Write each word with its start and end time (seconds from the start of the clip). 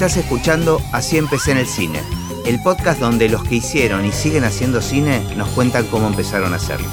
Estás 0.00 0.16
escuchando 0.16 0.80
Así 0.94 1.18
empecé 1.18 1.52
en 1.52 1.58
el 1.58 1.66
cine, 1.66 2.00
el 2.46 2.58
podcast 2.62 2.98
donde 2.98 3.28
los 3.28 3.44
que 3.44 3.56
hicieron 3.56 4.06
y 4.06 4.12
siguen 4.12 4.44
haciendo 4.44 4.80
cine 4.80 5.22
nos 5.36 5.50
cuentan 5.50 5.84
cómo 5.88 6.06
empezaron 6.06 6.54
a 6.54 6.56
hacerlo. 6.56 6.88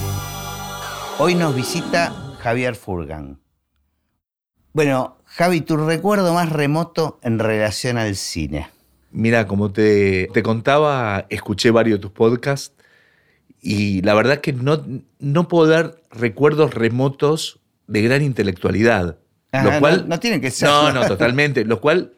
Hoy 1.18 1.34
nos 1.34 1.56
visita 1.56 2.14
Javier 2.42 2.76
Furgan. 2.76 3.40
Bueno, 4.74 5.20
Javi, 5.24 5.62
tu 5.62 5.78
recuerdo 5.78 6.34
más 6.34 6.52
remoto 6.52 7.18
en 7.24 7.40
relación 7.40 7.98
al 7.98 8.18
cine. 8.18 8.68
Mira, 9.12 9.48
como 9.48 9.72
te, 9.72 10.28
te 10.34 10.44
contaba, 10.44 11.28
escuché 11.30 11.72
varios 11.72 12.00
de 12.00 12.02
tus 12.02 12.12
podcasts 12.12 12.76
y 13.62 14.02
la 14.02 14.16
verdad 14.16 14.42
que 14.42 14.52
no, 14.52 14.84
no 15.20 15.48
puedo 15.48 15.70
dar 15.70 16.02
recuerdos 16.12 16.74
remotos 16.74 17.62
de 17.88 18.02
gran 18.02 18.22
intelectualidad. 18.22 19.18
Ajá, 19.54 19.64
lo 19.64 19.80
cual, 19.80 20.02
no, 20.02 20.08
no 20.16 20.20
tiene 20.20 20.42
que 20.42 20.52
ser. 20.52 20.68
No, 20.68 20.92
no, 20.92 21.08
totalmente. 21.08 21.64
Lo 21.64 21.80
cual 21.80 22.17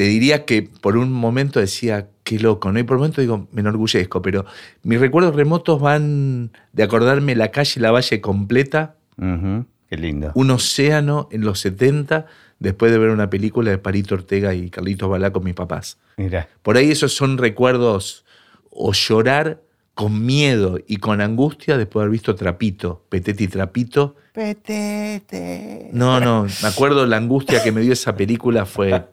te 0.00 0.04
diría 0.06 0.46
que 0.46 0.62
por 0.62 0.96
un 0.96 1.12
momento 1.12 1.60
decía, 1.60 2.08
qué 2.24 2.38
loco, 2.38 2.72
¿no? 2.72 2.78
Y 2.78 2.84
por 2.84 2.96
un 2.96 3.00
momento 3.02 3.20
digo, 3.20 3.48
me 3.52 3.60
enorgullezco, 3.60 4.22
pero 4.22 4.46
mis 4.82 4.98
recuerdos 4.98 5.34
remotos 5.36 5.78
van 5.78 6.52
de 6.72 6.82
acordarme 6.84 7.34
la 7.36 7.50
calle 7.50 7.74
y 7.76 7.80
la 7.80 7.90
valle 7.90 8.18
completa, 8.22 8.94
Ujú, 9.18 9.66
Qué 9.90 9.98
lindo. 9.98 10.32
un 10.34 10.50
océano 10.52 11.28
en 11.32 11.42
los 11.42 11.60
70, 11.60 12.24
después 12.60 12.90
de 12.92 12.96
ver 12.98 13.10
una 13.10 13.28
película 13.28 13.70
de 13.70 13.76
Parito 13.76 14.14
Ortega 14.14 14.54
y 14.54 14.70
Carlitos 14.70 15.10
Balá 15.10 15.34
con 15.34 15.44
mis 15.44 15.52
papás. 15.52 15.98
Mira. 16.16 16.48
Por 16.62 16.78
ahí 16.78 16.90
esos 16.90 17.12
son 17.12 17.36
recuerdos 17.36 18.24
o 18.70 18.94
llorar 18.94 19.60
con 20.00 20.24
miedo 20.24 20.78
y 20.86 20.96
con 20.96 21.20
angustia 21.20 21.76
después 21.76 22.00
de 22.00 22.04
haber 22.04 22.12
visto 22.12 22.34
Trapito, 22.34 23.04
Petete 23.10 23.44
y 23.44 23.48
Trapito. 23.48 24.16
Petete. 24.32 25.90
No, 25.92 26.20
no, 26.20 26.46
me 26.62 26.68
acuerdo 26.68 27.04
la 27.04 27.18
angustia 27.18 27.62
que 27.62 27.70
me 27.70 27.82
dio 27.82 27.92
esa 27.92 28.16
película 28.16 28.64
fue, 28.64 29.04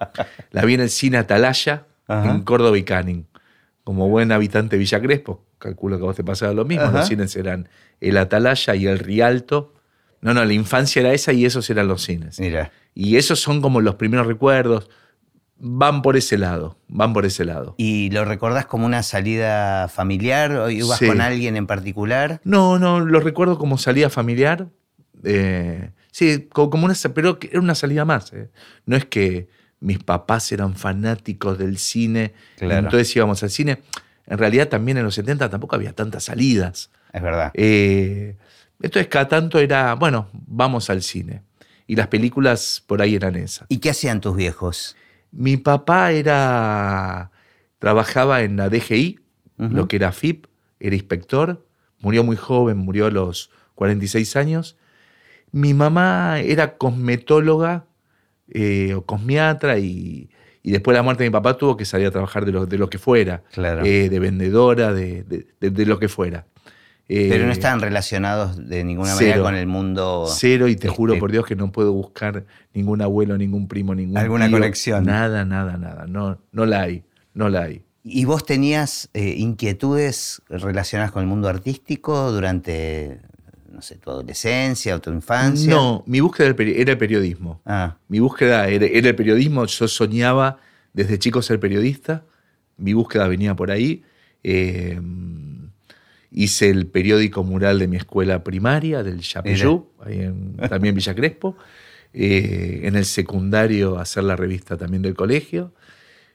la 0.52 0.64
vi 0.64 0.76
en 0.76 0.80
el 0.80 0.90
cine 0.90 1.18
Atalaya, 1.18 1.88
Ajá. 2.08 2.32
en 2.32 2.42
Córdoba 2.44 2.78
y 2.78 2.84
Canning. 2.84 3.26
Como 3.84 4.08
buen 4.08 4.32
habitante 4.32 4.78
de 4.78 4.80
Villa 4.80 5.02
Crespo, 5.02 5.44
calculo 5.60 5.98
que 5.98 6.04
a 6.04 6.06
vos 6.06 6.16
te 6.16 6.24
pasaba 6.24 6.54
lo 6.54 6.64
mismo, 6.64 6.86
Ajá. 6.86 7.00
los 7.00 7.08
cines 7.10 7.36
eran 7.36 7.68
el 8.00 8.16
Atalaya 8.18 8.74
y 8.76 8.88
el 8.88 9.00
Rialto. 9.00 9.74
No, 10.22 10.34
no, 10.34 10.46
la 10.46 10.54
infancia 10.54 11.02
era 11.02 11.12
esa 11.12 11.34
y 11.34 11.44
esos 11.46 11.70
eran 11.70 11.90
los 11.90 12.02
cines. 12.04 12.40
Mira. 12.40 12.72
Y 12.96 13.18
esos 13.18 13.42
son 13.42 13.62
como 13.62 13.82
los 13.82 13.96
primeros 13.96 14.26
recuerdos. 14.26 14.90
Van 15.60 16.02
por 16.04 16.18
ese 16.18 16.38
lado, 16.38 16.78
van 16.88 17.14
por 17.14 17.26
ese 17.26 17.44
lado. 17.44 17.74
¿Y 17.78 18.12
lo 18.12 18.26
recordás 18.26 18.68
como 18.68 18.86
una 18.86 19.02
salida 19.02 19.88
familiar? 19.88 20.52
¿O 20.52 20.70
ibas 20.70 21.00
Sí. 21.00 21.08
con 21.08 21.20
alguien 21.20 21.56
en 21.56 21.66
particular? 21.66 22.40
No, 22.44 22.78
no, 22.78 23.00
lo 23.00 23.20
recuerdo 23.20 23.58
como 23.58 23.78
salida 23.78 24.10
familiar. 24.10 24.68
eh, 25.24 25.90
sí, 26.12 26.48
co- 26.54 26.70
como 26.70 26.86
una, 26.86 26.94
pero 27.16 27.40
era 27.42 27.60
una 27.60 27.74
salida 27.74 28.06
más. 28.06 28.32
eh. 28.34 28.50
No 28.86 28.96
es 28.96 29.06
que 29.06 29.50
mis 29.80 29.98
papás 29.98 30.52
eran 30.52 30.76
fanáticos 30.76 31.58
del 31.58 31.80
cine, 31.80 32.34
Claro. 32.58 32.86
entonces 32.86 33.16
íbamos 33.16 33.42
al 33.42 33.50
cine. 33.50 33.80
En 34.28 34.38
realidad 34.38 34.68
también 34.68 34.98
en 35.00 35.04
los 35.06 35.16
70 35.16 35.50
tampoco 35.50 35.76
había 35.76 35.94
tantas 35.94 36.26
salidas. 36.26 36.92
Es 37.14 37.22
verdad. 37.24 37.50
Eh, 37.56 38.36
entonces 38.82 39.08
cada 39.08 39.28
tanto 39.28 39.58
era, 39.60 39.96
bueno, 39.96 40.28
vamos 40.34 40.90
al 40.92 41.02
cine. 41.02 41.42
Y 41.88 41.96
las 41.96 42.08
películas 42.10 42.84
por 42.86 43.02
ahí 43.02 43.16
eran 43.16 43.36
esas. 43.36 43.66
¿Y 43.70 43.80
qué 43.80 43.90
hacían 43.90 44.22
tus 44.22 44.36
viejos? 44.36 44.96
Mi 45.38 45.56
papá 45.58 46.12
era. 46.12 47.32
trabajaba 47.80 48.42
en 48.42 48.58
la 48.58 48.70
DGI, 48.70 49.20
lo 49.60 49.88
que 49.88 49.96
era 49.98 50.12
FIP, 50.12 50.46
era 50.80 50.96
inspector, 50.96 51.66
murió 52.00 52.24
muy 52.24 52.36
joven, 52.36 52.78
murió 52.78 53.06
a 53.06 53.12
los 53.12 53.50
46 53.76 54.36
años. 54.36 54.78
Mi 55.52 55.74
mamá 55.74 56.40
era 56.40 56.78
cosmetóloga 56.78 57.86
eh, 58.50 58.94
o 58.96 59.06
cosmiatra 59.06 59.78
y, 59.80 60.30
y 60.64 60.72
después 60.72 60.94
de 60.94 61.00
la 61.00 61.04
muerte 61.04 61.24
de 61.24 61.30
mi 61.30 61.34
papá 61.34 61.56
tuvo 61.58 61.78
que 61.78 61.86
salir 61.86 62.08
a 62.08 62.12
trabajar 62.12 62.46
de 62.46 62.52
lo, 62.52 62.66
de 62.66 62.78
lo 62.78 62.90
que 62.90 62.98
fuera, 62.98 63.44
Claro. 63.54 63.86
eh, 63.86 64.10
de 64.10 64.20
vendedora, 64.20 64.92
de, 64.94 65.24
de- 65.24 65.48
de- 65.60 65.70
de 65.72 65.86
lo 65.86 66.00
que 66.00 66.08
fuera. 66.10 66.46
Eh, 67.10 67.28
Pero 67.30 67.46
no 67.46 67.54
estaban 67.54 67.80
relacionados 67.80 68.68
de 68.68 68.84
ninguna 68.84 69.16
manera 69.16 69.34
cero. 69.36 69.44
con 69.46 69.56
el 69.56 69.66
mundo. 69.68 70.26
Cero, 70.28 70.68
y 70.68 70.76
te 70.76 70.90
juro 70.90 71.14
este, 71.14 71.20
por 71.22 71.32
Dios 71.32 71.46
que 71.46 71.56
no 71.56 71.72
puedo 71.72 71.94
buscar 71.94 72.46
ningún 72.74 73.02
abuelo, 73.02 73.38
ningún 73.38 73.68
primo, 73.70 73.96
ningún 73.96 74.18
Alguna 74.18 74.48
tío. 74.48 74.58
conexión. 74.58 75.06
Nada, 75.06 75.46
nada, 75.46 75.78
nada. 75.78 76.06
No, 76.08 76.38
no 76.52 76.66
la 76.66 76.82
hay, 76.82 77.04
no 77.34 77.48
la 77.50 77.64
hay. 77.64 77.84
¿Y 78.04 78.26
vos 78.26 78.46
tenías 78.46 79.10
eh, 79.14 79.36
inquietudes 79.38 80.42
relacionadas 80.50 81.12
con 81.12 81.22
el 81.22 81.28
mundo 81.28 81.48
artístico 81.48 82.32
durante, 82.32 83.22
no 83.72 83.82
sé, 83.82 83.96
tu 83.98 84.10
adolescencia 84.12 84.96
o 84.96 85.00
tu 85.00 85.12
infancia? 85.12 85.70
No, 85.74 86.04
mi 86.08 86.20
búsqueda 86.20 86.48
era 86.48 86.56
el 86.58 86.58
peri- 86.58 86.76
era 86.82 86.92
el 86.92 86.98
periodismo. 86.98 87.62
Ah, 87.66 87.98
Mi 88.10 88.20
búsqueda 88.20 88.68
era, 88.68 88.86
era 88.86 89.10
el 89.10 89.16
periodismo. 89.16 89.66
Yo 89.66 89.88
soñaba 89.88 90.58
desde 90.94 91.20
chico 91.20 91.42
ser 91.42 91.60
periodista. 91.60 92.26
Mi 92.78 92.92
búsqueda 92.94 93.28
venía 93.30 93.56
por 93.56 93.72
ahí. 93.72 94.04
Eh, 94.44 95.00
hice 96.32 96.70
el 96.70 96.88
periódico 96.88 97.44
mural 97.44 97.80
de 97.80 97.88
mi 97.88 97.98
escuela 97.98 98.44
primaria, 98.44 99.04
del 99.04 99.22
Chapeyú, 99.22 99.88
también 100.70 100.92
en 100.92 100.96
Villa 100.96 101.16
Crespo. 101.16 101.56
Eh, 102.14 102.82
en 102.84 102.96
el 102.96 103.06
secundario 103.06 104.00
hacer 104.00 104.24
la 104.24 104.36
revista 104.36 104.78
también 104.78 105.04
del 105.04 105.14
colegio. 105.14 105.74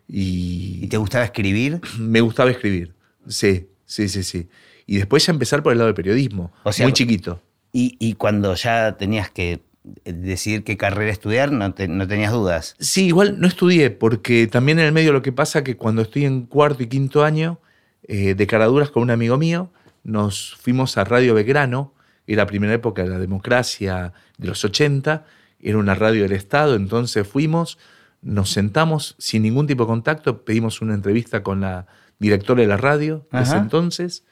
Y, 0.08 0.78
¿Y 0.82 0.86
te 0.88 0.96
gustaba 0.96 1.24
escribir? 1.24 1.80
me 1.98 2.20
gustaba 2.20 2.50
escribir. 2.50 2.94
Sí, 3.26 3.68
sí, 3.84 4.08
sí, 4.08 4.22
sí. 4.22 4.48
Y 4.86 4.96
después 4.96 5.24
ya 5.26 5.32
empezar 5.32 5.62
por 5.62 5.72
el 5.72 5.78
lado 5.78 5.86
del 5.88 5.94
periodismo. 5.94 6.52
O 6.64 6.72
sea, 6.72 6.86
muy 6.86 6.92
chiquito. 6.92 7.40
Y, 7.72 7.96
y 7.98 8.14
cuando 8.14 8.54
ya 8.54 8.96
tenías 8.98 9.30
que 9.30 9.60
decidir 10.04 10.62
qué 10.64 10.76
carrera 10.76 11.10
estudiar, 11.10 11.50
no, 11.52 11.72
te- 11.74 11.88
no 11.88 12.06
tenías 12.06 12.32
dudas. 12.32 12.76
Sí, 12.78 13.06
igual 13.06 13.40
no 13.40 13.48
estudié, 13.48 13.90
porque 13.90 14.46
también 14.46 14.78
en 14.78 14.86
el 14.86 14.92
medio 14.92 15.12
lo 15.12 15.22
que 15.22 15.32
pasa 15.32 15.64
que 15.64 15.76
cuando 15.76 16.02
estoy 16.02 16.24
en 16.24 16.42
cuarto 16.42 16.82
y 16.82 16.86
quinto 16.88 17.24
año, 17.24 17.58
eh, 18.06 18.34
de 18.34 18.46
caraduras 18.46 18.90
con 18.90 19.02
un 19.02 19.10
amigo 19.10 19.38
mío, 19.38 19.72
nos 20.04 20.54
fuimos 20.60 20.96
a 20.98 21.04
Radio 21.04 21.34
Belgrano, 21.34 21.94
era 22.26 22.42
la 22.42 22.46
primera 22.46 22.72
época 22.72 23.02
de 23.02 23.08
la 23.10 23.18
democracia 23.18 24.12
de 24.38 24.48
los 24.48 24.64
80, 24.64 25.24
era 25.60 25.78
una 25.78 25.94
radio 25.94 26.22
del 26.22 26.32
Estado, 26.32 26.74
entonces 26.76 27.26
fuimos, 27.26 27.78
nos 28.20 28.50
sentamos 28.50 29.14
sin 29.18 29.42
ningún 29.42 29.66
tipo 29.66 29.84
de 29.84 29.88
contacto, 29.88 30.44
pedimos 30.44 30.80
una 30.80 30.94
entrevista 30.94 31.42
con 31.42 31.60
la 31.60 31.86
directora 32.18 32.62
de 32.62 32.68
la 32.68 32.76
radio 32.76 33.26
de 33.32 33.42
ese 33.42 33.56
entonces 33.56 34.24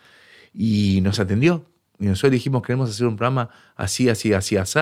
y 0.54 1.00
nos 1.02 1.18
atendió. 1.20 1.66
Y 1.98 2.06
nosotros 2.06 2.32
dijimos, 2.32 2.62
queremos 2.62 2.90
hacer 2.90 3.06
un 3.06 3.16
programa 3.16 3.50
así, 3.76 4.08
así, 4.08 4.32
así, 4.32 4.56
así. 4.56 4.78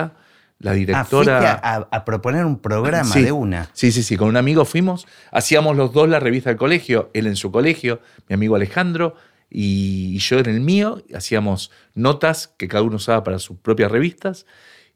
La 0.59 0.73
directora... 0.73 1.53
a, 1.53 1.75
a- 1.75 1.87
a 1.91 2.05
proponer 2.05 2.45
un 2.45 2.59
programa 2.59 3.05
Sí. 3.13 3.21
de 3.23 3.31
una. 3.31 3.69
Sí, 3.73 3.91
sí, 3.91 4.03
sí. 4.03 4.17
Con 4.17 4.27
un 4.27 4.37
amigo 4.37 4.65
fuimos, 4.65 5.07
hacíamos 5.31 5.75
los 5.77 5.93
dos 5.93 6.09
la 6.09 6.19
revista 6.19 6.49
del 6.49 6.57
colegio, 6.57 7.09
él 7.13 7.27
en 7.27 7.35
su 7.37 7.49
colegio, 7.51 8.01
mi 8.27 8.33
amigo 8.35 8.55
Alejandro 8.55 9.15
y 9.49 10.17
yo 10.19 10.39
en 10.39 10.47
el 10.47 10.61
mío, 10.61 11.03
hacíamos 11.13 11.71
notas 11.95 12.47
que 12.47 12.67
cada 12.67 12.83
uno 12.83 12.97
usaba 12.97 13.23
para 13.23 13.39
sus 13.39 13.57
propias 13.57 13.91
revistas 13.91 14.45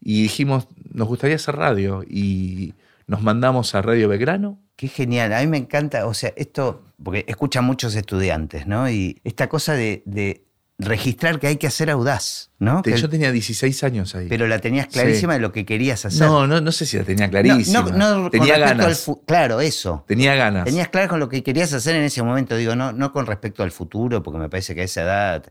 y 0.00 0.22
dijimos, 0.22 0.68
nos 0.92 1.08
gustaría 1.08 1.36
hacer 1.36 1.56
radio 1.56 2.04
y 2.08 2.74
nos 3.06 3.22
mandamos 3.22 3.74
a 3.74 3.82
Radio 3.82 4.08
Belgrano. 4.08 4.60
Qué 4.76 4.88
genial, 4.88 5.32
a 5.32 5.40
mí 5.40 5.46
me 5.46 5.56
encanta, 5.56 6.06
o 6.06 6.14
sea, 6.14 6.32
esto, 6.36 6.82
porque 7.02 7.24
escuchan 7.28 7.64
muchos 7.64 7.94
estudiantes, 7.94 8.66
¿no? 8.66 8.90
Y 8.90 9.20
esta 9.24 9.48
cosa 9.48 9.74
de, 9.74 10.02
de 10.04 10.43
registrar 10.78 11.38
que 11.38 11.46
hay 11.46 11.56
que 11.56 11.68
hacer 11.68 11.88
audaz, 11.88 12.50
¿no? 12.58 12.82
Te- 12.82 12.92
Que- 12.92 12.96
yo 13.00 13.08
tenía 13.08 13.30
16 13.30 13.84
años 13.84 14.14
ahí. 14.16 14.26
pero 14.28 14.48
la 14.48 14.58
tenías 14.58 14.88
clarísima 14.88 15.34
Sí. 15.34 15.38
de 15.38 15.42
lo 15.42 15.52
que 15.52 15.64
querías 15.64 16.04
hacer. 16.04 16.26
no, 16.26 16.46
no, 16.48 16.60
no 16.60 16.72
sé 16.72 16.84
si 16.84 16.96
la 16.98 17.04
tenía 17.04 17.30
clarísima. 17.30 17.82
no, 17.92 18.18
no 18.22 18.30
tenía 18.30 18.56
al 18.56 18.60
ganas. 18.60 19.00
fu- 19.00 19.22
claro, 19.24 19.60
eso. 19.60 20.04
Tenía 20.08 20.34
ganas. 20.34 20.64
Tenías 20.64 20.88
claro 20.88 21.08
con 21.08 21.20
lo 21.20 21.28
que 21.28 21.42
querías 21.44 21.72
hacer 21.72 21.94
en 21.94 22.02
ese 22.02 22.22
momento, 22.24 22.56
digo, 22.56 22.74
no, 22.74 22.92
no 22.92 23.12
con 23.12 23.26
respecto 23.26 23.62
al 23.62 23.70
futuro, 23.70 24.22
porque 24.22 24.38
me 24.40 24.48
parece 24.48 24.74
que 24.74 24.80
a 24.80 24.84
esa 24.84 25.02
edad 25.02 25.44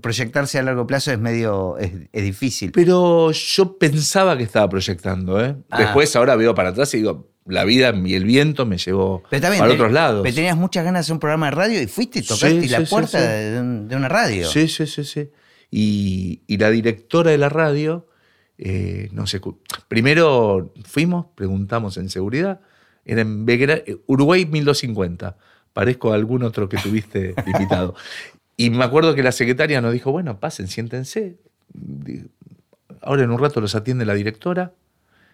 proyectarse 0.00 0.58
a 0.58 0.62
largo 0.62 0.86
plazo 0.86 1.10
es 1.10 1.18
medio, 1.18 1.78
es, 1.78 1.90
es 2.12 2.22
difícil. 2.22 2.70
Pero 2.70 3.32
yo 3.32 3.76
pensaba 3.78 4.36
que 4.36 4.44
estaba 4.44 4.68
proyectando, 4.68 5.42
¿eh? 5.44 5.56
Ah. 5.70 5.78
Después 5.78 6.14
ahora 6.16 6.36
veo 6.36 6.54
para 6.54 6.68
atrás 6.68 6.92
y 6.94 6.98
digo, 6.98 7.28
la 7.50 7.64
vida 7.64 7.92
y 8.04 8.14
el 8.14 8.24
viento 8.24 8.64
me 8.66 8.78
llevó 8.78 9.22
Pero 9.28 9.42
también, 9.42 9.60
para 9.62 9.74
otros 9.74 9.92
lados. 9.92 10.22
Pero 10.22 10.34
tenías 10.34 10.56
muchas 10.56 10.84
ganas 10.84 11.00
de 11.00 11.06
hacer 11.06 11.12
un 11.14 11.20
programa 11.20 11.46
de 11.46 11.50
radio 11.52 11.82
y 11.82 11.86
fuiste 11.86 12.20
y 12.20 12.22
tocaste 12.22 12.62
Sí, 12.62 12.68
la 12.68 12.78
sí, 12.80 12.86
puerta 12.90 13.18
sí. 13.20 13.26
De, 13.26 13.60
un- 13.60 13.88
de 13.88 13.96
una 13.96 14.08
radio. 14.08 14.48
Sí, 14.48 14.68
sí, 14.68 14.86
sí, 14.86 15.04
sí. 15.04 15.30
Y, 15.70 16.40
y 16.46 16.56
la 16.58 16.70
directora 16.70 17.30
de 17.30 17.38
la 17.38 17.48
radio, 17.48 18.06
eh, 18.58 19.08
no 19.12 19.26
sé, 19.26 19.40
primero 19.88 20.72
fuimos, 20.84 21.26
preguntamos 21.34 21.96
en 21.96 22.08
seguridad, 22.10 22.60
era 23.04 23.20
en 23.22 23.46
Belgra- 23.46 23.82
eh, 23.86 23.96
Uruguay 24.06 24.46
1250, 24.46 25.36
parezco 25.72 26.12
a 26.12 26.14
algún 26.16 26.42
otro 26.42 26.68
que 26.68 26.76
tuviste 26.78 27.34
invitado. 27.46 27.94
Y 28.56 28.70
me 28.70 28.84
acuerdo 28.84 29.14
que 29.14 29.22
la 29.22 29.32
secretaria 29.32 29.80
nos 29.80 29.92
dijo, 29.92 30.12
bueno, 30.12 30.38
pasen, 30.38 30.68
siéntense. 30.68 31.36
Ahora 33.02 33.22
en 33.24 33.30
un 33.30 33.38
rato 33.38 33.60
los 33.60 33.74
atiende 33.74 34.04
la 34.04 34.14
directora. 34.14 34.72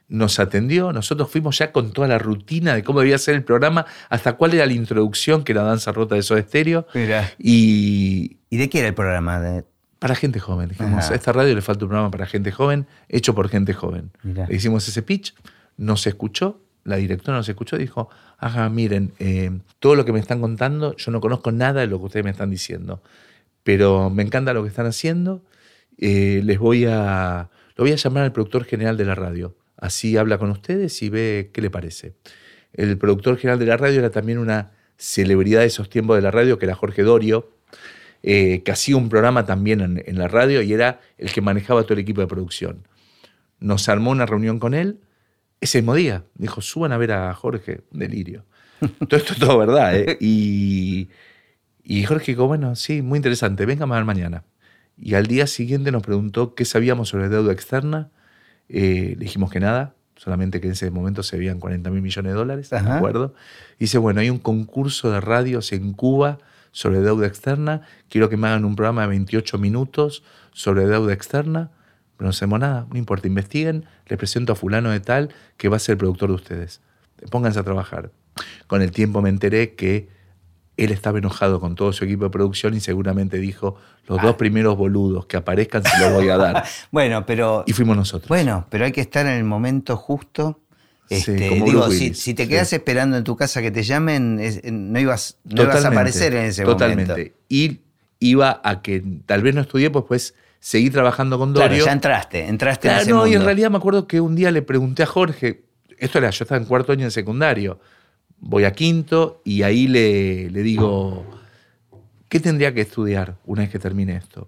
Nos 0.08 0.38
atendió, 0.38 0.92
nosotros 0.92 1.28
fuimos 1.30 1.58
ya 1.58 1.72
con 1.72 1.92
toda 1.92 2.06
la 2.06 2.18
rutina 2.18 2.74
de 2.74 2.84
cómo 2.84 3.00
debía 3.00 3.18
ser 3.18 3.34
el 3.34 3.42
programa, 3.42 3.86
hasta 4.08 4.34
cuál 4.34 4.54
era 4.54 4.64
la 4.64 4.72
introducción, 4.72 5.42
que 5.42 5.52
era 5.52 5.62
Danza 5.62 5.90
Rota 5.90 6.14
de 6.14 6.22
Soda. 6.22 6.44
Y, 7.38 8.36
¿Y 8.50 8.56
de 8.56 8.68
qué 8.68 8.78
era 8.80 8.88
el 8.88 8.94
programa? 8.94 9.40
De- 9.40 9.64
para 9.98 10.14
gente 10.14 10.38
joven. 10.38 10.68
Dijimos, 10.68 11.04
Ajá. 11.04 11.12
a 11.12 11.16
esta 11.16 11.32
radio 11.32 11.54
le 11.54 11.62
falta 11.62 11.84
un 11.84 11.88
programa 11.88 12.10
para 12.10 12.26
gente 12.26 12.52
joven, 12.52 12.86
hecho 13.08 13.34
por 13.34 13.48
gente 13.48 13.72
joven. 13.72 14.10
Mirá. 14.22 14.46
Le 14.46 14.54
hicimos 14.54 14.86
ese 14.86 15.02
pitch, 15.02 15.34
no 15.76 15.96
se 15.96 16.10
escuchó 16.10 16.60
la 16.84 16.96
directora 16.96 17.36
nos 17.36 17.48
escuchó 17.48 17.74
y 17.76 17.80
dijo, 17.80 18.08
ajá, 18.38 18.68
miren, 18.70 19.12
eh, 19.18 19.50
todo 19.80 19.96
lo 19.96 20.04
que 20.04 20.12
me 20.12 20.20
están 20.20 20.40
contando, 20.40 20.94
yo 20.96 21.10
no 21.10 21.20
conozco 21.20 21.50
nada 21.50 21.80
de 21.80 21.88
lo 21.88 21.98
que 21.98 22.04
ustedes 22.04 22.24
me 22.24 22.30
están 22.30 22.48
diciendo, 22.48 23.02
pero 23.64 24.08
me 24.08 24.22
encanta 24.22 24.52
lo 24.54 24.62
que 24.62 24.68
están 24.68 24.86
haciendo, 24.86 25.42
eh, 25.98 26.40
les 26.44 26.58
voy 26.60 26.84
a, 26.84 27.48
lo 27.74 27.82
voy 27.84 27.92
a 27.92 27.96
llamar 27.96 28.22
al 28.22 28.32
productor 28.32 28.64
general 28.64 28.96
de 28.96 29.04
la 29.04 29.16
radio, 29.16 29.56
así 29.76 30.16
habla 30.16 30.38
con 30.38 30.50
ustedes 30.50 31.02
y 31.02 31.08
ve 31.08 31.50
qué 31.52 31.60
le 31.60 31.70
parece. 31.70 32.14
El 32.72 32.98
productor 32.98 33.38
general 33.38 33.58
de 33.58 33.66
la 33.66 33.76
radio 33.76 34.00
era 34.00 34.10
también 34.10 34.38
una 34.38 34.72
celebridad 34.98 35.60
de 35.60 35.66
esos 35.66 35.88
tiempos 35.88 36.16
de 36.16 36.22
la 36.22 36.30
radio, 36.30 36.58
que 36.58 36.66
era 36.66 36.74
Jorge 36.74 37.02
Dorio, 37.02 37.50
eh, 38.22 38.62
que 38.64 38.72
hacía 38.72 38.96
un 38.96 39.08
programa 39.08 39.46
también 39.46 39.80
en, 39.80 40.02
en 40.04 40.18
la 40.18 40.28
radio 40.28 40.62
y 40.62 40.72
era 40.72 41.00
el 41.18 41.32
que 41.32 41.40
manejaba 41.40 41.82
todo 41.82 41.94
el 41.94 42.00
equipo 42.00 42.20
de 42.20 42.26
producción. 42.26 42.86
Nos 43.60 43.88
armó 43.88 44.10
una 44.10 44.26
reunión 44.26 44.58
con 44.58 44.74
él 44.74 45.00
ese 45.60 45.78
mismo 45.78 45.94
día. 45.94 46.24
Dijo, 46.34 46.60
suban 46.60 46.92
a 46.92 46.98
ver 46.98 47.12
a 47.12 47.32
Jorge, 47.34 47.82
delirio. 47.90 48.44
todo 49.08 49.16
esto 49.18 49.32
es 49.32 49.38
todo 49.38 49.58
verdad. 49.58 49.96
¿eh? 49.96 50.18
Y, 50.20 51.08
y 51.82 52.04
Jorge 52.04 52.32
dijo, 52.32 52.46
bueno, 52.46 52.74
sí, 52.76 53.02
muy 53.02 53.18
interesante, 53.18 53.66
venga 53.66 53.84
a 53.84 53.88
ver 53.88 54.04
mañana. 54.04 54.44
Y 54.96 55.14
al 55.14 55.26
día 55.26 55.46
siguiente 55.46 55.92
nos 55.92 56.02
preguntó 56.02 56.54
qué 56.54 56.64
sabíamos 56.64 57.08
sobre 57.08 57.28
deuda 57.28 57.52
externa. 57.52 58.10
Eh, 58.68 59.16
dijimos 59.18 59.50
que 59.50 59.60
nada, 59.60 59.94
solamente 60.16 60.60
que 60.60 60.66
en 60.66 60.72
ese 60.72 60.90
momento 60.90 61.22
se 61.22 61.36
veían 61.36 61.60
40 61.60 61.90
mil 61.90 62.02
millones 62.02 62.32
de 62.32 62.38
dólares, 62.38 62.70
¿de 62.70 62.78
acuerdo? 62.78 63.34
Dice, 63.78 63.98
bueno, 63.98 64.20
hay 64.20 64.30
un 64.30 64.38
concurso 64.38 65.10
de 65.10 65.20
radios 65.20 65.72
en 65.72 65.92
Cuba 65.92 66.38
sobre 66.72 67.00
deuda 67.00 67.26
externa, 67.26 67.82
quiero 68.08 68.28
que 68.28 68.36
me 68.36 68.48
hagan 68.48 68.64
un 68.64 68.76
programa 68.76 69.02
de 69.02 69.08
28 69.08 69.58
minutos 69.58 70.22
sobre 70.52 70.86
deuda 70.86 71.12
externa, 71.12 71.70
pero 72.16 72.28
no 72.28 72.32
sabemos 72.32 72.60
nada, 72.60 72.86
no 72.90 72.98
importa, 72.98 73.28
investiguen, 73.28 73.84
les 74.06 74.18
presento 74.18 74.52
a 74.52 74.56
fulano 74.56 74.90
de 74.90 75.00
tal 75.00 75.30
que 75.56 75.68
va 75.68 75.76
a 75.76 75.80
ser 75.80 75.94
el 75.94 75.98
productor 75.98 76.30
de 76.30 76.34
ustedes. 76.34 76.80
Pónganse 77.30 77.60
a 77.60 77.62
trabajar. 77.62 78.10
Con 78.66 78.82
el 78.82 78.90
tiempo 78.90 79.22
me 79.22 79.28
enteré 79.28 79.74
que 79.74 80.08
él 80.76 80.92
estaba 80.92 81.18
enojado 81.18 81.58
con 81.60 81.74
todo 81.74 81.92
su 81.92 82.04
equipo 82.04 82.24
de 82.24 82.30
producción 82.30 82.74
y 82.74 82.80
seguramente 82.80 83.38
dijo, 83.38 83.76
los 84.06 84.20
dos 84.20 84.36
primeros 84.36 84.76
boludos 84.76 85.26
que 85.26 85.36
aparezcan 85.36 85.82
se 85.82 85.98
los 86.00 86.12
voy 86.12 86.28
a 86.28 86.36
dar. 86.36 86.64
Bueno, 86.90 87.24
pero. 87.26 87.64
Y 87.66 87.72
fuimos 87.72 87.96
nosotros. 87.96 88.28
Bueno, 88.28 88.66
pero 88.70 88.84
hay 88.84 88.92
que 88.92 89.00
estar 89.00 89.24
en 89.26 89.32
el 89.32 89.44
momento 89.44 89.96
justo. 89.96 90.60
Sí, 91.08 91.14
Este, 91.16 91.48
como 91.48 91.64
digo, 91.66 91.90
si, 91.90 92.10
te 92.34 92.42
sí. 92.44 92.48
quedas 92.48 92.72
esperando 92.72 93.16
en 93.16 93.22
tu 93.24 93.36
casa 93.36 93.62
que 93.62 93.70
te 93.70 93.82
llamen, 93.84 94.38
es- 94.40 94.60
no 94.64 94.98
ibas, 94.98 95.38
no 95.44 95.62
ibas 95.62 95.84
a 95.84 95.88
aparecer 95.88 96.34
en 96.34 96.46
ese 96.46 96.64
totalmente. 96.64 97.12
momento. 97.12 97.36
Y 97.48 97.80
iba 98.18 98.60
a 98.64 98.82
que 98.82 99.02
tal 99.24 99.42
vez 99.42 99.54
no 99.54 99.60
estudié, 99.60 99.90
pues 99.90 100.04
pues 100.08 100.34
seguí 100.58 100.90
trabajando 100.90 101.38
con 101.38 101.52
Dorio. 101.52 101.68
Claro, 101.68 101.84
ya 101.84 101.92
entraste, 101.92 102.46
entraste 102.48 102.88
en 102.88 102.92
Claro, 102.92 103.02
ese 103.02 103.10
no, 103.12 103.16
mundo. 103.18 103.30
y 103.32 103.34
en 103.36 103.44
realidad 103.44 103.70
me 103.70 103.76
acuerdo 103.76 104.08
que 104.08 104.20
un 104.20 104.34
día 104.34 104.50
le 104.50 104.62
pregunté 104.62 105.04
a 105.04 105.06
Jorge, 105.06 105.62
esto 105.98 106.18
era, 106.18 106.30
yo 106.30 106.42
estaba 106.44 106.60
en 106.60 106.66
cuarto 106.66 106.90
año 106.92 107.04
en 107.04 107.10
secundario, 107.12 107.78
voy 108.38 108.64
a 108.64 108.72
quinto 108.72 109.40
y 109.44 109.62
ahí 109.62 109.86
le, 109.88 110.50
le 110.50 110.62
digo, 110.62 111.24
¿qué 112.28 112.40
tendría 112.40 112.72
que 112.74 112.82
estudiar 112.82 113.36
una 113.44 113.62
vez 113.62 113.70
que 113.70 113.78
termine 113.78 114.16
esto? 114.16 114.46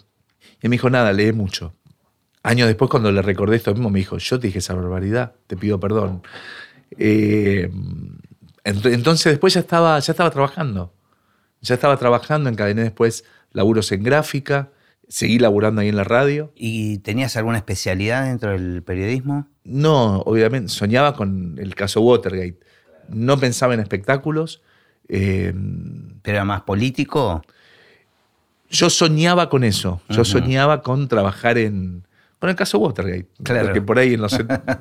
Y 0.61 0.67
él 0.67 0.71
me 0.71 0.75
dijo, 0.75 0.91
nada, 0.91 1.13
lee 1.13 1.33
mucho. 1.33 1.75
Años 2.43 2.67
después, 2.69 2.91
cuando 2.91 3.11
le 3.13 3.23
recordé 3.23 3.57
esto 3.57 3.73
mismo, 3.73 3.91
me 3.91 3.99
dijo, 3.99 4.19
yo 4.19 4.39
te 4.39 4.47
dije 4.49 4.59
esa 4.61 4.75
barbaridad, 4.75 5.35
te 5.47 5.57
pido 5.57 5.79
perdón. 5.81 6.23
Eh, 6.97 7.71
ent- 8.65 8.93
entonces 8.93 9.33
después 9.33 9.55
ya 9.55 9.61
estaba, 9.61 9.99
ya 9.99 10.13
estaba 10.13 10.31
trabajando. 10.31 10.93
Ya 11.61 11.75
estaba 11.75 11.97
trabajando, 11.97 12.49
encadené 12.49 12.83
después 12.83 13.25
laburos 13.53 13.91
en 13.93 14.03
gráfica, 14.05 14.71
seguí 15.09 15.39
laburando 15.39 15.81
ahí 15.81 15.89
en 15.89 15.97
la 15.97 16.05
radio. 16.05 16.53
¿Y 16.55 16.99
tenías 16.99 17.37
alguna 17.37 17.59
especialidad 17.59 18.25
dentro 18.27 18.51
del 18.53 18.83
periodismo? 18.83 19.49
No, 19.65 20.21
obviamente, 20.21 20.69
soñaba 20.69 21.15
con 21.15 21.57
el 21.59 21.75
caso 21.75 22.01
Watergate. 22.01 22.61
No 23.09 23.39
pensaba 23.39 23.75
en 23.75 23.81
espectáculos. 23.81 24.63
eh, 25.09 25.53
¿Pero 26.23 26.37
era 26.37 26.45
más 26.45 26.63
político? 26.63 27.43
yo 28.71 28.91
soñaba 28.91 29.49
con 29.49 29.65
eso. 29.65 30.01
Yo 30.09 30.25
soñaba 30.25 30.83
con 30.83 31.09
trabajar 31.09 31.59
en. 31.59 32.07
con 32.39 32.51
el 32.51 32.57
caso 32.57 32.79
Watergate. 32.79 33.27
Claro. 33.43 33.67
Porque 33.67 33.83
por 33.83 33.99
ahí 33.99 34.15
en 34.15 34.21
los. 34.21 34.39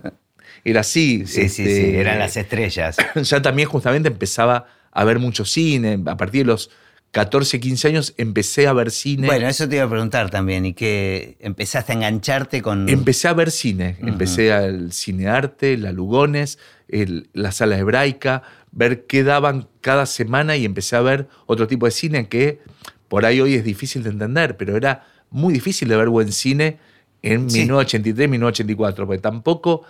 era 0.63 0.81
así. 0.81 1.25
Sí, 1.25 1.49
sí, 1.49 1.63
este, 1.63 1.75
sí, 1.75 1.95
eran 1.95 2.19
las 2.19 2.37
estrellas. 2.37 2.97
Ya 3.15 3.41
también 3.41 3.69
justamente 3.69 4.09
empezaba 4.09 4.67
a 4.91 5.03
ver 5.03 5.19
mucho 5.19 5.45
cine. 5.45 6.01
A 6.05 6.17
partir 6.17 6.41
de 6.45 6.51
los 6.51 6.69
14, 7.11 7.59
15 7.59 7.87
años 7.87 8.13
empecé 8.17 8.67
a 8.67 8.73
ver 8.73 8.91
cine. 8.91 9.27
Bueno, 9.27 9.47
eso 9.47 9.67
te 9.69 9.77
iba 9.77 9.85
a 9.85 9.89
preguntar 9.89 10.29
también. 10.29 10.65
¿Y 10.65 10.73
que 10.73 11.37
empezaste 11.39 11.93
a 11.93 11.95
engancharte 11.95 12.61
con...? 12.61 12.89
Empecé 12.89 13.27
a 13.29 13.33
ver 13.33 13.51
cine. 13.51 13.95
Ujú. 13.99 14.09
Empecé 14.09 14.51
al 14.51 14.91
cinearte, 14.91 15.77
la 15.77 15.91
Lugones, 15.93 16.59
el- 16.89 17.29
la 17.33 17.51
sala 17.51 17.77
hebraica, 17.77 18.43
ver 18.71 19.05
qué 19.05 19.23
daban 19.23 19.67
cada 19.81 20.05
semana 20.05 20.55
y 20.55 20.65
empecé 20.65 20.95
a 20.95 21.01
ver 21.01 21.27
otro 21.45 21.67
tipo 21.67 21.85
de 21.85 21.91
cine 21.91 22.27
que 22.27 22.59
por 23.07 23.25
ahí 23.25 23.39
hoy 23.41 23.55
es 23.55 23.63
difícil 23.63 24.03
de 24.03 24.09
entender, 24.09 24.57
pero 24.57 24.75
era 24.77 25.05
muy 25.29 25.53
difícil 25.53 25.87
de 25.89 25.95
ver 25.97 26.09
buen 26.09 26.31
cine 26.31 26.77
en 27.21 27.49
Sí. 27.49 27.59
1983, 27.59 28.29
1984, 28.29 29.05
porque 29.07 29.21
tampoco 29.21 29.83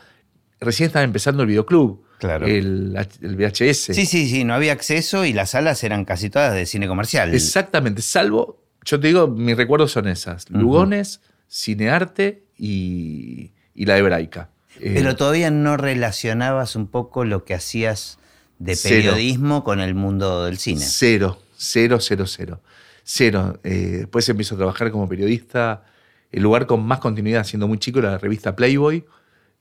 recién 0.60 0.88
estaba 0.88 1.04
empezando 1.04 1.44
el 1.44 1.48
videoclub, 1.50 2.04
Claro. 2.20 2.48
el, 2.48 2.96
VHS. 3.22 3.94
Sí, 3.94 4.06
sí, 4.08 4.28
sí, 4.28 4.44
no 4.44 4.54
había 4.56 4.72
acceso 4.74 5.24
y 5.26 5.34
las 5.34 5.52
salas 5.52 5.84
eran 5.84 6.04
casi 6.06 6.30
todas 6.32 6.54
de 6.56 6.66
cine 6.66 6.88
comercial. 6.88 7.34
Exactamente, 7.36 8.02
salvo, 8.02 8.64
yo 8.86 9.00
te 9.00 9.08
digo, 9.08 9.28
mis 9.28 9.56
recuerdos 9.58 9.92
son 9.92 10.08
esas. 10.08 10.50
Lugones, 10.50 11.22
cinearte 11.48 12.44
y, 12.58 13.52
y 13.76 13.86
la 13.86 13.98
hebraica. 13.98 14.50
Eh, 14.82 14.94
Pero 14.96 15.16
todavía 15.16 15.50
no 15.52 15.78
relacionabas 15.78 16.76
un 16.76 16.88
poco 16.88 17.26
lo 17.26 17.44
que 17.46 17.54
hacías 17.54 18.20
de 18.60 18.76
Cero. 18.76 18.96
periodismo 19.12 19.64
con 19.64 19.80
el 19.80 19.96
mundo 19.96 20.46
del 20.46 20.58
cine. 20.58 20.82
Cero, 20.82 21.40
cero, 21.56 22.00
cero, 22.00 22.26
cero. 22.28 22.62
Cero. 23.04 23.60
Eh, 23.64 23.98
después 24.00 24.28
empiezo 24.30 24.56
a 24.56 24.58
trabajar 24.58 24.92
como 24.92 25.08
periodista. 25.08 25.84
El 26.32 26.44
lugar 26.44 26.66
con 26.66 26.84
más 26.86 27.00
continuidad, 27.00 27.44
siendo 27.46 27.68
muy 27.68 27.78
chico, 27.80 28.00
era 28.00 28.12
la 28.12 28.18
revista 28.18 28.56
Playboy. 28.56 29.06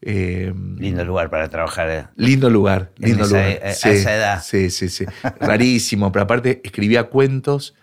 Eh, 0.02 0.52
Lindo 0.78 1.04
lugar 1.04 1.30
para 1.30 1.48
trabajar. 1.48 1.90
eh. 1.90 2.06
Lindo 2.16 2.50
lugar, 2.50 2.90
lindo 2.98 3.24
esa- 3.24 3.36
lugar. 3.38 3.60
a- 3.62 3.66
a 3.66 3.70
esa 3.70 4.14
edad. 4.16 4.42
Sí, 4.42 4.69
sí, 4.70 4.88
sí. 4.88 5.04
Rarísimo, 5.40 6.12
pero 6.12 6.24
aparte 6.24 6.60
escribía 6.64 7.04
cuentos 7.04 7.74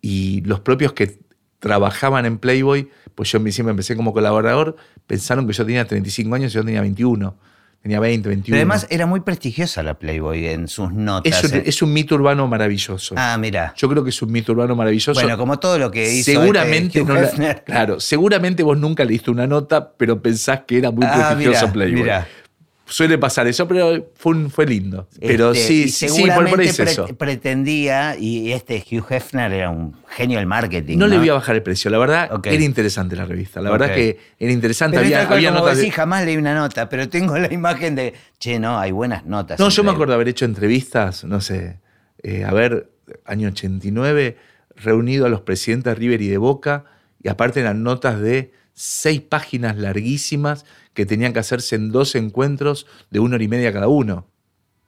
y 0.00 0.42
los 0.42 0.60
propios 0.60 0.92
que 0.92 1.18
trabajaban 1.58 2.24
en 2.26 2.38
Playboy, 2.38 2.88
pues 3.14 3.30
yo 3.32 3.38
siempre 3.50 3.70
empecé 3.70 3.96
como 3.96 4.12
colaborador, 4.12 4.76
pensaron 5.06 5.46
que 5.46 5.52
yo 5.52 5.64
tenía 5.64 5.86
35 5.86 6.34
años 6.34 6.52
y 6.52 6.54
yo 6.56 6.64
tenía 6.64 6.80
21. 6.80 7.34
Tenía 7.82 7.98
20, 7.98 8.28
21. 8.28 8.44
Pero 8.54 8.56
además 8.58 8.86
era 8.90 9.06
muy 9.06 9.20
prestigiosa 9.20 9.82
la 9.82 9.94
Playboy 9.98 10.48
en 10.48 10.68
sus 10.68 10.92
notas. 10.92 11.42
es 11.42 11.50
un, 11.50 11.58
eh. 11.58 11.62
es 11.64 11.80
un 11.80 11.90
mito 11.94 12.14
urbano 12.14 12.46
maravilloso. 12.46 13.14
Ah, 13.16 13.38
mira. 13.40 13.72
Yo 13.74 13.88
creo 13.88 14.04
que 14.04 14.10
es 14.10 14.20
un 14.20 14.30
mito 14.30 14.52
urbano 14.52 14.76
maravilloso. 14.76 15.18
Bueno, 15.18 15.38
como 15.38 15.58
todo 15.58 15.78
lo 15.78 15.90
que 15.90 16.12
hizo 16.12 16.30
seguramente 16.30 17.00
este 17.00 17.10
no 17.10 17.18
la- 17.18 17.54
claro, 17.64 17.98
seguramente 17.98 18.62
vos 18.62 18.76
nunca 18.76 19.02
leíste 19.06 19.30
una 19.30 19.46
nota, 19.46 19.92
pero 19.96 20.20
pensás 20.20 20.60
que 20.66 20.76
era 20.76 20.90
muy 20.90 21.06
Ah, 21.06 21.30
prestigioso 21.30 21.60
mira, 21.68 21.72
Playboy. 21.72 22.02
mira. 22.02 22.28
Suele 22.90 23.16
pasar 23.18 23.46
eso, 23.46 23.66
pero 23.68 24.10
fue, 24.16 24.32
un- 24.32 24.50
fue 24.50 24.66
lindo. 24.66 25.08
Pero 25.20 25.52
Este, 25.52 25.66
sí, 25.66 25.88
sí, 25.88 26.08
sí, 26.08 26.26
por, 26.26 26.48
por 26.50 26.60
ahí 26.60 26.66
es 26.66 26.74
seguramente 26.74 26.92
eso. 26.92 27.04
pre- 27.06 27.14
pretendía, 27.14 28.16
y 28.18 28.52
este 28.52 28.84
Hugh 28.90 29.04
Hefner 29.08 29.52
era 29.52 29.70
un 29.70 29.94
genio 30.08 30.38
del 30.38 30.46
marketing. 30.46 30.98
No, 30.98 31.06
No, 31.06 31.12
le 31.12 31.18
voy 31.18 31.28
a 31.28 31.34
bajar 31.34 31.54
el 31.54 31.62
precio. 31.62 31.88
La 31.90 31.98
verdad, 31.98 32.28
era 32.44 32.62
interesante 32.64 33.14
la 33.16 33.24
revista. 33.24 33.60
La 33.60 33.70
verdad 33.70 33.88
Ok. 33.90 33.94
que 33.94 34.18
era 34.38 34.52
interesante. 34.52 34.96
Pero 34.96 35.06
había 35.06 35.28
había 35.28 35.50
notas 35.52 35.76
de- 35.76 35.82
decís, 35.82 35.94
jamás 35.94 36.24
leí 36.24 36.36
una 36.36 36.52
nota, 36.54 36.88
pero 36.88 37.08
tengo 37.08 37.38
la 37.38 37.52
imagen 37.52 37.94
de, 37.94 38.12
che, 38.38 38.58
no, 38.58 38.78
hay 38.78 38.90
buenas 38.90 39.24
notas. 39.24 39.58
No, 39.60 39.68
yo 39.68 39.84
me 39.84 39.92
acuerdo 39.92 40.10
de 40.12 40.16
haber 40.16 40.28
hecho 40.28 40.44
entrevistas, 40.44 41.22
no 41.24 41.40
sé, 41.40 41.78
eh, 42.24 42.44
a 42.44 42.52
ver, 42.52 42.90
año 43.24 43.48
89, 43.48 44.36
reunido 44.74 45.26
a 45.26 45.28
los 45.28 45.42
presidentes 45.42 45.92
de 45.92 45.94
River 45.94 46.22
y 46.22 46.28
de 46.28 46.38
Boca, 46.38 46.84
y 47.22 47.28
aparte 47.28 47.60
eran 47.60 47.82
notas 47.82 48.20
de 48.20 48.52
seis 48.74 49.20
páginas 49.20 49.76
larguísimas 49.76 50.64
que 50.94 51.06
tenían 51.06 51.32
que 51.32 51.38
hacerse 51.40 51.76
en 51.76 51.92
dos 51.92 52.14
encuentros 52.14 52.86
de 53.10 53.20
una 53.20 53.36
hora 53.36 53.44
y 53.44 53.48
media 53.48 53.72
cada 53.72 53.88
uno. 53.88 54.26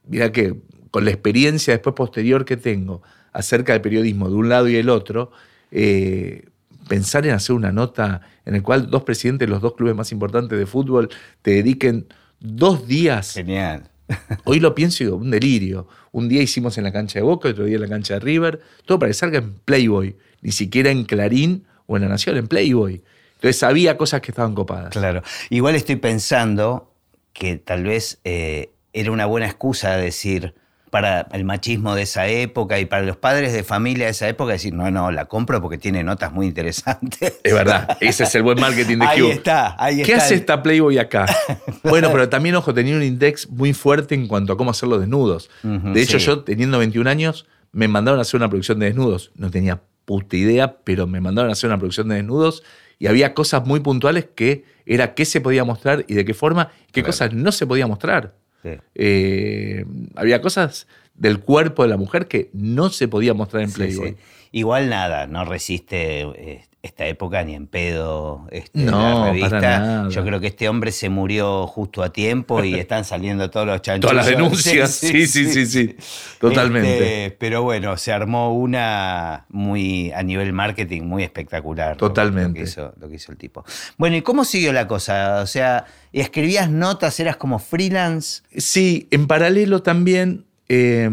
Mira 0.07 0.33
que 0.33 0.61
con 0.91 1.05
la 1.05 1.11
experiencia 1.11 1.73
después 1.73 1.95
posterior 1.95 2.45
que 2.45 2.57
tengo 2.57 3.03
acerca 3.33 3.73
del 3.73 3.83
periodismo 3.83 4.29
de 4.29 4.35
un 4.35 4.49
lado 4.49 4.69
y 4.69 4.77
el 4.77 4.91
otro, 4.91 5.33
eh, 5.71 6.47
pensar 6.89 7.27
en 7.27 7.33
hacer 7.33 7.57
una 7.57 7.73
nota 7.73 8.21
en 8.45 8.55
el 8.55 8.63
cual 8.63 8.91
dos 8.91 9.05
presidentes 9.05 9.47
de 9.47 9.51
los 9.51 9.63
dos 9.63 9.75
clubes 9.75 9.95
más 9.95 10.13
importantes 10.13 10.59
de 10.59 10.67
fútbol 10.67 11.09
te 11.41 11.53
dediquen 11.53 12.07
dos 12.41 12.87
días 12.87 13.35
Genial. 13.35 13.89
Hoy 14.45 14.61
lo 14.61 14.75
pienso 14.75 15.03
y 15.03 15.07
digo, 15.07 15.17
un 15.17 15.31
delirio. 15.31 15.89
Un 16.11 16.29
día 16.29 16.43
hicimos 16.43 16.77
en 16.79 16.85
la 16.85 16.93
cancha 16.93 17.19
de 17.19 17.23
Boca, 17.23 17.49
otro 17.49 17.65
día 17.65 17.77
en 17.77 17.83
la 17.83 17.89
cancha 17.89 18.15
de 18.15 18.21
River, 18.21 18.61
todo 18.85 18.99
para 18.99 19.11
que 19.11 19.15
salga 19.15 19.39
en 19.39 19.55
Playboy, 19.55 20.17
ni 20.43 20.53
siquiera 20.53 20.91
en 20.91 21.05
Clarín 21.05 21.65
o 21.87 21.97
en 21.97 22.03
La 22.03 22.09
Nación, 22.09 22.37
en 22.37 22.47
Playboy. 22.47 23.03
Entonces 23.43 23.65
había 23.65 23.97
cosas 23.97 24.21
que 24.21 24.31
estaban 24.31 24.55
copadas. 24.55 24.91
Claro. 24.91 25.23
Igual 25.51 25.75
estoy 25.75 25.97
pensando 25.97 26.95
que 27.33 27.57
tal 27.57 27.83
vez 27.83 28.21
eh, 28.23 28.71
era 28.93 29.11
una 29.11 29.27
buena 29.27 29.47
excusa 29.47 29.97
de 29.97 30.05
decir, 30.05 30.55
para 30.93 31.27
el 31.33 31.45
machismo 31.45 31.95
de 31.97 32.03
esa 32.03 32.29
época 32.29 32.79
y 32.79 32.85
para 32.85 33.03
los 33.03 33.17
padres 33.17 33.53
de 33.53 33.65
familia 33.65 34.05
de 34.05 34.11
esa 34.11 34.29
época 34.29 34.53
decir, 34.53 34.75
no, 34.75 34.91
no, 34.93 35.11
la 35.11 35.25
compro 35.25 35.61
porque 35.61 35.79
tiene 35.79 36.05
notas 36.05 36.33
muy 36.33 36.47
interesantes. 36.47 37.41
Es 37.43 37.53
verdad, 37.53 37.97
ese 38.01 38.25
es 38.25 38.35
el 38.37 38.45
buen 38.45 38.61
marketing 38.61 38.99
de 38.99 39.07
ahí 39.09 39.21
Cube. 39.21 39.33
está, 39.33 39.75
ahí 39.83 40.03
¿Qué 40.03 40.13
está. 40.13 40.25
hace 40.25 40.35
esta 40.35 40.63
Playboy 40.63 40.99
acá? 40.99 41.25
bueno, 41.83 42.13
pero 42.13 42.29
también, 42.29 42.55
ojo, 42.55 42.73
tenía 42.73 42.95
un 42.95 43.03
index 43.03 43.49
muy 43.49 43.73
fuerte 43.73 44.15
en 44.15 44.29
cuanto 44.29 44.53
a 44.53 44.57
cómo 44.57 44.71
hacer 44.71 44.89
los 44.89 45.01
desnudos. 45.01 45.51
De 45.63 46.01
hecho, 46.01 46.21
sí. 46.21 46.27
yo, 46.27 46.45
teniendo 46.45 46.79
21 46.79 47.11
años, 47.11 47.47
me 47.73 47.89
mandaron 47.89 48.19
a 48.19 48.23
hacer 48.23 48.37
una 48.37 48.51
producción 48.51 48.79
de 48.79 48.87
desnudos. 48.87 49.33
No 49.35 49.51
tenía 49.51 49.81
puta 50.05 50.37
idea, 50.37 50.77
pero 50.85 51.07
me 51.07 51.23
mandaron 51.23 51.49
a 51.49 51.55
hacer 51.55 51.69
una 51.69 51.79
producción 51.79 52.09
de 52.09 52.17
desnudos 52.17 52.63
y 53.03 53.09
había 53.09 53.35
cosas 53.35 53.67
muy 53.67 53.81
puntuales 53.81 54.29
que 54.33 54.65
era 54.87 55.15
qué 55.15 55.25
se 55.25 55.41
podía 55.41 55.65
mostrar 55.65 56.05
y 56.07 56.15
de 56.15 56.25
qué 56.25 56.35
forma, 56.35 56.69
qué 56.93 57.01
Claro. 57.03 57.07
cosas 57.09 57.33
no 57.35 57.51
se 57.51 57.67
podía 57.67 57.89
mostrar. 57.89 58.37
Sí. 58.63 58.71
Eh, 58.95 59.85
había 60.15 60.41
cosas 60.41 60.87
del 61.17 61.41
cuerpo 61.41 61.83
de 61.83 61.89
la 61.89 61.97
mujer 61.97 62.29
que 62.29 62.49
no 62.53 62.91
se 62.91 63.09
podía 63.09 63.35
mostrar 63.35 63.65
en 63.65 63.73
Playboy. 63.73 64.11
sí. 64.11 64.17
Igual 64.53 64.89
nada, 64.89 65.27
no 65.27 65.45
resiste 65.45 66.21
eh, 66.21 66.65
esta 66.83 67.07
época 67.07 67.45
ni 67.45 67.55
en 67.55 67.69
pedo 67.69 68.49
este, 68.51 68.81
No, 68.81 69.27
la 69.27 69.27
revista. 69.27 69.51
para 69.51 69.79
nada. 69.79 70.09
Yo 70.09 70.25
creo 70.25 70.41
que 70.41 70.49
este 70.49 70.69
hombre 70.69 70.91
se 70.91 71.09
murió 71.09 71.69
justo 71.69 72.03
a 72.03 72.13
tiempo 72.13 72.63
y 72.65 72.75
están 72.79 73.05
saliendo 73.05 73.49
todos 73.51 73.67
los 73.69 73.81
chanchos. 73.83 74.11
Todas 74.11 74.17
las 74.17 74.27
denuncias, 74.27 74.91
sí, 74.91 75.29
sí, 75.29 75.47
sí, 75.47 75.67
sí, 75.67 75.97
totalmente. 76.41 77.27
Este, 77.27 77.37
pero 77.39 77.63
bueno, 77.63 77.97
se 77.97 78.13
armó 78.13 78.53
una 78.59 79.47
muy 79.49 80.11
a 80.11 80.25
nivel 80.25 80.53
marketing 80.53 81.03
muy 81.03 81.23
espectacular. 81.23 81.97
Totalmente. 81.97 82.59
Lo 82.59 82.65
que, 82.65 82.71
hizo, 82.71 82.95
lo 82.99 83.09
que 83.09 83.15
hizo 83.15 83.31
el 83.31 83.39
tipo. 83.39 83.65
Bueno, 83.97 84.17
¿y 84.17 84.23
cómo 84.23 84.45
siguió 84.45 84.73
la 84.73 84.89
cosa? 84.89 85.41
O 85.41 85.47
sea, 85.47 85.85
escribías 86.13 86.69
notas, 86.69 87.19
eras 87.21 87.37
como 87.37 87.61
freelance. 87.61 88.43
Sí, 88.57 89.07
en 89.13 89.29
paralelo 89.29 89.83
también, 89.83 90.47
eh, 90.69 91.09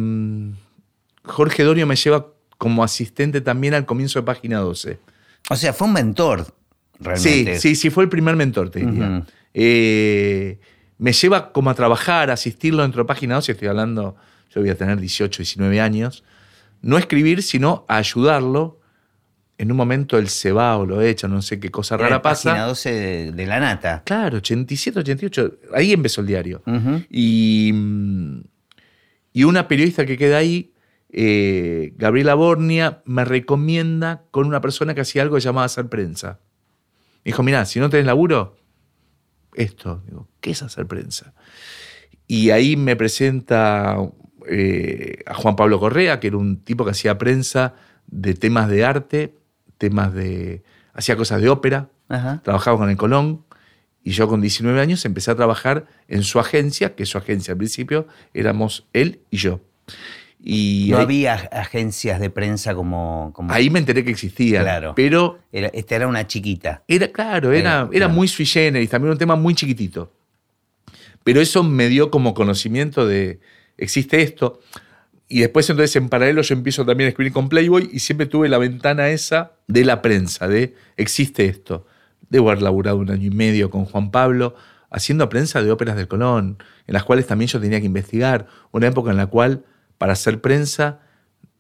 Jorge 1.26 1.64
Dorio 1.64 1.86
me 1.86 1.96
lleva 1.96 2.26
como 2.58 2.84
asistente 2.84 3.40
también 3.40 3.76
al 3.76 3.86
comienzo 3.86 4.20
de 4.20 4.26
Página 4.26 4.58
12. 4.60 5.00
O 5.50 5.55
sea, 5.55 5.74
fue 5.74 5.88
un 5.88 5.93
mentor, 5.93 6.46
Sí, 6.46 7.03
realmente. 7.05 7.60
sí, 7.60 7.75
sí, 7.75 7.89
fue 7.89 8.03
el 8.03 8.10
primer 8.10 8.36
mentor, 8.36 8.69
te 8.69 8.79
diría. 8.79 9.24
Eh, 9.53 10.60
me 10.98 11.13
lleva 11.13 11.51
como 11.53 11.69
a 11.69 11.74
trabajar, 11.74 12.29
a 12.29 12.34
asistirlo 12.34 12.81
dentro 12.84 13.03
de 13.03 13.08
Página 13.08 13.36
12, 13.36 13.53
estoy 13.53 13.67
hablando, 13.69 14.15
yo 14.53 14.62
voy 14.62 14.69
a 14.69 14.75
tener 14.75 15.00
18, 15.00 15.38
19 15.41 15.79
años. 15.79 16.24
No 16.81 16.98
escribir, 16.98 17.41
sino 17.41 17.86
a 17.88 17.98
ayudarlo. 17.98 18.79
En 19.58 19.72
un 19.72 19.77
momento 19.77 20.17
él 20.17 20.29
se 20.29 20.51
va 20.53 20.77
o 20.77 20.86
lo 20.86 21.01
echa, 21.01 21.27
no 21.27 21.41
sé 21.41 21.60
qué 21.60 21.69
cosa 21.69 21.96
Era 21.96 22.05
rara 22.05 22.22
pasa. 22.22 22.51
Página 22.51 22.65
12 22.67 22.91
de, 22.93 23.31
de 23.34 23.46
la 23.46 23.60
nata. 23.60 24.03
Claro, 24.05 24.38
87, 24.38 25.00
88, 25.00 25.58
ahí 25.74 25.91
empezó 25.93 26.22
el 26.22 26.27
diario. 26.27 26.62
Y, 27.10 27.74
y 29.34 29.43
una 29.43 29.67
periodista 29.67 30.05
que 30.05 30.17
queda 30.17 30.38
ahí, 30.38 30.72
eh, 31.12 31.94
Gabriela 31.98 32.36
Bornia, 32.36 33.01
me 33.06 33.25
recomienda 33.25 34.24
con 34.32 34.46
una 34.46 34.62
persona 34.62 34.94
que 34.94 35.01
hacía 35.01 35.24
algo 35.24 35.36
que 35.36 35.42
llamaba 35.42 35.66
hacer 35.66 35.88
prensa. 35.88 36.39
Me 37.25 37.32
dijo, 37.32 37.44
mirá, 37.44 37.66
si 37.66 37.80
no 37.80 37.89
tenés 37.89 38.06
laburo, 38.06 38.58
esto. 39.56 40.04
Digo, 40.06 40.28
¿qué 40.39 40.51
es 40.51 40.62
hacer 40.62 40.88
prensa? 40.88 41.34
Y 42.28 42.51
ahí 42.51 42.78
me 42.78 42.96
presenta 42.96 43.98
eh, 44.48 45.24
a 45.25 45.34
Juan 45.34 45.56
Pablo 45.56 45.80
Correa, 45.80 46.20
que 46.20 46.28
era 46.28 46.38
un 46.38 46.63
tipo 46.63 46.86
que 46.86 46.92
hacía 46.92 47.18
prensa 47.18 47.74
de 48.08 48.34
temas 48.36 48.70
de 48.70 48.86
arte, 48.86 49.36
temas 49.78 50.13
de... 50.13 50.63
hacía 50.94 51.16
cosas 51.16 51.42
de 51.42 51.50
ópera, 51.50 51.89
Ajá. 52.08 52.42
trabajaba 52.44 52.78
con 52.78 52.89
el 52.89 52.98
Colón 52.98 53.46
y 54.04 54.12
yo 54.12 54.28
con 54.28 54.42
19 54.42 54.80
años 54.80 55.06
empecé 55.06 55.32
a 55.32 55.36
trabajar 55.36 55.88
en 56.08 56.24
su 56.24 56.39
agencia, 56.39 56.96
que 56.96 57.06
su 57.06 57.18
agencia 57.18 57.54
al 57.54 57.58
principio 57.58 58.08
éramos 58.34 58.88
él 58.94 59.22
y 59.30 59.38
yo. 59.38 59.62
Y 60.41 60.88
No 60.91 60.98
ahí, 60.98 61.03
había 61.03 61.34
agencias 61.34 62.19
de 62.19 62.29
prensa 62.29 62.74
como. 62.74 63.31
como 63.34 63.51
ahí 63.51 63.69
me 63.69 63.79
enteré 63.79 64.05
que 64.05 64.12
existía, 64.12 64.62
Claro. 64.62 64.93
pero 64.96 65.39
era, 65.51 65.67
esta 65.74 65.96
era 65.98 66.08
una 66.08 66.25
chiquita. 66.27 66.84
era 66.88 67.10
claro, 67.10 67.51
era, 67.51 67.60
Era, 67.60 67.79
era 67.81 67.89
claro. 67.91 68.13
muy 68.13 68.27
sui 68.27 68.46
generis, 68.46 68.89
también 68.89 69.12
un 69.12 69.17
tema 69.17 69.36
muy 69.36 69.53
chiquitito. 69.53 70.13
Pero 71.24 71.41
eso 71.41 71.63
me 71.63 71.89
dio 71.89 72.10
como 72.10 72.34
conocimiento 72.34 73.05
de, 73.05 73.39
existe 73.77 74.22
esto. 74.22 74.62
Y 75.27 75.41
después 75.41 75.69
entonces 75.69 75.96
en 75.98 76.10
paralelo 76.10 76.41
yo 76.41 76.55
empiezo 76.55 76.86
también 76.86 77.08
a 77.08 77.10
escribir 77.10 77.34
con 77.34 77.50
Playboy 77.50 77.89
y 77.93 78.00
siempre 78.00 78.25
tuve 78.25 78.50
la 78.50 78.58
ventana 78.58 79.10
esa 79.10 79.51
de 79.67 79.86
la 79.86 80.01
prensa, 80.01 80.48
de 80.48 80.74
existe 80.98 81.46
esto. 81.46 81.86
Debo 82.29 82.50
haber 82.50 82.63
laburado 82.63 82.98
un 82.98 83.12
año 83.12 83.27
y 83.27 83.29
medio 83.29 83.69
con 83.69 83.86
Juan 83.86 84.10
Pablo 84.10 84.55
haciendo 84.89 85.29
prensa 85.29 85.62
de 85.62 85.69
óperas 85.69 85.98
del 85.98 86.08
Colón, 86.08 86.58
en 86.88 86.93
las 86.93 87.03
cuales 87.03 87.27
también 87.27 87.48
yo 87.50 87.60
tenía 87.60 87.79
que 87.79 87.86
investigar. 87.86 88.48
Una 88.72 88.88
época 88.88 89.12
en 89.12 89.17
la 89.17 89.27
cual 89.27 89.65
para 90.00 90.13
hacer 90.13 90.41
prensa 90.41 91.01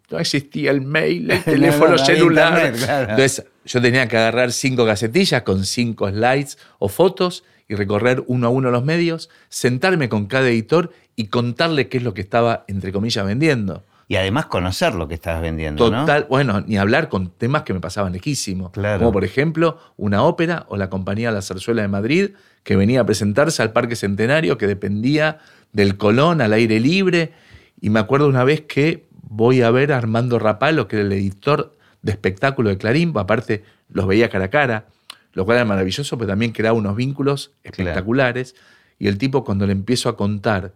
no 0.09 0.17
existía 0.17 0.71
el 0.71 0.81
mail, 0.81 1.29
el 1.29 1.37
No, 1.37 1.43
teléfono 1.43 1.89
no, 1.91 1.95
no 1.97 2.01
había 2.01 2.05
celular. 2.05 2.53
internet, 2.53 2.83
claro. 2.83 3.09
Entonces 3.11 3.45
yo 3.65 3.79
tenía 3.81 4.07
que 4.07 4.17
agarrar 4.17 4.51
cinco 4.51 4.85
casetillas 4.87 5.43
con 5.43 5.65
cinco 5.65 6.09
slides 6.09 6.57
o 6.79 6.89
fotos 6.89 7.43
y 7.67 7.75
recorrer 7.75 8.23
uno 8.25 8.47
a 8.47 8.49
uno 8.49 8.71
los 8.71 8.83
medios, 8.83 9.29
sentarme 9.49 10.09
con 10.09 10.25
cada 10.25 10.49
editor 10.49 10.91
y 11.15 11.27
contarle 11.27 11.87
qué 11.87 11.97
es 11.97 12.03
lo 12.03 12.15
que 12.15 12.21
estaba, 12.21 12.65
entre 12.67 12.91
comillas, 12.91 13.23
vendiendo. 13.23 13.83
Y 14.07 14.15
además 14.15 14.47
conocer 14.47 14.95
lo 14.95 15.07
que 15.07 15.13
estabas 15.13 15.43
vendiendo, 15.43 15.91
¿no? 15.91 15.99
Total, 15.99 16.25
bueno, 16.27 16.61
ni 16.61 16.77
hablar 16.79 17.09
con 17.09 17.29
temas 17.29 17.61
que 17.61 17.75
me 17.75 17.79
pasaban 17.79 18.11
lejísimos. 18.11 18.71
Claro. 18.71 18.97
Como 18.97 19.11
por 19.11 19.23
ejemplo, 19.23 19.77
una 19.97 20.23
ópera 20.23 20.65
o 20.69 20.77
la 20.77 20.89
compañía 20.89 21.31
La 21.31 21.43
Zarzuela 21.43 21.83
de 21.83 21.89
Madrid, 21.89 22.31
que 22.63 22.75
venía 22.75 23.01
a 23.01 23.05
presentarse 23.05 23.61
al 23.61 23.71
Parque 23.71 23.95
Centenario, 23.95 24.57
que 24.57 24.65
dependía 24.65 25.37
del 25.73 25.97
Colón 25.97 26.41
al 26.41 26.53
aire 26.53 26.79
libre. 26.79 27.33
Y 27.81 27.89
me 27.89 27.99
acuerdo 27.99 28.27
una 28.27 28.43
vez 28.43 28.61
que 28.61 29.05
voy 29.11 29.61
a 29.61 29.71
ver 29.71 29.91
a 29.93 29.97
Armando 29.97 30.39
Rapalo, 30.39 30.87
que 30.87 30.97
era 30.97 31.05
el 31.05 31.11
editor 31.13 31.75
de 32.01 32.11
espectáculo 32.11 32.69
de 32.69 32.77
Clarín, 32.77 33.13
aparte 33.15 33.63
los 33.89 34.07
veía 34.07 34.29
cara 34.29 34.45
a 34.45 34.49
cara, 34.49 34.85
lo 35.33 35.45
cual 35.45 35.57
era 35.57 35.65
maravilloso, 35.65 36.17
pero 36.17 36.27
también 36.29 36.51
creaba 36.51 36.77
unos 36.77 36.95
vínculos 36.95 37.51
espectaculares. 37.63 38.55
Y 38.97 39.07
el 39.07 39.17
tipo, 39.17 39.43
cuando 39.43 39.65
le 39.65 39.71
empiezo 39.73 40.09
a 40.09 40.17
contar 40.17 40.73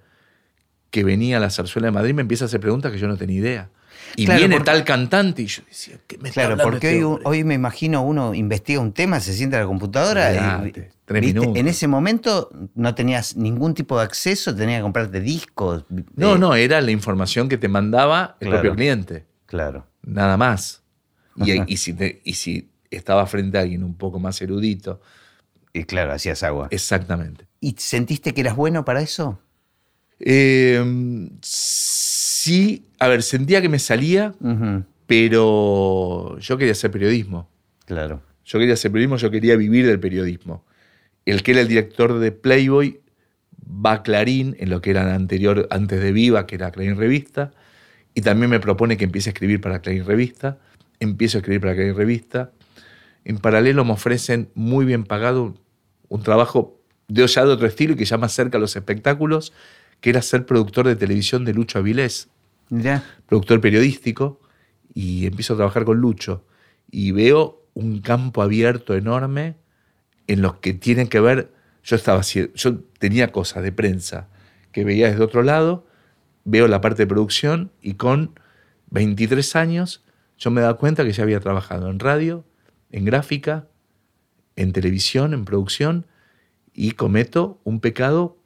que 0.92 1.04
venía 1.04 1.38
a 1.38 1.40
la 1.40 1.50
zarzuela 1.50 1.88
de 1.88 1.92
Madrid, 1.92 2.14
me 2.14 2.22
empieza 2.22 2.46
a 2.46 2.48
hacer 2.48 2.60
preguntas 2.60 2.92
que 2.92 3.00
yo 3.00 3.08
no 3.08 3.18
tenía 3.18 3.38
idea. 3.40 3.70
Y 4.16 4.26
Claro, 4.26 4.40
viene 4.40 4.56
porque- 4.58 4.72
tal 4.72 4.84
cantante 4.84 5.42
y 5.42 5.48
yo 5.48 5.64
decía, 5.68 5.96
¿qué 6.08 6.18
me 6.20 6.30
está 6.30 6.46
Claro, 6.46 6.62
porque 6.64 6.92
este 6.92 7.04
hoy, 7.04 7.20
hoy 7.24 7.44
me 7.44 7.56
imagino 7.56 8.04
uno 8.04 8.34
investiga 8.34 8.80
un 8.80 8.92
tema, 8.94 9.20
se 9.20 9.34
sienta 9.34 9.58
a 9.58 9.62
la 9.62 9.66
computadora 9.66 10.34
y. 10.68 10.72
en 11.16 11.68
ese 11.68 11.88
momento 11.88 12.50
no 12.76 12.96
tenías 12.96 13.36
ningún 13.38 13.74
tipo 13.74 13.98
de 13.98 14.04
acceso, 14.04 14.56
tenías 14.56 14.80
que 14.80 14.84
comprarte 14.84 15.20
discos. 15.22 15.86
No, 16.16 16.36
eh, 16.36 16.40
no, 16.40 16.56
era 16.56 16.82
la 16.82 16.92
información 16.92 17.48
que 17.50 17.58
te 17.58 17.68
mandaba 17.68 18.38
el 18.40 18.48
Claro. 18.48 18.62
propio 18.62 18.76
cliente, 18.76 19.26
Claro. 19.46 19.88
nada 20.02 20.38
más. 20.38 20.82
Y, 21.36 21.78
si 21.78 21.94
te- 21.94 22.22
y 22.24 22.34
si 22.34 22.70
estaba 22.92 23.26
frente 23.26 23.58
a 23.58 23.62
alguien 23.62 23.84
un 23.84 23.96
poco 23.96 24.20
más 24.20 24.40
erudito, 24.42 25.02
Y 25.74 25.84
claro, 25.86 26.14
hacías 26.14 26.44
agua. 26.44 26.68
exactamente. 26.72 27.48
¿Y 27.60 27.76
sentiste 27.80 28.34
que 28.34 28.42
eras 28.42 28.56
bueno 28.56 28.86
para 28.86 29.02
eso? 29.02 29.40
Eh, 30.20 31.30
sí, 31.42 32.86
a 33.00 33.08
ver, 33.08 33.24
sentía 33.24 33.62
que 33.62 33.70
me 33.70 33.80
salía, 33.80 34.34
pero 35.08 36.38
yo 36.40 36.58
quería 36.58 36.72
hacer 36.74 36.92
periodismo. 36.92 37.50
Claro. 37.86 38.22
Yo 38.46 38.60
quería 38.60 38.74
hacer 38.74 38.92
periodismo, 38.92 39.18
yo 39.18 39.32
quería 39.32 39.56
vivir 39.56 39.86
del 39.88 40.00
periodismo. 40.00 40.66
El 41.26 41.44
que 41.44 41.52
era 41.52 41.62
el 41.62 41.68
director 41.68 42.20
de 42.20 42.32
Playboy 42.32 43.02
va 43.66 43.94
a 43.94 44.04
Clarín, 44.04 44.56
en 44.60 44.70
lo 44.70 44.82
que 44.82 44.92
era 44.92 45.14
anterior, 45.14 45.68
antes 45.70 46.02
de 46.02 46.12
Viva, 46.12 46.46
que 46.46 46.56
era 46.56 46.72
Clarín 46.72 46.98
Revista, 46.98 47.52
y 48.14 48.22
también 48.22 48.50
me 48.50 48.60
propone 48.60 48.98
que 48.98 49.06
empiece 49.06 49.30
a 49.30 49.34
escribir 49.34 49.62
para 49.62 49.80
Clarín 49.80 50.06
Revista. 50.06 50.60
Empiezo 51.00 51.38
a 51.38 51.40
escribir 51.40 51.62
para 51.62 51.74
Clarín 51.74 51.96
Revista. 51.96 52.52
En 53.26 53.38
paralelo 53.38 53.86
me 53.86 53.94
ofrecen 53.94 54.50
muy 54.54 54.86
bien 54.86 55.04
pagado 55.04 55.56
un 56.10 56.24
trabajo 56.24 56.80
de 57.08 57.26
ya 57.28 57.46
de 57.46 57.52
otro 57.52 57.68
estilo 57.68 57.94
y 57.94 57.96
que 57.96 58.06
llama 58.06 58.30
cerca 58.30 58.58
a 58.58 58.62
los 58.62 58.76
espectáculos, 58.76 59.54
que 60.02 60.10
era 60.10 60.22
ser 60.22 60.46
productor 60.46 60.88
de 60.88 60.96
televisión 60.96 61.46
de 61.46 61.54
Lucho 61.54 61.80
Avilés 61.80 62.30
Ya. 62.70 63.04
productor 63.26 63.62
periodístico, 63.62 64.40
y 64.94 65.26
empiezo 65.26 65.54
a 65.54 65.58
trabajar 65.58 65.86
con 65.86 65.98
Lucho. 65.98 66.46
Y 66.92 67.12
veo 67.12 67.66
un 67.74 68.02
campo 68.02 68.42
abierto 68.42 68.94
enorme 68.96 69.56
en 70.28 70.42
los 70.42 70.56
que 70.56 70.74
tienen 70.74 71.08
que 71.08 71.20
ver. 71.20 71.52
Yo 71.84 71.96
estaba 71.96 72.22
yo 72.22 72.80
tenía 73.00 73.32
cosas 73.32 73.64
de 73.64 73.72
prensa 73.72 74.28
que 74.72 74.84
veía 74.84 75.10
desde 75.10 75.24
otro 75.24 75.44
lado, 75.44 75.86
veo 76.46 76.68
la 76.68 76.82
parte 76.82 77.04
de 77.04 77.08
producción 77.08 77.72
y 77.82 77.94
con 77.96 78.40
23 78.90 79.56
años 79.56 80.04
yo 80.38 80.52
me 80.52 80.62
daba 80.62 80.78
cuenta 80.78 81.04
que 81.04 81.14
ya 81.14 81.24
había 81.24 81.40
trabajado 81.40 81.90
en 81.90 82.00
radio, 82.00 82.46
en 82.92 83.06
gráfica, 83.06 83.68
en 84.56 84.74
televisión, 84.74 85.34
en 85.34 85.46
producción, 85.46 86.08
y 86.74 86.92
cometo 86.92 87.62
un 87.64 87.80
pecado 87.80 88.38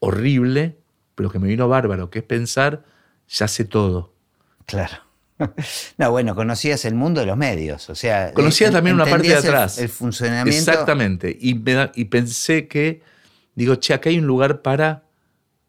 horrible, 0.00 0.78
pero 1.14 1.30
que 1.30 1.38
me 1.38 1.48
vino 1.48 1.68
bárbaro, 1.68 2.10
que 2.10 2.18
es 2.18 2.24
pensar, 2.24 2.84
ya 3.28 3.48
sé 3.48 3.64
todo. 3.64 4.12
Claro. 4.66 5.05
No, 5.98 6.10
bueno, 6.10 6.34
conocías 6.34 6.84
el 6.84 6.94
mundo 6.94 7.20
de 7.20 7.26
los 7.26 7.36
medios, 7.36 7.88
o 7.90 7.94
sea... 7.94 8.32
Conocía 8.32 8.68
en- 8.68 8.72
también 8.72 8.96
una 8.96 9.04
parte 9.06 9.28
de 9.28 9.34
el- 9.34 9.38
atrás. 9.40 9.78
El, 9.78 9.88
funcionamiento... 9.88 10.70
Exactamente. 10.70 11.36
Y, 11.38 11.54
me 11.54 11.72
da- 11.74 11.92
y 11.94 12.06
pensé 12.06 12.68
que, 12.68 13.02
digo, 13.54 13.74
che, 13.76 13.94
acá 13.94 14.10
hay 14.10 14.18
un 14.18 14.26
lugar 14.26 14.62
para 14.62 15.04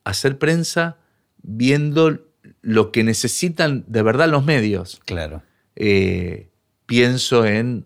hacer 0.04 0.38
prensa 0.38 0.98
viendo 1.42 2.20
lo 2.62 2.92
que 2.92 3.04
necesitan 3.04 3.84
de 3.88 4.02
verdad 4.02 4.30
los 4.30 4.46
medios. 4.46 5.02
Claro. 5.06 5.44
Eh, 5.76 6.50
pienso 6.86 7.46
en, 7.46 7.86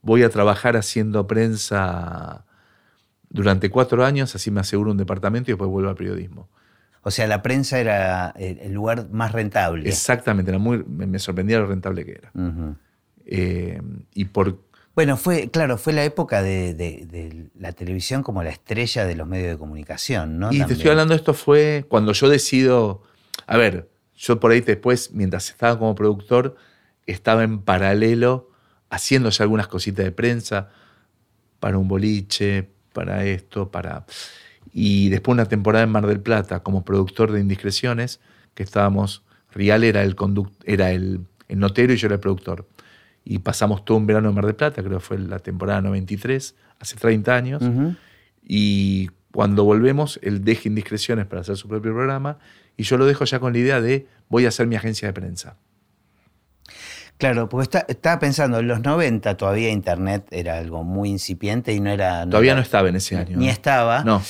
voy 0.00 0.22
a 0.22 0.30
trabajar 0.30 0.76
haciendo 0.76 1.26
prensa 1.26 2.44
durante 3.28 3.70
cuatro 3.70 4.04
años, 4.04 4.34
así 4.34 4.50
me 4.50 4.60
aseguro 4.60 4.90
un 4.90 4.96
departamento 4.96 5.50
y 5.50 5.52
después 5.52 5.70
vuelvo 5.70 5.90
al 5.90 5.96
periodismo. 5.96 6.48
O 7.02 7.10
sea, 7.10 7.26
la 7.26 7.42
prensa 7.42 7.80
era 7.80 8.30
el 8.36 8.72
lugar 8.72 9.08
más 9.10 9.32
rentable. 9.32 9.88
Exactamente, 9.88 10.50
era 10.50 10.58
muy, 10.58 10.84
me 10.84 11.18
sorprendía 11.18 11.58
lo 11.58 11.66
rentable 11.66 12.04
que 12.04 12.12
era. 12.12 12.32
Eh, 13.26 13.80
y 14.14 14.26
por... 14.26 14.60
Bueno, 14.94 15.16
fue, 15.16 15.50
claro, 15.50 15.78
fue 15.78 15.94
la 15.94 16.04
época 16.04 16.42
de, 16.42 17.50
la 17.58 17.72
televisión 17.72 18.22
como 18.22 18.42
la 18.42 18.50
estrella 18.50 19.04
de 19.04 19.16
los 19.16 19.26
medios 19.26 19.50
de 19.50 19.58
comunicación, 19.58 20.38
¿no? 20.38 20.52
Y 20.52 20.62
te 20.62 20.74
estoy 20.74 20.90
hablando, 20.90 21.14
esto 21.14 21.34
fue 21.34 21.86
cuando 21.88 22.12
yo 22.12 22.28
decido, 22.28 23.02
a 23.46 23.56
ver, 23.56 23.88
yo 24.16 24.38
por 24.38 24.52
ahí 24.52 24.60
después, 24.60 25.10
mientras 25.12 25.48
estaba 25.48 25.78
como 25.78 25.94
productor, 25.94 26.56
estaba 27.06 27.42
en 27.42 27.62
paralelo 27.62 28.50
haciéndose 28.90 29.42
algunas 29.42 29.66
cositas 29.66 30.04
de 30.04 30.12
prensa 30.12 30.68
para 31.58 31.78
un 31.78 31.88
boliche, 31.88 32.68
para 32.92 33.24
esto, 33.24 33.70
para... 33.70 34.04
Y 34.72 35.08
después 35.08 35.34
una 35.34 35.46
temporada 35.46 35.84
en 35.84 35.90
Mar 35.90 36.06
del 36.06 36.20
Plata 36.20 36.60
como 36.60 36.84
productor 36.84 37.32
de 37.32 37.40
Indiscreciones, 37.40 38.20
que 38.54 38.62
estábamos, 38.62 39.22
Rial 39.52 39.84
era 39.84 40.02
el, 40.02 40.16
era 40.64 40.90
el, 40.92 41.26
notero 41.48 41.92
y 41.92 41.96
yo 41.96 42.06
era 42.06 42.14
el 42.14 42.20
productor. 42.20 42.68
Y 43.24 43.38
pasamos 43.38 43.84
todo 43.84 43.98
un 43.98 44.06
verano 44.06 44.28
en 44.28 44.34
Mar 44.34 44.46
del 44.46 44.54
Plata, 44.56 44.82
creo 44.82 44.98
que 44.98 45.04
fue 45.04 45.18
la 45.18 45.38
temporada 45.38 45.80
93, 45.82 46.54
hace 46.78 46.96
30 46.96 47.34
años. 47.34 47.62
Y 48.42 49.10
cuando 49.32 49.64
volvemos, 49.64 50.18
él 50.22 50.44
deja 50.44 50.68
Indiscreciones 50.68 51.26
para 51.26 51.40
hacer 51.42 51.56
su 51.56 51.68
propio 51.68 51.92
programa 51.92 52.38
y 52.76 52.84
yo 52.84 52.96
lo 52.96 53.06
dejo 53.06 53.24
ya 53.24 53.38
con 53.38 53.52
la 53.52 53.58
idea 53.58 53.80
de 53.80 54.06
voy 54.28 54.44
a 54.44 54.48
hacer 54.48 54.66
mi 54.66 54.76
agencia 54.76 55.08
de 55.08 55.14
prensa. 55.14 55.56
Claro, 57.18 57.48
porque 57.48 57.78
estaba 57.86 58.18
pensando, 58.18 58.58
en 58.58 58.66
los 58.66 58.80
90 58.80 59.36
todavía 59.36 59.70
Internet 59.70 60.26
era 60.30 60.58
algo 60.58 60.82
muy 60.82 61.08
incipiente 61.10 61.72
y 61.72 61.80
no 61.80 61.90
era... 61.90 62.24
todavía 62.28 62.54
no 62.54 62.62
estaba 62.62 62.88
en 62.88 62.96
ese 62.96 63.16
año. 63.16 63.36
Ni 63.36 63.48
estaba. 63.48 64.02
No. 64.02 64.22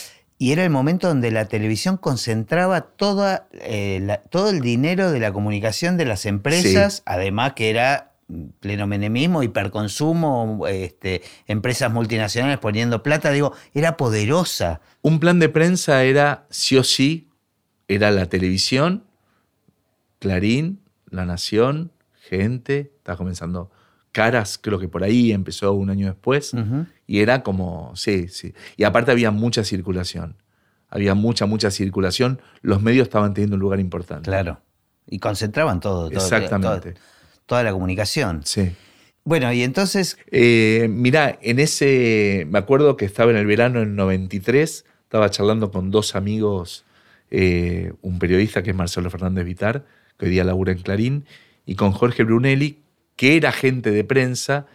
Y 0.43 0.51
era 0.51 0.65
el 0.65 0.71
momento 0.71 1.07
donde 1.07 1.31
la 1.31 1.45
televisión 1.45 1.97
concentraba 1.97 2.81
toda, 2.81 3.47
eh, 3.53 4.19
todo 4.29 4.51
el 4.51 4.61
dinero 4.61 5.13
de 5.13 5.21
la 5.21 5.33
comunicación 5.33 5.97
de 5.97 6.05
las 6.05 6.27
empresas, 6.27 7.05
además 7.07 7.53
que 7.53 7.71
era 7.71 8.15
pleno 8.59 8.89
menemismo, 8.89 9.45
hiperconsumo, 9.45 10.67
este, 10.67 11.23
empresas 11.47 11.93
multinacionales 11.93 12.59
poniendo 12.59 13.05
plata, 13.05 13.31
digo, 13.31 13.55
era 13.73 13.97
poderosa. 13.97 14.81
Un 15.01 15.21
plan 15.21 15.39
de 15.39 15.49
prensa 15.49 16.03
era 16.03 16.45
sí 16.51 16.77
o 16.77 16.83
sí, 16.83 17.29
era 17.87 18.11
la 18.11 18.27
televisión, 18.27 19.05
Clarín, 20.19 20.81
La 21.09 21.25
Nación, 21.25 21.93
gente, 22.21 22.91
estaba 22.97 23.17
comenzando 23.17 23.71
Caras, 24.11 24.59
creo 24.61 24.81
que 24.81 24.89
por 24.89 25.05
ahí 25.05 25.31
empezó 25.31 25.73
un 25.73 25.89
año 25.89 26.09
después, 26.09 26.53
y 27.13 27.21
era 27.21 27.43
como, 27.43 27.93
sí, 27.95 28.29
sí. 28.29 28.55
Y 28.79 28.85
aparte 28.85 29.11
había 29.11 29.31
mucha 29.31 29.65
circulación, 29.65 30.37
había 30.89 31.15
mucha, 31.15 31.45
mucha 31.45 31.71
circulación, 31.71 32.41
los 32.63 32.81
medios 32.81 33.03
estaban 33.03 33.35
teniendo 33.35 33.57
un 33.57 33.61
lugar 33.61 33.81
importante. 33.81 34.31
Claro, 34.31 34.63
y 35.07 35.19
concentraban 35.19 35.79
todo. 35.81 36.09
todo 36.09 36.19
Exactamente. 36.19 36.95
Toda, 37.45 37.65
la 37.65 37.73
comunicación. 37.73 38.41
Sí. 38.47 38.73
Bueno, 39.25 39.53
y 39.53 39.63
entonces... 39.63 40.17
Eh, 40.31 40.87
mirá, 40.89 41.39
en 41.43 41.59
ese, 41.59 42.47
me 42.49 42.59
acuerdo 42.59 42.97
que 42.97 43.05
estaba 43.05 43.31
en 43.31 43.37
el 43.37 43.45
verano 43.45 43.81
del 43.81 43.95
93, 43.95 44.87
estaba 45.03 45.29
charlando 45.29 45.71
con 45.71 45.91
dos 45.91 46.17
amigos, 46.17 46.87
eh, 47.31 47.93
un 48.01 48.19
periodista 48.19 48.63
que 48.63 48.71
es 48.71 48.77
Marcelo 48.77 49.11
Fernández 49.11 49.45
Vitar, 49.45 49.85
que 50.17 50.25
hoy 50.25 50.31
día 50.31 50.45
labura 50.45 50.73
en 50.73 50.79
Clarín, 50.79 51.27
y 51.67 51.75
con 51.75 51.93
Jorge 51.93 52.25
Brunelli, 52.25 52.79
que 53.17 53.37
era 53.37 53.51
agente 53.51 53.91
de 53.91 54.03
prensa 54.03 54.67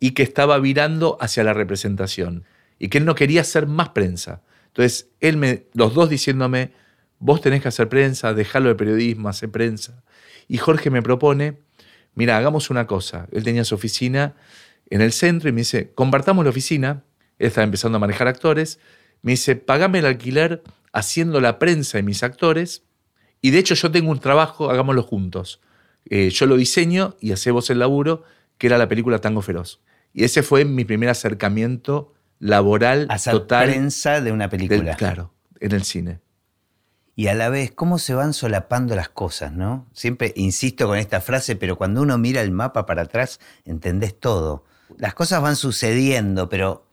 y 0.00 0.12
que 0.12 0.22
estaba 0.22 0.58
virando 0.58 1.16
hacia 1.20 1.44
la 1.44 1.54
representación 1.54 2.44
y 2.78 2.88
que 2.88 2.98
él 2.98 3.04
no 3.04 3.14
quería 3.14 3.40
hacer 3.40 3.66
más 3.66 3.90
prensa. 3.90 4.42
Entonces, 4.68 5.08
él 5.20 5.36
me, 5.36 5.66
los 5.72 5.94
dos 5.94 6.10
diciéndome, 6.10 6.72
vos 7.18 7.40
tenés 7.40 7.62
que 7.62 7.68
hacer 7.68 7.88
prensa, 7.88 8.34
dejalo 8.34 8.68
de 8.68 8.74
periodismo, 8.74 9.28
hacer 9.28 9.50
prensa. 9.50 10.02
Y 10.48 10.58
Jorge 10.58 10.90
me 10.90 11.02
propone, 11.02 11.58
mira, 12.14 12.36
hagamos 12.36 12.70
una 12.70 12.86
cosa. 12.86 13.26
Él 13.32 13.42
tenía 13.42 13.64
su 13.64 13.74
oficina 13.74 14.34
en 14.90 15.00
el 15.00 15.12
centro 15.12 15.48
y 15.48 15.52
me 15.52 15.62
dice, 15.62 15.92
compartamos 15.94 16.44
la 16.44 16.50
oficina. 16.50 17.04
Él 17.38 17.48
estaba 17.48 17.64
empezando 17.64 17.96
a 17.96 18.00
manejar 18.00 18.28
actores. 18.28 18.78
Me 19.22 19.32
dice, 19.32 19.56
pagame 19.56 20.00
el 20.00 20.06
alquiler 20.06 20.62
haciendo 20.92 21.40
la 21.40 21.58
prensa 21.58 21.98
de 21.98 22.02
mis 22.02 22.22
actores. 22.22 22.82
Y 23.40 23.50
de 23.50 23.58
hecho 23.58 23.74
yo 23.74 23.90
tengo 23.90 24.10
un 24.10 24.20
trabajo, 24.20 24.70
hagámoslo 24.70 25.02
juntos. 25.02 25.60
Eh, 26.08 26.30
yo 26.30 26.46
lo 26.46 26.56
diseño 26.56 27.16
y 27.20 27.32
hacemos 27.32 27.68
el 27.70 27.80
laburo, 27.80 28.24
que 28.58 28.66
era 28.66 28.78
la 28.78 28.88
película 28.88 29.20
Tango 29.20 29.42
Feroz. 29.42 29.80
Y 30.12 30.24
ese 30.24 30.42
fue 30.42 30.64
mi 30.64 30.84
primer 30.84 31.08
acercamiento 31.08 32.14
laboral 32.38 33.06
Hacer 33.10 33.32
total. 33.34 33.68
prensa 33.68 34.20
de 34.20 34.32
una 34.32 34.48
película. 34.48 34.96
claro, 34.96 35.32
en 35.60 35.72
el 35.72 35.84
cine. 35.84 36.20
Y 37.14 37.28
a 37.28 37.34
la 37.34 37.48
vez, 37.48 37.72
cómo 37.72 37.98
se 37.98 38.14
van 38.14 38.34
solapando 38.34 38.94
las 38.94 39.08
cosas, 39.08 39.52
¿no? 39.52 39.86
Siempre 39.94 40.34
insisto 40.36 40.86
con 40.86 40.98
esta 40.98 41.22
frase, 41.22 41.56
pero 41.56 41.76
cuando 41.76 42.02
uno 42.02 42.18
mira 42.18 42.42
el 42.42 42.50
mapa 42.50 42.84
para 42.84 43.02
atrás, 43.02 43.40
entendés 43.64 44.18
todo. 44.20 44.64
Las 44.98 45.14
cosas 45.14 45.40
van 45.40 45.56
sucediendo, 45.56 46.50
pero 46.50 46.86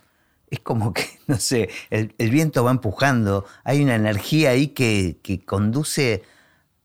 es 0.50 0.62
como 0.62 0.94
que, 0.94 1.04
no 1.28 1.38
sé, 1.38 1.70
el, 1.90 2.14
viento 2.18 2.64
va 2.64 2.72
empujando, 2.72 3.46
hay 3.66 3.84
una 3.84 3.96
energía 3.96 4.52
ahí 4.52 4.68
que, 4.68 5.20
que 5.22 5.44
conduce 5.44 6.24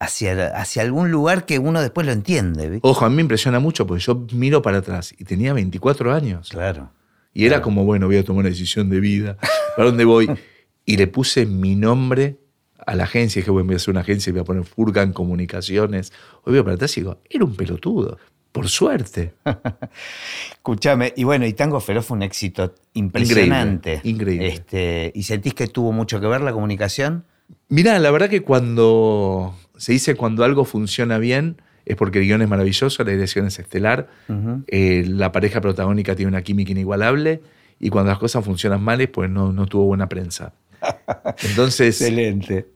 hacia, 0.01 0.49
hacia 0.49 0.83
algún 0.83 1.11
lugar 1.11 1.45
que 1.47 1.59
uno 1.59 1.81
después 1.81 2.07
lo 2.07 2.13
entiende. 2.13 2.79
Ojo, 2.83 3.05
a 3.05 3.09
mí 3.09 3.17
me 3.17 3.23
impresiona 3.23 3.59
mucho 3.59 3.87
porque 3.87 4.03
yo 4.03 4.27
miro 4.33 4.63
para 4.63 4.79
atrás 4.79 5.15
y 5.19 5.25
tenía 5.25 5.53
24 5.53 6.13
años. 6.13 6.49
Claro. 6.51 6.91
Y 7.35 7.47
era 7.47 7.61
como, 7.63 7.85
bueno, 7.85 8.07
voy 8.07 8.17
a 8.17 8.25
tomar 8.25 8.41
una 8.41 8.49
decisión 8.49 8.91
de 8.91 9.01
vida, 9.01 9.37
¿para 9.77 9.89
dónde 9.89 10.05
voy? 10.05 10.29
Y 10.85 10.97
le 10.97 11.07
puse 11.07 11.47
mi 11.47 11.75
nombre 11.75 12.39
a 12.87 12.95
la 12.95 13.05
agencia, 13.05 13.41
dije, 13.41 13.51
voy 13.51 13.71
a 13.71 13.77
hacer 13.77 13.91
una 13.91 14.01
agencia 14.01 14.31
y 14.31 14.33
voy 14.33 14.41
a 14.41 14.45
poner 14.45 14.65
Furcan 14.65 15.13
Comunicaciones. 15.13 16.13
Hoy 16.45 16.55
veo 16.55 16.65
para 16.65 16.77
atrás 16.77 16.97
y 16.97 17.01
digo, 17.01 17.21
era 17.29 17.45
un 17.45 17.55
pelotudo, 17.55 18.19
por 18.53 18.69
suerte. 18.69 19.35
Escúchame, 20.53 21.13
y 21.17 21.25
bueno, 21.25 21.45
y 21.45 21.53
Tango 21.53 21.81
Feroz 21.81 22.07
fue 22.07 22.17
un 22.17 22.23
éxito 22.23 22.75
impresionante. 22.95 24.01
Increíble. 24.05 24.49
Este, 24.49 25.13
¿Y 25.15 25.25
sentís 25.25 25.55
que 25.55 25.67
tuvo 25.67 25.93
mucho 25.93 26.21
que 26.21 26.27
ver 26.27 26.41
la 26.41 26.53
comunicación? 26.53 27.25
Mira, 27.69 27.99
la 27.99 28.11
verdad 28.11 28.31
que 28.31 28.43
cuando 28.43 29.55
se 29.79 29.93
dice 29.93 30.15
cuando 30.15 30.45
algo 30.45 30.65
funciona 30.65 31.19
bien 31.19 31.63
es 31.87 31.97
porque 31.97 32.19
el 32.19 32.27
guion 32.27 32.43
es 32.43 32.49
maravilloso, 32.49 33.03
la 33.03 33.13
dirección 33.13 33.47
es 33.47 33.59
estelar, 33.59 34.09
eh, 34.67 35.05
la 35.07 35.33
pareja 35.33 35.63
protagónica 35.63 36.15
tiene 36.15 36.29
una 36.29 36.43
química 36.43 36.71
inigualable 36.71 37.41
y 37.81 37.89
cuando 37.89 38.11
las 38.11 38.19
cosas 38.19 38.45
funcionan 38.45 38.83
mal 38.83 39.01
es 39.01 39.09
pues 39.09 39.31
no, 39.31 39.53
no 39.53 39.65
tuvo 39.65 39.85
buena 39.87 40.07
prensa. 40.07 40.53
Entonces, 41.49 42.01
excelente. 42.01 42.69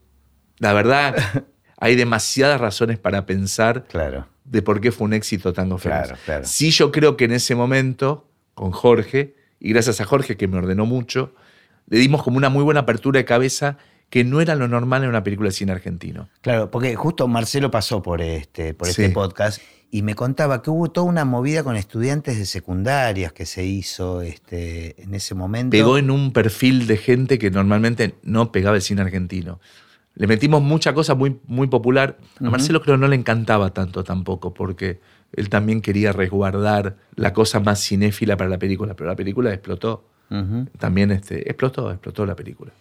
La 0.58 0.72
verdad, 0.72 1.44
hay 1.76 1.94
demasiadas 1.94 2.58
razones 2.60 2.98
para 2.98 3.26
pensar 3.26 3.84
claro. 3.84 4.28
de 4.44 4.62
por 4.62 4.80
qué 4.80 4.92
fue 4.92 5.06
un 5.06 5.12
éxito 5.12 5.52
Tango 5.52 5.76
Feroz. 5.76 6.04
Claro, 6.04 6.18
claro. 6.24 6.44
Sí, 6.46 6.70
yo 6.70 6.90
creo 6.90 7.18
que 7.18 7.26
en 7.26 7.32
ese 7.32 7.54
momento, 7.54 8.30
con 8.54 8.70
Jorge, 8.70 9.34
y 9.60 9.72
gracias 9.74 10.00
a 10.00 10.04
Jorge 10.04 10.38
que 10.38 10.48
me 10.48 10.56
ordenó 10.56 10.86
mucho, 10.86 11.34
le 11.88 11.98
dimos 11.98 12.22
como 12.22 12.38
una 12.38 12.48
muy 12.48 12.64
buena 12.64 12.80
apertura 12.80 13.18
de 13.18 13.24
cabeza 13.26 13.76
que 14.12 14.24
no 14.24 14.42
era 14.42 14.54
lo 14.56 14.68
normal 14.68 15.04
en 15.04 15.08
una 15.08 15.24
película 15.24 15.48
de 15.48 15.54
cine 15.54 15.72
argentino. 15.72 16.28
Claro, 16.42 16.70
porque 16.70 16.94
justo 16.96 17.28
Marcelo 17.28 17.70
pasó 17.70 18.02
por 18.02 18.20
este, 18.20 18.74
por 18.74 18.86
este 18.86 19.08
podcast 19.08 19.62
y 19.90 20.02
me 20.02 20.14
contaba 20.14 20.60
que 20.60 20.68
hubo 20.68 20.90
toda 20.90 21.06
una 21.06 21.24
movida 21.24 21.64
con 21.64 21.76
estudiantes 21.76 22.36
de 22.36 22.44
secundarias 22.44 23.32
que 23.32 23.46
se 23.46 23.64
hizo 23.64 24.20
este, 24.20 25.02
en 25.02 25.14
ese 25.14 25.34
momento. 25.34 25.70
Pegó 25.70 25.96
en 25.96 26.10
un 26.10 26.34
perfil 26.34 26.86
de 26.86 26.98
gente 26.98 27.38
que 27.38 27.50
normalmente 27.50 28.14
no 28.22 28.52
pegaba 28.52 28.76
el 28.76 28.82
cine 28.82 29.00
argentino. 29.00 29.60
Le 30.14 30.26
metimos 30.26 30.60
mucha 30.60 30.92
cosa 30.92 31.14
muy, 31.14 31.40
muy 31.46 31.68
popular. 31.68 32.18
A 32.38 32.50
Marcelo 32.50 32.82
creo 32.82 32.98
no 32.98 33.08
le 33.08 33.16
encantaba 33.16 33.72
tanto 33.72 34.04
tampoco, 34.04 34.52
porque 34.52 35.00
él 35.32 35.48
también 35.48 35.80
quería 35.80 36.12
resguardar 36.12 36.98
la 37.16 37.32
cosa 37.32 37.60
más 37.60 37.82
cinéfila 37.82 38.36
para 38.36 38.50
la 38.50 38.58
película, 38.58 38.92
pero 38.92 39.08
la 39.08 39.16
película 39.16 39.54
explotó. 39.54 40.04
También 40.78 41.12
este, 41.12 41.48
explotó, 41.48 41.90
explotó 41.90 42.26
la 42.26 42.36
película. 42.36 42.72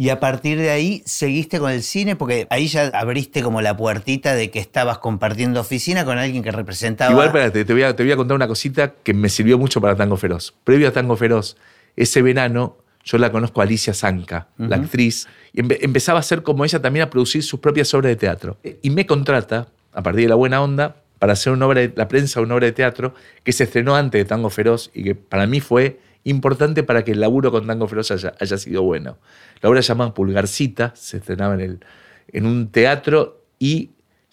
Y 0.00 0.08
a 0.08 0.18
partir 0.18 0.56
de 0.56 0.70
ahí 0.70 1.02
seguiste 1.04 1.58
con 1.58 1.70
el 1.70 1.82
cine, 1.82 2.16
porque 2.16 2.46
ahí 2.48 2.68
ya 2.68 2.86
abriste 2.86 3.42
como 3.42 3.60
la 3.60 3.76
puertita 3.76 4.34
de 4.34 4.50
que 4.50 4.58
estabas 4.58 4.96
compartiendo 4.96 5.60
oficina 5.60 6.06
con 6.06 6.16
alguien 6.16 6.42
que 6.42 6.50
representaba. 6.50 7.10
Igual, 7.10 7.26
espérate, 7.26 7.66
te 7.66 7.72
voy, 7.74 7.82
a, 7.82 7.94
te 7.94 8.02
voy 8.02 8.12
a 8.12 8.16
contar 8.16 8.34
una 8.34 8.48
cosita 8.48 8.94
que 9.02 9.12
me 9.12 9.28
sirvió 9.28 9.58
mucho 9.58 9.78
para 9.78 9.94
Tango 9.96 10.16
Feroz. 10.16 10.54
Previo 10.64 10.88
a 10.88 10.92
Tango 10.92 11.18
Feroz, 11.18 11.58
ese 11.96 12.22
verano 12.22 12.78
yo 13.04 13.18
la 13.18 13.30
conozco 13.30 13.60
a 13.60 13.64
Alicia 13.64 13.92
Zanca, 13.92 14.48
la 14.56 14.76
actriz, 14.76 15.28
y 15.52 15.60
empezaba 15.84 16.18
a 16.18 16.20
hacer 16.20 16.42
como 16.42 16.64
ella 16.64 16.80
también 16.80 17.02
a 17.02 17.10
producir 17.10 17.42
sus 17.42 17.60
propias 17.60 17.92
obras 17.92 18.08
de 18.08 18.16
teatro. 18.16 18.56
Y 18.80 18.88
me 18.88 19.04
contrata, 19.04 19.68
a 19.92 20.02
partir 20.02 20.22
de 20.22 20.28
la 20.30 20.34
buena 20.34 20.62
onda, 20.62 20.96
para 21.18 21.34
hacer 21.34 21.52
una 21.52 21.66
obra 21.66 21.82
de, 21.82 21.92
la 21.94 22.08
prensa, 22.08 22.40
una 22.40 22.54
obra 22.54 22.64
de 22.64 22.72
teatro 22.72 23.12
que 23.44 23.52
se 23.52 23.64
estrenó 23.64 23.96
antes 23.96 24.18
de 24.18 24.24
Tango 24.24 24.48
Feroz 24.48 24.90
y 24.94 25.04
que 25.04 25.14
para 25.14 25.46
mí 25.46 25.60
fue 25.60 26.00
importante 26.24 26.82
para 26.82 27.04
que 27.04 27.12
el 27.12 27.20
laburo 27.20 27.50
con 27.50 27.66
Tango 27.66 27.88
Feroz 27.88 28.10
haya, 28.10 28.58
sido 28.58 28.82
bueno. 28.82 29.18
La 29.62 29.68
obra 29.70 29.82
se 29.82 29.88
llama 29.88 30.12
Pulgarcita, 30.14 30.92
se 30.94 31.18
estrenaba 31.18 31.54
en 31.54 31.60
el, 31.60 31.80
en 32.28 32.46
un 32.46 32.68
teatro 32.70 33.44
y 33.58 33.90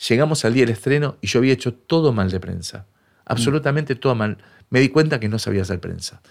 llegamos 0.07 0.45
al 0.45 0.53
día 0.53 0.63
del 0.63 0.73
estreno 0.73 1.17
y 1.21 1.27
yo 1.27 1.39
había 1.39 1.53
hecho 1.53 1.73
todo 1.73 2.13
mal 2.13 2.29
de 2.29 2.39
prensa. 2.39 2.85
Absolutamente 3.25 3.95
todo 3.95 4.15
mal. 4.15 4.37
Me 4.69 4.79
di 4.79 4.89
cuenta 4.89 5.19
que 5.19 5.29
no 5.29 5.39
sabía 5.39 5.61
hacer 5.63 5.79
prensa. 5.79 6.21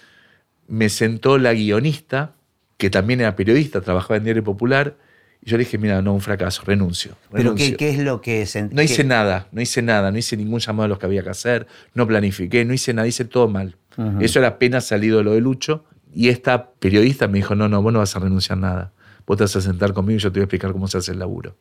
Me 0.68 0.88
sentó 0.88 1.38
la 1.38 1.52
guionista, 1.52 2.34
que 2.76 2.90
también 2.90 3.20
era 3.20 3.36
periodista, 3.36 3.80
trabajaba 3.80 4.16
en 4.16 4.24
Diario 4.24 4.44
Popular, 4.44 4.96
y 5.42 5.50
yo 5.50 5.58
le 5.58 5.64
dije, 5.64 5.78
mira, 5.78 6.02
no, 6.02 6.12
un 6.14 6.20
fracaso, 6.20 6.62
renuncio. 6.64 7.16
¿Pero 7.30 7.54
qué, 7.54 7.62
renuncio". 7.64 7.76
qué 7.76 7.90
es 7.90 7.98
lo 7.98 8.20
que 8.20 8.42
sent- 8.44 8.70
No 8.72 8.82
hice 8.82 9.04
nada, 9.04 9.48
no 9.52 9.60
hice 9.60 9.82
nada, 9.82 10.10
no 10.10 10.18
hice 10.18 10.36
ningún 10.36 10.60
llamado 10.60 10.84
a 10.86 10.88
los 10.88 10.98
que 10.98 11.06
había 11.06 11.22
que 11.22 11.30
hacer, 11.30 11.66
no 11.94 12.06
planifiqué, 12.06 12.64
no 12.64 12.72
hice 12.74 12.92
nada, 12.94 13.06
hice 13.06 13.24
todo 13.24 13.46
mal. 13.48 13.76
Eso 14.20 14.38
era 14.38 14.48
apenas 14.48 14.84
salido 14.86 15.18
de 15.18 15.24
lo 15.24 15.32
de 15.32 15.40
Lucho. 15.40 15.84
Y 16.12 16.28
esta 16.28 16.70
periodista 16.70 17.28
me 17.28 17.38
dijo, 17.38 17.54
no, 17.54 17.68
no, 17.68 17.82
vos 17.82 17.92
no 17.92 17.98
vas 17.98 18.14
a 18.16 18.18
renunciar 18.18 18.58
nada. 18.58 18.92
Vos 19.26 19.36
te 19.36 19.44
vas 19.44 19.56
a 19.56 19.60
sentar 19.60 19.92
conmigo 19.92 20.16
y 20.16 20.20
yo 20.20 20.30
te 20.30 20.38
voy 20.38 20.42
a 20.42 20.44
explicar 20.44 20.72
cómo 20.72 20.88
se 20.88 20.98
hace 20.98 21.12
el 21.12 21.18
laburo. 21.18 21.56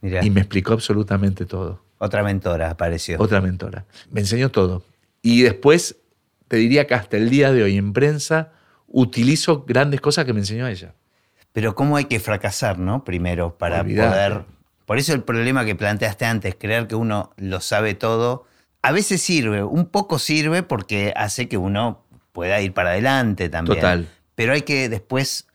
Mirá, 0.00 0.24
Y 0.24 0.30
me 0.30 0.40
explicó 0.40 0.72
absolutamente 0.74 1.46
todo. 1.46 1.80
otra 1.98 2.22
mentora 2.22 2.70
apareció. 2.70 3.16
Otra 3.20 3.40
mentora. 3.40 3.84
Me 4.10 4.20
enseñó 4.20 4.50
todo. 4.50 4.82
Y 5.22 5.42
después, 5.42 5.96
te 6.48 6.56
diría 6.56 6.86
que 6.86 6.94
hasta 6.94 7.16
el 7.16 7.30
día 7.30 7.52
de 7.52 7.62
hoy 7.62 7.76
en 7.76 7.92
prensa, 7.92 8.52
utilizo 8.86 9.64
grandes 9.66 10.00
cosas 10.00 10.24
que 10.24 10.32
me 10.32 10.40
enseñó 10.40 10.66
ella. 10.68 10.94
Pero 11.52 11.74
cómo 11.74 11.96
hay 11.96 12.04
que 12.04 12.20
fracasar, 12.20 12.78
¿no? 12.78 13.04
Primero, 13.04 13.56
para 13.58 13.80
Olvidate. 13.80 14.08
poder... 14.10 14.44
Por 14.86 14.98
eso 14.98 15.12
el 15.12 15.22
problema 15.22 15.64
que 15.64 15.74
planteaste 15.74 16.24
antes, 16.24 16.56
creer 16.58 16.86
que 16.86 16.94
uno 16.94 17.32
lo 17.36 17.60
sabe 17.60 17.94
todo, 17.94 18.46
a 18.82 18.92
veces 18.92 19.20
sirve, 19.22 19.62
un 19.64 19.86
poco 19.86 20.18
sirve 20.18 20.62
porque 20.62 21.12
hace 21.16 21.48
que 21.48 21.56
uno 21.58 22.04
pueda 22.32 22.60
ir 22.60 22.72
para 22.72 22.90
adelante 22.90 23.48
también. 23.48 23.76
Total. 23.78 24.08
Pero 24.34 24.52
hay 24.52 24.62
que 24.62 24.88
después 24.88 25.46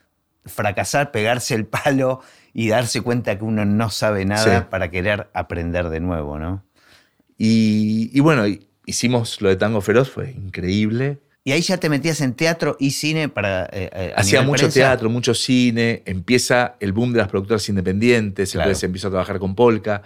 fracasar, 0.46 1.12
pegarse 1.12 1.56
el 1.56 1.66
palo 1.66 2.20
y 2.54 2.68
darse 2.68 3.02
cuenta 3.02 3.38
que 3.38 3.44
uno 3.46 3.64
no 3.66 3.90
sabe 3.90 4.26
nada 4.26 4.60
Sí. 4.62 4.66
para 4.70 4.92
querer 4.92 5.30
aprender 5.34 5.90
de 5.90 6.00
nuevo, 6.02 6.38
¿no? 6.38 6.64
Y, 7.38 8.10
y 8.14 8.20
bueno, 8.20 8.44
hicimos 8.86 9.42
lo 9.42 9.50
de 9.50 9.56
Tango 9.56 9.82
Feroz, 9.82 10.10
fue 10.10 10.32
increíble. 10.32 11.20
Y 11.46 11.52
ahí 11.52 11.62
ya 11.62 11.78
te 11.78 11.90
metías 11.90 12.22
en 12.22 12.34
teatro 12.36 12.78
y 12.80 12.92
cine 12.92 13.28
para... 13.28 13.66
eh, 13.66 13.90
eh, 13.94 14.14
Hacía 14.16 14.44
mucho 14.44 14.60
prensa. 14.62 14.74
teatro, 14.80 15.10
mucho 15.10 15.34
cine, 15.34 16.02
empieza 16.06 16.76
el 16.80 16.94
boom 16.94 17.12
de 17.12 17.20
las 17.20 17.28
productoras 17.28 17.68
independientes, 17.68 18.52
Claro. 18.52 18.70
entonces 18.70 18.84
empezó 18.84 19.08
a 19.08 19.12
trabajar 19.12 19.40
con 19.40 19.54
Polka. 19.56 20.04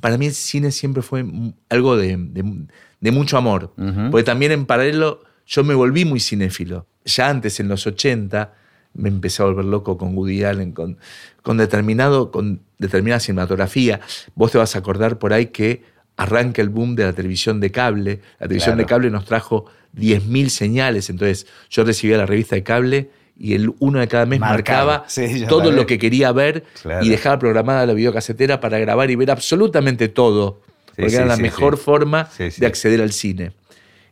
Para 0.00 0.18
mí 0.18 0.26
el 0.26 0.34
cine 0.34 0.70
siempre 0.72 1.02
fue 1.02 1.24
algo 1.68 1.96
de, 1.96 2.16
de- 2.18 2.66
de 3.00 3.10
mucho 3.10 3.36
amor, 3.36 3.72
Ujú. 3.76 4.10
porque 4.10 4.24
también 4.24 4.52
en 4.52 4.66
paralelo 4.66 5.22
yo 5.46 5.62
me 5.64 5.74
volví 5.74 6.04
muy 6.04 6.20
cinéfilo. 6.20 6.86
Ya 7.04 7.28
antes, 7.28 7.60
en 7.60 7.68
los 7.68 7.86
80, 7.86 8.54
me 8.94 9.08
empecé 9.10 9.42
a 9.42 9.46
volver 9.46 9.66
loco 9.66 9.98
con 9.98 10.16
Woody 10.16 10.44
Allen, 10.44 10.72
con, 10.72 10.96
con, 11.42 11.56
determinado, 11.58 12.30
con 12.30 12.60
determinada 12.78 13.20
cinematografía. 13.20 14.00
Vos 14.34 14.52
te 14.52 14.58
vas 14.58 14.74
a 14.74 14.78
acordar 14.78 15.18
por 15.18 15.32
ahí 15.34 15.46
que 15.46 15.82
arranca 16.16 16.62
el 16.62 16.68
boom 16.70 16.94
de 16.96 17.04
la 17.04 17.12
televisión 17.12 17.60
de 17.60 17.70
cable. 17.70 18.20
La 18.38 18.46
televisión 18.46 18.76
Claro. 18.76 18.78
de 18.78 18.86
cable 18.86 19.10
nos 19.10 19.24
trajo 19.26 19.66
10.000 19.96 20.48
señales. 20.48 21.10
Entonces 21.10 21.46
yo 21.68 21.84
recibía 21.84 22.16
la 22.16 22.24
revista 22.26 22.54
de 22.56 22.62
cable 22.62 23.10
y 23.36 23.54
el 23.54 23.72
uno 23.80 23.98
de 23.98 24.08
cada 24.08 24.26
mes 24.26 24.38
Marcaba. 24.40 24.84
marcaba 24.84 25.08
Sí, 25.08 25.40
ya 25.40 25.48
todo 25.48 25.70
lo 25.72 25.86
que 25.86 25.98
quería 25.98 26.30
ver 26.32 26.64
Claro. 26.82 27.04
y 27.04 27.08
dejaba 27.08 27.38
programada 27.38 27.84
la 27.86 27.92
videocasetera 27.94 28.60
para 28.60 28.78
grabar 28.78 29.10
y 29.10 29.16
ver 29.16 29.30
absolutamente 29.30 30.08
todo. 30.08 30.60
Sí, 30.66 30.92
porque 30.96 31.10
sí, 31.10 31.16
era 31.16 31.26
la 31.26 31.36
mejor 31.36 31.76
forma 31.76 32.28
de 32.38 32.66
acceder 32.66 33.00
al 33.02 33.12
cine. 33.12 33.52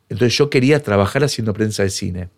Entonces 0.09 0.37
yo 0.37 0.51
quería 0.51 0.83
trabajar 0.83 1.23
haciendo 1.25 1.53
prensa 1.53 1.85
de 1.85 1.91
cine. 1.91 2.29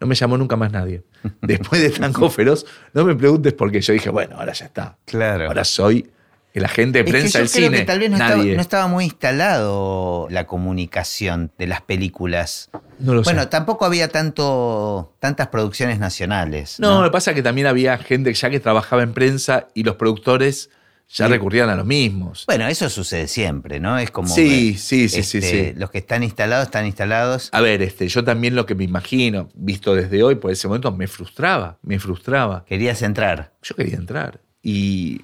No 0.00 0.06
me 0.06 0.14
llamó 0.14 0.36
nunca 0.36 0.56
más 0.56 0.70
nadie. 0.70 1.02
Después 1.40 1.80
de 1.80 1.90
Tango 1.90 2.28
Feroz, 2.28 2.66
no 2.92 3.04
me 3.04 3.14
preguntes 3.14 3.54
por 3.54 3.72
qué. 3.72 3.80
Yo 3.80 3.92
dije, 3.94 4.10
bueno, 4.10 4.36
ahora 4.38 4.52
ya 4.52 4.66
está. 4.66 4.98
Claro. 5.06 5.46
Ahora 5.46 5.64
soy 5.64 6.10
el 6.54 6.64
agente 6.64 7.02
de 7.02 7.04
Es 7.04 7.10
prensa 7.10 7.38
que 7.38 7.42
del 7.42 7.48
yo 7.48 7.52
creo 7.54 7.66
cine. 7.68 7.78
que 7.78 7.84
tal 7.84 7.98
vez 7.98 8.10
no 8.10 8.16
estaba, 8.16 8.36
nadie. 8.36 8.54
no 8.54 8.60
estaba 8.62 8.86
muy 8.86 9.04
instalado 9.04 10.28
la 10.30 10.46
comunicación 10.46 11.50
de 11.58 11.66
las 11.66 11.82
películas. 11.82 12.70
No 12.98 13.12
lo 13.14 13.22
bueno, 13.22 13.42
sé. 13.42 13.48
tampoco 13.48 13.84
había 13.84 14.08
tanto, 14.08 15.14
tantas 15.20 15.48
producciones 15.48 15.98
nacionales. 15.98 16.78
No, 16.78 17.02
lo 17.02 17.08
que 17.08 17.12
pasa 17.12 17.32
es 17.32 17.34
que 17.34 17.42
también 17.42 17.66
había 17.66 17.98
gente 17.98 18.32
ya 18.32 18.50
que 18.50 18.60
trabajaba 18.60 19.02
en 19.02 19.12
prensa 19.14 19.68
y 19.74 19.82
los 19.82 19.96
productores 19.96 20.70
ya 21.08 21.26
Sí. 21.26 21.32
recurrían 21.32 21.68
a 21.68 21.74
los 21.76 21.84
mismos. 21.84 22.44
Bueno, 22.46 22.66
eso 22.66 22.88
sucede 22.88 23.28
siempre, 23.28 23.78
¿no? 23.78 23.98
Es 23.98 24.10
como. 24.10 24.28
Sí, 24.34 24.72
que, 24.72 24.78
sí, 24.78 25.08
sí, 25.08 25.22
sí, 25.22 25.38
este, 25.38 25.72
sí. 25.72 25.78
Los 25.78 25.90
que 25.90 25.98
están 25.98 26.22
instalados, 26.22 26.66
están 26.66 26.86
instalados. 26.86 27.50
A 27.52 27.60
ver, 27.60 27.82
este, 27.82 28.08
yo 28.08 28.24
también 28.24 28.54
lo 28.54 28.64
que 28.64 28.74
me 28.74 28.84
imagino, 28.84 29.50
visto 29.54 29.94
desde 29.94 30.22
hoy, 30.22 30.36
por 30.36 30.50
ese 30.50 30.66
momento, 30.66 30.90
me 30.92 31.06
frustraba, 31.06 31.78
me 31.82 31.98
frustraba. 31.98 32.64
Querías 32.64 33.02
entrar. 33.02 33.52
Yo 33.62 33.74
quería 33.76 33.96
entrar. 33.96 34.40
Y 34.62 35.20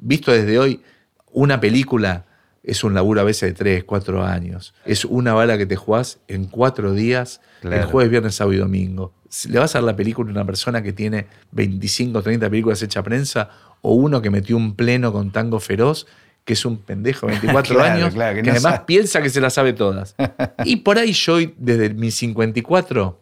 visto 0.00 0.32
desde 0.32 0.58
hoy, 0.58 0.80
una 1.32 1.60
película 1.60 2.26
es 2.62 2.84
un 2.84 2.92
laburo 2.94 3.20
a 3.20 3.24
veces 3.24 3.50
de 3.50 3.54
tres, 3.54 3.84
cuatro 3.84 4.24
años. 4.24 4.74
Es 4.84 5.04
una 5.04 5.32
bala 5.32 5.56
que 5.56 5.66
te 5.66 5.76
jugás 5.76 6.18
en 6.28 6.44
cuatro 6.46 6.92
días, 6.92 7.40
Claro. 7.60 7.76
el 7.82 7.84
jueves, 7.88 8.10
viernes, 8.10 8.34
sábado 8.34 8.54
y 8.54 8.58
domingo. 8.58 9.12
Le 9.48 9.58
vas 9.58 9.74
a 9.74 9.78
dar 9.78 9.84
la 9.84 9.96
película 9.96 10.28
a 10.30 10.32
una 10.32 10.44
persona 10.44 10.82
que 10.82 10.92
tiene 10.92 11.26
25, 11.52 12.22
30 12.22 12.50
películas 12.50 12.82
hechas 12.82 13.00
a 13.00 13.04
prensa 13.04 13.50
o 13.80 13.94
uno 13.94 14.20
que 14.20 14.30
metió 14.30 14.56
un 14.56 14.74
pleno 14.74 15.12
con 15.12 15.30
tango 15.30 15.60
feroz, 15.60 16.06
que 16.44 16.54
es 16.54 16.64
un 16.64 16.78
pendejo 16.78 17.26
de 17.26 17.32
24 17.32 17.74
Claro, 17.76 17.94
años, 17.94 18.14
claro, 18.14 18.34
que 18.36 18.42
que, 18.42 18.46
no 18.48 18.52
además 18.52 18.72
sabe. 18.74 18.84
piensa 18.86 19.22
que 19.22 19.30
se 19.30 19.40
las 19.40 19.54
sabe 19.54 19.72
todas. 19.72 20.16
y 20.64 20.76
por 20.76 20.98
ahí 20.98 21.12
yo, 21.12 21.36
desde 21.58 21.90
mis 21.94 22.14
54, 22.16 23.20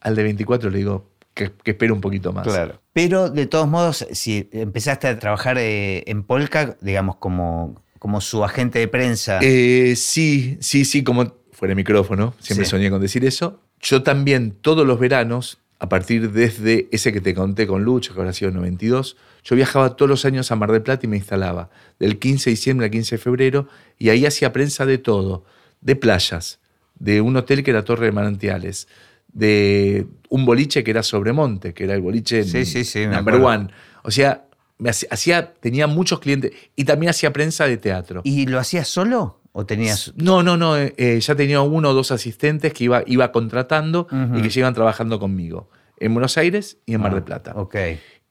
al 0.00 0.14
de 0.16 0.22
24 0.22 0.70
le 0.70 0.78
digo 0.78 1.10
que, 1.36 1.52
que 1.62 1.72
espere 1.72 1.92
un 1.92 2.00
poquito 2.00 2.32
más. 2.32 2.48
Pero 2.94 3.28
de 3.28 3.46
todos 3.46 3.68
modos, 3.68 4.06
si 4.12 4.48
empezaste 4.52 5.06
a 5.06 5.18
trabajar 5.18 5.58
eh, 5.58 6.02
en 6.06 6.22
Polka, 6.24 6.76
digamos, 6.80 7.16
como, 7.16 7.80
como 7.98 8.22
su 8.22 8.42
agente 8.42 8.78
de 8.78 8.88
prensa. 8.88 9.38
Eh, 9.42 9.94
sí, 9.96 10.56
sí, 10.60 10.86
sí, 10.86 11.04
como 11.04 11.34
fuera 11.52 11.72
de 11.72 11.76
micrófono, 11.76 12.34
siempre 12.40 12.64
Sí. 12.64 12.70
soñé 12.70 12.90
con 12.90 13.00
decir 13.02 13.24
eso. 13.26 13.60
Yo 13.80 14.02
también 14.02 14.52
todos 14.62 14.86
los 14.86 14.98
veranos, 14.98 15.58
a 15.78 15.90
partir 15.90 16.32
desde 16.32 16.88
ese 16.90 17.12
que 17.12 17.20
te 17.20 17.34
conté 17.34 17.66
con 17.66 17.84
Lucho, 17.84 18.14
que 18.14 18.20
habrá 18.20 18.32
sido 18.32 18.48
en 18.48 18.56
92, 18.56 19.18
yo 19.44 19.56
viajaba 19.56 19.94
todos 19.94 20.08
los 20.08 20.24
años 20.24 20.50
a 20.50 20.56
Mar 20.56 20.72
del 20.72 20.80
Plata 20.82 21.04
y 21.04 21.08
me 21.08 21.18
instalaba 21.18 21.68
del 21.98 22.18
15 22.18 22.48
de 22.48 22.54
diciembre 22.56 22.86
al 22.86 22.90
15 22.90 23.16
de 23.16 23.22
febrero 23.22 23.68
y 23.98 24.08
ahí 24.08 24.24
hacía 24.24 24.54
prensa 24.54 24.86
de 24.86 24.96
todo, 24.96 25.44
de 25.82 25.96
playas, 25.96 26.60
de 26.98 27.20
un 27.20 27.36
hotel 27.36 27.62
que 27.62 27.70
era 27.72 27.84
Torre 27.84 28.06
de 28.06 28.12
Manantiales, 28.12 28.88
de 29.32 30.06
un 30.30 30.44
boliche 30.44 30.82
que 30.84 30.90
era 30.90 31.02
Sobremonte, 31.02 31.72
que 31.74 31.84
era 31.84 31.94
el 31.94 32.00
boliche 32.00 32.44
Sí, 32.44 32.64
sí, 32.64 32.84
sí, 32.84 33.00
me 33.06 33.16
number 33.16 33.34
one. 33.36 33.68
O 34.02 34.10
sea, 34.10 34.44
me 34.78 34.90
hacía- 34.90 35.08
hacía, 35.10 35.54
tenía 35.54 35.86
muchos 35.86 36.20
clientes 36.20 36.52
y 36.74 36.84
también 36.84 37.10
hacía 37.10 37.32
prensa 37.32 37.66
de 37.66 37.76
teatro. 37.76 38.20
¿Y 38.24 38.46
lo 38.46 38.58
hacías 38.58 38.88
solo? 38.88 39.40
¿O 39.52 39.64
tenías.? 39.64 40.12
No, 40.16 40.42
no, 40.42 40.56
no. 40.56 40.76
eh, 40.76 40.92
eh, 40.98 41.18
ya 41.20 41.34
tenía 41.34 41.60
uno 41.62 41.90
o 41.90 41.94
dos 41.94 42.12
asistentes 42.12 42.72
que 42.74 42.84
iba, 42.84 43.02
iba 43.06 43.32
contratando 43.32 44.06
y 44.36 44.42
que 44.42 44.50
ya 44.50 44.60
iban 44.60 44.74
trabajando 44.74 45.18
conmigo. 45.18 45.70
En 45.98 46.12
Buenos 46.12 46.36
Aires 46.36 46.78
y 46.84 46.92
en 46.94 47.00
Mar 47.00 47.14
del 47.14 47.22
Plata. 47.22 47.52
Ok. 47.56 47.74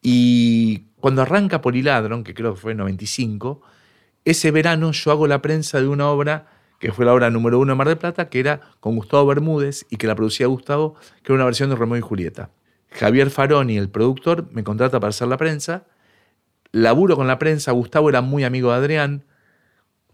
Y 0.02 0.90
cuando 1.00 1.22
arranca 1.24 1.62
Poliladron, 1.62 2.24
que 2.24 2.34
creo 2.34 2.54
que 2.54 2.60
fue 2.62 2.74
en 2.74 2.78
95, 2.78 3.62
ese 4.24 4.52
verano 4.52 4.92
yo 4.92 5.12
hago 5.12 5.26
la 5.28 5.42
prensa 5.42 5.80
de 5.82 5.88
una 5.88 6.08
obra 6.10 6.48
que 6.80 6.92
fue 6.92 7.06
la 7.06 7.14
obra 7.14 7.30
número 7.30 7.60
uno 7.60 7.72
en 7.72 7.78
Mar 7.78 7.88
del 7.88 7.98
Plata, 7.98 8.30
que 8.30 8.40
era 8.40 8.62
con 8.80 8.96
Gustavo 8.96 9.26
Bermúdez 9.26 9.86
y 9.90 9.98
que 9.98 10.08
la 10.08 10.16
producía 10.16 10.48
Gustavo, 10.48 10.96
que 11.24 11.32
era 11.32 11.36
una 11.36 11.46
versión 11.46 11.70
de 11.70 11.76
Romeo 11.76 11.98
y 11.98 12.02
Julieta. 12.02 12.50
Javier 12.92 13.30
Faroni, 13.30 13.78
el 13.78 13.90
productor, 13.90 14.50
me 14.52 14.64
contrata 14.64 15.00
para 15.00 15.10
hacer 15.10 15.28
la 15.28 15.38
prensa. 15.38 15.86
Laburo 16.72 17.16
con 17.16 17.28
la 17.28 17.40
prensa. 17.40 17.72
Gustavo 17.72 18.10
era 18.10 18.22
muy 18.22 18.44
amigo 18.44 18.72
de 18.72 18.78
Adrián. 18.78 19.24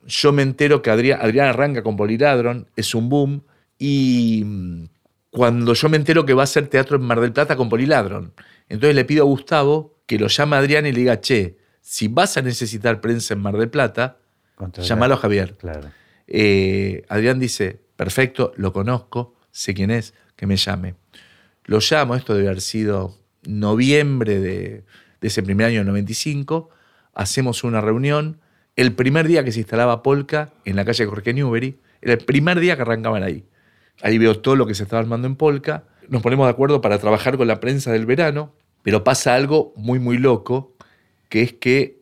Yo 0.05 0.31
me 0.31 0.41
entero 0.41 0.81
que 0.81 0.89
Adrián, 0.89 1.19
Adrián 1.21 1.47
arranca 1.47 1.83
con 1.83 1.95
Poliladron, 1.95 2.67
es 2.75 2.95
un 2.95 3.09
boom. 3.09 3.43
Y 3.77 4.43
mm, 4.45 4.85
cuando 5.29 5.73
yo 5.73 5.89
me 5.89 5.97
entero 5.97 6.25
que 6.25 6.33
va 6.33 6.43
a 6.43 6.45
hacer 6.45 6.67
teatro 6.67 6.97
en 6.97 7.03
Mar 7.03 7.19
del 7.19 7.33
Plata 7.33 7.55
con 7.55 7.69
Poliladron, 7.69 8.33
entonces 8.67 8.95
le 8.95 9.05
pido 9.05 9.23
a 9.23 9.27
Gustavo 9.27 9.99
que 10.07 10.17
lo 10.17 10.27
llame 10.27 10.55
a 10.55 10.59
Adrián 10.59 10.85
y 10.85 10.91
le 10.91 10.99
diga, 10.99 11.21
che, 11.21 11.57
si 11.81 12.07
vas 12.07 12.37
a 12.37 12.41
necesitar 12.41 12.99
prensa 12.99 13.33
en 13.33 13.41
Mar 13.41 13.57
del 13.57 13.69
Plata, 13.69 14.17
llámalo 14.77 15.15
a 15.15 15.17
Javier. 15.17 15.55
Claro. 15.57 15.89
Eh, 16.33 17.03
Adrián 17.09 17.39
dice, 17.39 17.81
perfecto, 17.97 18.53
lo 18.55 18.71
conozco, 18.71 19.35
sé 19.51 19.73
quién 19.73 19.91
es, 19.91 20.13
que 20.37 20.47
me 20.47 20.55
llame. 20.55 20.95
Lo 21.65 21.79
llamo, 21.79 22.15
esto 22.15 22.33
debe 22.33 22.47
haber 22.47 22.61
sido 22.61 23.17
noviembre 23.43 24.39
de, 24.39 24.85
ese 25.19 25.43
primer 25.43 25.67
año, 25.67 25.83
95, 25.83 26.69
hacemos 27.13 27.65
una 27.65 27.81
reunión. 27.81 28.39
El 28.77 28.93
primer 28.93 29.27
día 29.27 29.43
que 29.43 29.51
se 29.51 29.59
instalaba 29.59 30.03
Polka 30.03 30.53
en 30.63 30.77
la 30.77 30.85
calle 30.85 31.05
Jorge 31.05 31.33
Newbery, 31.33 31.79
era 32.01 32.13
el 32.13 32.19
primer 32.19 32.61
día 32.61 32.77
que 32.77 32.83
arrancaban 32.83 33.23
ahí. 33.23 33.43
Ahí 34.01 34.17
veo 34.17 34.39
todo 34.39 34.55
lo 34.55 34.65
que 34.65 34.73
se 34.73 34.83
estaba 34.83 35.01
armando 35.01 35.27
en 35.27 35.35
Polka. 35.35 35.83
Nos 36.07 36.21
ponemos 36.21 36.47
de 36.47 36.51
acuerdo 36.51 36.79
para 36.79 36.97
trabajar 36.97 37.35
con 37.37 37.47
la 37.47 37.59
prensa 37.59 37.91
del 37.91 38.05
verano, 38.05 38.55
pero 38.83 39.03
pasa 39.03 39.35
algo 39.35 39.73
muy, 39.75 39.99
muy 39.99 40.17
loco, 40.17 40.77
que 41.27 41.41
es 41.41 41.53
que 41.53 42.00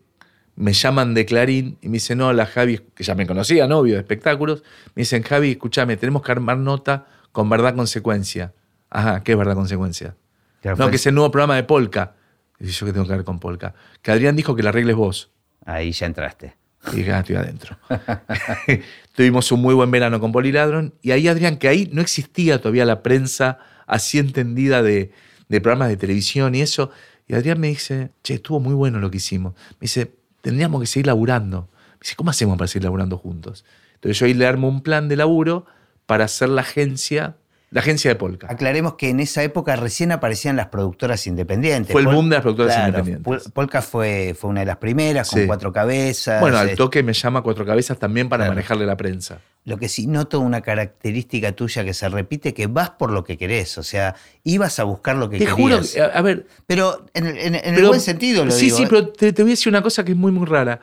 me 0.60 0.74
llaman 0.74 1.13
de 1.13 1.26
Clarín 1.26 1.78
y 1.82 1.88
me 1.88 1.93
dicen, 1.93 2.19
hola 2.22 2.45
Javi, 2.45 2.80
que 2.93 3.04
ya 3.04 3.15
me 3.15 3.26
conocía, 3.26 3.65
novio 3.67 3.93
de 3.95 4.02
espectáculos, 4.02 4.63
me 4.95 5.02
dicen, 5.02 5.24
Javi, 5.24 5.52
escúchame, 5.52 5.95
tenemos 5.98 6.22
que 6.22 6.32
armar 6.32 6.58
nota 6.58 7.08
con 7.32 7.50
verdad 7.50 7.76
consecuencia. 7.76 8.54
Ajá, 8.89 9.24
¿qué 9.24 9.32
es 9.34 9.38
verdad 9.38 9.56
consecuencia? 9.56 10.15
No, 10.63 10.76
fue- 10.76 10.89
que 10.89 10.95
es 10.98 11.06
el 11.08 11.15
nuevo 11.15 11.32
programa 11.32 11.56
de 11.56 11.63
Polka. 11.63 12.15
Y 12.60 12.65
yo 12.67 12.86
que 12.86 12.91
tengo 12.91 13.08
que 13.08 13.13
ver 13.13 13.24
con 13.24 13.39
Polka. 13.39 13.74
Que 14.02 14.12
Adrián 14.12 14.36
dijo 14.36 14.54
que 14.56 14.62
la 14.63 14.69
arregles 14.69 14.95
vos. 14.98 15.32
Ahí 15.65 15.91
ya 15.93 16.06
entraste. 16.08 16.56
Y 16.91 16.98
dije, 16.98 17.13
ah, 17.13 17.19
estoy 17.19 17.36
adentro. 17.38 17.78
Tuvimos 19.15 19.52
un 19.52 19.62
muy 19.62 19.74
buen 19.74 19.91
verano 19.91 20.19
con 20.19 20.32
Poliladron 20.32 20.93
y 21.02 21.12
ahí, 21.12 21.28
Adrián, 21.28 21.58
que 21.58 21.67
ahí 21.67 21.89
no 21.93 22.02
existía 22.02 22.60
todavía 22.60 22.86
la 22.86 23.02
prensa 23.04 23.60
así 23.88 24.17
entendida 24.19 24.82
de, 24.82 25.12
de 25.48 25.62
programas 25.62 25.89
de 25.89 25.98
televisión 25.98 26.56
y 26.56 26.62
eso. 26.62 26.91
Y 27.28 27.36
Adrián 27.36 27.60
me 27.60 27.67
dice, 27.67 28.12
che, 28.24 28.36
estuvo 28.36 28.60
muy 28.60 28.74
bueno 28.74 29.00
lo 29.00 29.12
que 29.12 29.17
hicimos. 29.17 29.54
Me 29.74 29.82
dice, 29.82 30.12
tendríamos 30.41 30.82
que 30.82 30.88
seguir 30.88 31.08
laburando. 31.08 31.67
¿cómo 32.15 32.30
hacemos 32.30 32.58
para 32.58 32.67
seguir 32.67 32.86
laburando 32.86 33.17
juntos? 33.17 33.65
Entonces 33.95 34.17
yo 34.19 34.25
ahí 34.25 34.34
le 34.34 34.47
armo 34.47 34.67
un 34.67 34.82
plan 34.82 35.10
de 35.10 35.17
laburo 35.17 35.65
para 36.06 36.25
hacer 36.25 36.49
la 36.49 36.62
agencia 36.62 37.36
la 37.71 37.82
agencia 37.82 38.10
de 38.10 38.15
Polka. 38.15 38.47
Aclaremos 38.49 38.95
que 38.95 39.10
en 39.10 39.19
esa 39.19 39.43
época 39.43 39.75
recién 39.75 40.12
aparecían 40.12 40.55
las 40.55 40.67
productoras 40.67 41.27
independientes. 41.27 41.91
Fue 41.91 42.01
el 42.01 42.08
boom 42.08 42.29
de 42.29 42.36
las 42.36 42.41
productoras 42.41 42.77
independientes. 42.79 43.51
Polka 43.51 43.82
fue, 43.84 44.36
fue 44.38 44.49
una 44.49 44.62
de 44.62 44.65
las 44.65 44.77
primeras, 44.77 45.29
con 45.29 45.45
cuatro 45.45 45.71
cabezas. 45.71 46.41
Bueno, 46.41 46.58
al 46.58 46.75
toque 46.75 47.03
me 47.03 47.13
llama 47.13 47.41
cuatro 47.41 47.65
cabezas 47.65 47.99
también 47.99 48.27
para 48.27 48.47
manejarle 48.47 48.86
la 48.88 48.97
prensa. 48.97 49.41
Lo 49.65 49.77
que 49.77 49.88
sí 49.88 50.08
noto 50.08 50.39
una 50.39 50.62
característica 50.62 51.51
tuya 51.51 51.84
que 51.84 51.93
se 51.93 52.10
repite, 52.10 52.55
que 52.55 52.65
vas 52.65 52.89
por 52.89 53.12
lo 53.12 53.23
que 53.23 53.38
querés. 53.38 53.77
O 53.77 53.84
sea, 53.84 54.15
ibas 54.43 54.79
a 54.79 54.84
buscar 54.84 55.15
lo 55.17 55.29
que 55.29 55.38
te 55.38 55.45
querías. 55.45 55.93
Juro, 55.93 56.12
a, 56.12 56.21
ver. 56.21 56.47
Pero 56.65 57.05
en, 57.13 57.27
el 57.55 57.86
buen 57.86 57.99
sentido 57.99 58.45
lo 58.45 58.51
sí, 58.51 58.65
digo. 58.65 58.77
Sí, 58.77 58.84
sí, 58.84 58.88
¿eh? 58.88 58.88
pero 58.89 59.10
te, 59.10 59.32
te 59.32 59.43
voy 59.43 59.51
a 59.51 59.53
decir 59.53 59.69
una 59.69 59.84
cosa 59.84 60.03
que 60.03 60.13
es 60.13 60.17
muy, 60.17 60.32
muy 60.32 60.47
rara. 60.47 60.79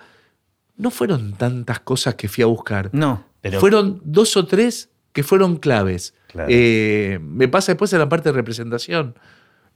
No 0.77 0.91
fueron 0.91 1.33
tantas 1.33 1.81
cosas 1.81 2.15
que 2.15 2.29
fui 2.29 2.45
a 2.45 2.47
buscar. 2.47 2.91
No, 2.93 3.25
pero. 3.41 3.59
Fueron 3.59 4.01
dos 4.05 4.37
o 4.37 4.47
tres 4.47 4.91
que 5.13 5.23
fueron 5.23 5.57
claves. 5.57 6.15
Eh, 6.49 7.19
me 7.23 7.49
pasa 7.49 7.73
después 7.73 7.93
en 7.93 7.99
la 8.01 8.09
parte 8.09 8.29
de 8.29 8.35
representación. 8.35 9.15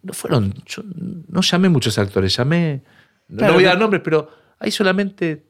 No 0.02 0.12
fueron, 0.12 0.54
yo 0.66 0.82
no 1.28 1.42
llamé 1.42 1.68
muchos 1.68 1.98
actores, 1.98 2.34
llamé, 2.34 2.82
no 3.28 3.52
voy 3.52 3.64
a 3.64 3.68
dar 3.68 3.78
nombres, 3.78 4.02
pero 4.02 4.30
hay 4.58 4.70
solamente 4.70 5.44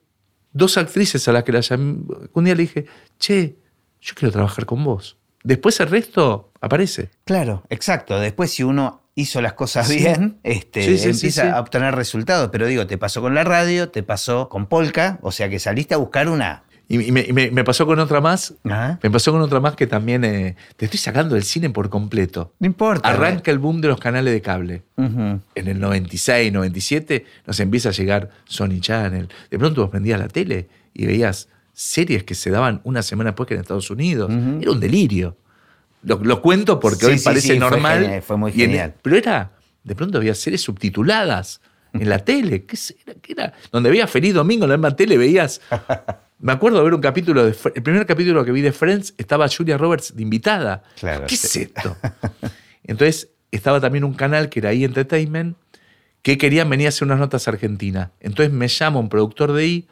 dos 0.52 0.76
actrices 0.76 1.26
a 1.28 1.32
las 1.32 1.44
que 1.44 1.52
la 1.52 1.60
llamé. 1.60 1.98
Un 2.32 2.44
día 2.44 2.54
le 2.54 2.62
dije, 2.62 2.86
che, 3.18 3.58
yo 4.00 4.14
quiero 4.14 4.32
trabajar 4.32 4.66
con 4.66 4.82
vos. 4.82 5.16
Después 5.42 5.78
el 5.80 5.88
resto 5.88 6.52
aparece. 6.60 7.10
Claro, 7.24 7.64
exacto. 7.70 8.18
Después 8.18 8.50
si 8.50 8.62
uno 8.62 9.00
hizo 9.14 9.40
las 9.40 9.54
cosas 9.54 9.88
bien, 9.88 10.38
este, 10.42 11.08
empieza 11.08 11.56
a 11.56 11.60
obtener 11.60 11.94
resultados. 11.94 12.50
Pero 12.50 12.66
digo, 12.66 12.86
te 12.86 12.98
pasó 12.98 13.20
con 13.20 13.34
la 13.34 13.44
radio, 13.44 13.90
te 13.90 14.02
pasó 14.02 14.48
con 14.48 14.66
Polka, 14.66 15.18
o 15.22 15.32
sea 15.32 15.48
que 15.48 15.58
saliste 15.58 15.94
a 15.94 15.98
buscar 15.98 16.28
una 16.28 16.64
y, 16.92 17.12
me, 17.12 17.64
pasó 17.64 17.86
con 17.86 18.00
otra 18.00 18.20
más. 18.20 18.52
Me 18.64 19.10
pasó 19.12 19.30
con 19.30 19.40
otra 19.40 19.60
más 19.60 19.76
que 19.76 19.86
también 19.86 20.24
eh, 20.24 20.56
te 20.76 20.86
estoy 20.86 20.98
sacando 20.98 21.36
del 21.36 21.44
cine 21.44 21.70
por 21.70 21.88
completo. 21.88 22.52
No 22.58 22.66
importa. 22.66 23.08
Arranca 23.08 23.52
el 23.52 23.60
boom 23.60 23.80
de 23.80 23.86
los 23.86 24.00
canales 24.00 24.34
de 24.34 24.42
cable. 24.42 24.82
En 24.96 25.40
el 25.54 25.78
96, 25.78 26.52
97 26.52 27.24
nos 27.46 27.60
empieza 27.60 27.90
a 27.90 27.92
llegar 27.92 28.30
Sony 28.44 28.80
Channel. 28.80 29.28
De 29.48 29.58
pronto 29.58 29.82
vos 29.82 29.90
prendías 29.90 30.18
la 30.18 30.26
tele 30.26 30.68
y 30.92 31.06
veías 31.06 31.48
series 31.72 32.24
que 32.24 32.34
se 32.34 32.50
daban 32.50 32.80
una 32.82 33.02
semana 33.02 33.30
después 33.30 33.46
que 33.46 33.54
en 33.54 33.60
Estados 33.60 33.88
Unidos. 33.92 34.28
Era 34.60 34.72
un 34.72 34.80
delirio. 34.80 35.36
Lo, 36.02 36.42
cuento 36.42 36.80
porque 36.80 37.06
hoy 37.06 37.20
parece 37.20 37.56
normal. 37.56 38.20
Fue, 38.26 38.36
muy 38.36 38.50
genial. 38.50 38.94
pero 39.00 39.16
era, 39.16 39.52
de 39.84 39.94
pronto 39.94 40.18
había 40.18 40.34
series 40.34 40.62
subtituladas 40.62 41.60
en 41.92 42.08
la 42.08 42.18
tele. 42.18 42.64
¿Qué 42.64 42.76
era? 43.06 43.14
¿Qué 43.20 43.32
era? 43.32 43.52
Donde 43.70 43.90
veías 43.90 44.10
Feliz 44.10 44.34
Domingo 44.34 44.64
en 44.64 44.70
la 44.70 44.76
misma 44.76 44.96
tele, 44.96 45.16
veías 45.16 45.60
Me 46.40 46.52
acuerdo 46.52 46.78
de 46.78 46.84
ver 46.84 46.94
un 46.94 47.02
capítulo, 47.02 47.44
de, 47.44 47.54
el 47.74 47.82
primer 47.82 48.06
capítulo 48.06 48.44
que 48.46 48.52
vi 48.52 48.62
de 48.62 48.72
Friends 48.72 49.14
estaba 49.18 49.46
Julia 49.48 49.76
Roberts 49.76 50.16
de 50.16 50.22
invitada. 50.22 50.82
Claro, 50.98 51.26
¿Qué 51.26 51.34
es 51.34 51.56
esto? 51.56 51.96
Entonces 52.82 53.28
estaba 53.50 53.78
también 53.78 54.04
un 54.04 54.14
canal 54.14 54.48
que 54.48 54.60
era 54.60 54.72
E! 54.72 54.84
Entertainment 54.84 55.56
que 56.22 56.38
querían 56.38 56.70
venir 56.70 56.86
a 56.86 56.88
hacer 56.88 57.04
unas 57.06 57.18
notas 57.18 57.46
a 57.46 57.50
Argentina. 57.50 58.12
Entonces 58.20 58.52
me 58.52 58.68
llama 58.68 59.00
un 59.00 59.10
productor 59.10 59.52
de 59.52 59.66
I 59.66 59.88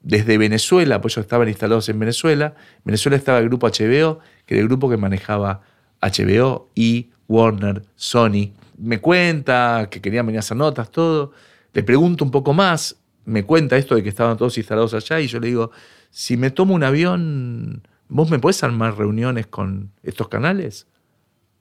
desde 0.00 0.38
Venezuela, 0.38 1.00
pues 1.00 1.14
ellos 1.14 1.26
estaban 1.26 1.48
instalados 1.48 1.88
en 1.90 1.98
Venezuela. 1.98 2.54
En 2.78 2.84
Venezuela 2.84 3.16
estaba 3.16 3.38
el 3.38 3.48
grupo 3.48 3.68
HBO, 3.68 4.18
que 4.46 4.54
era 4.54 4.62
el 4.62 4.68
grupo 4.68 4.88
que 4.88 4.96
manejaba 4.96 5.60
HBO, 6.00 6.70
y 6.74 7.10
Warner, 7.28 7.82
Sony. 7.96 8.52
Me 8.78 9.00
cuenta 9.00 9.88
que 9.90 10.00
querían 10.00 10.26
venir 10.26 10.38
a 10.38 10.40
hacer 10.40 10.56
notas, 10.56 10.90
todo. 10.90 11.32
Le 11.74 11.82
pregunto 11.82 12.24
un 12.24 12.30
poco 12.30 12.52
más 12.52 12.96
me 13.24 13.44
cuenta 13.44 13.76
esto 13.76 13.94
de 13.94 14.02
que 14.02 14.08
estaban 14.08 14.36
todos 14.36 14.56
instalados 14.58 14.94
allá 14.94 15.20
y 15.20 15.26
yo 15.26 15.40
le 15.40 15.48
digo, 15.48 15.70
si 16.10 16.36
me 16.36 16.50
tomo 16.50 16.74
un 16.74 16.82
avión, 16.82 17.86
¿vos 18.08 18.30
me 18.30 18.38
podés 18.38 18.62
armar 18.64 18.96
reuniones 18.96 19.46
con 19.46 19.92
estos 20.02 20.28
canales? 20.28 20.86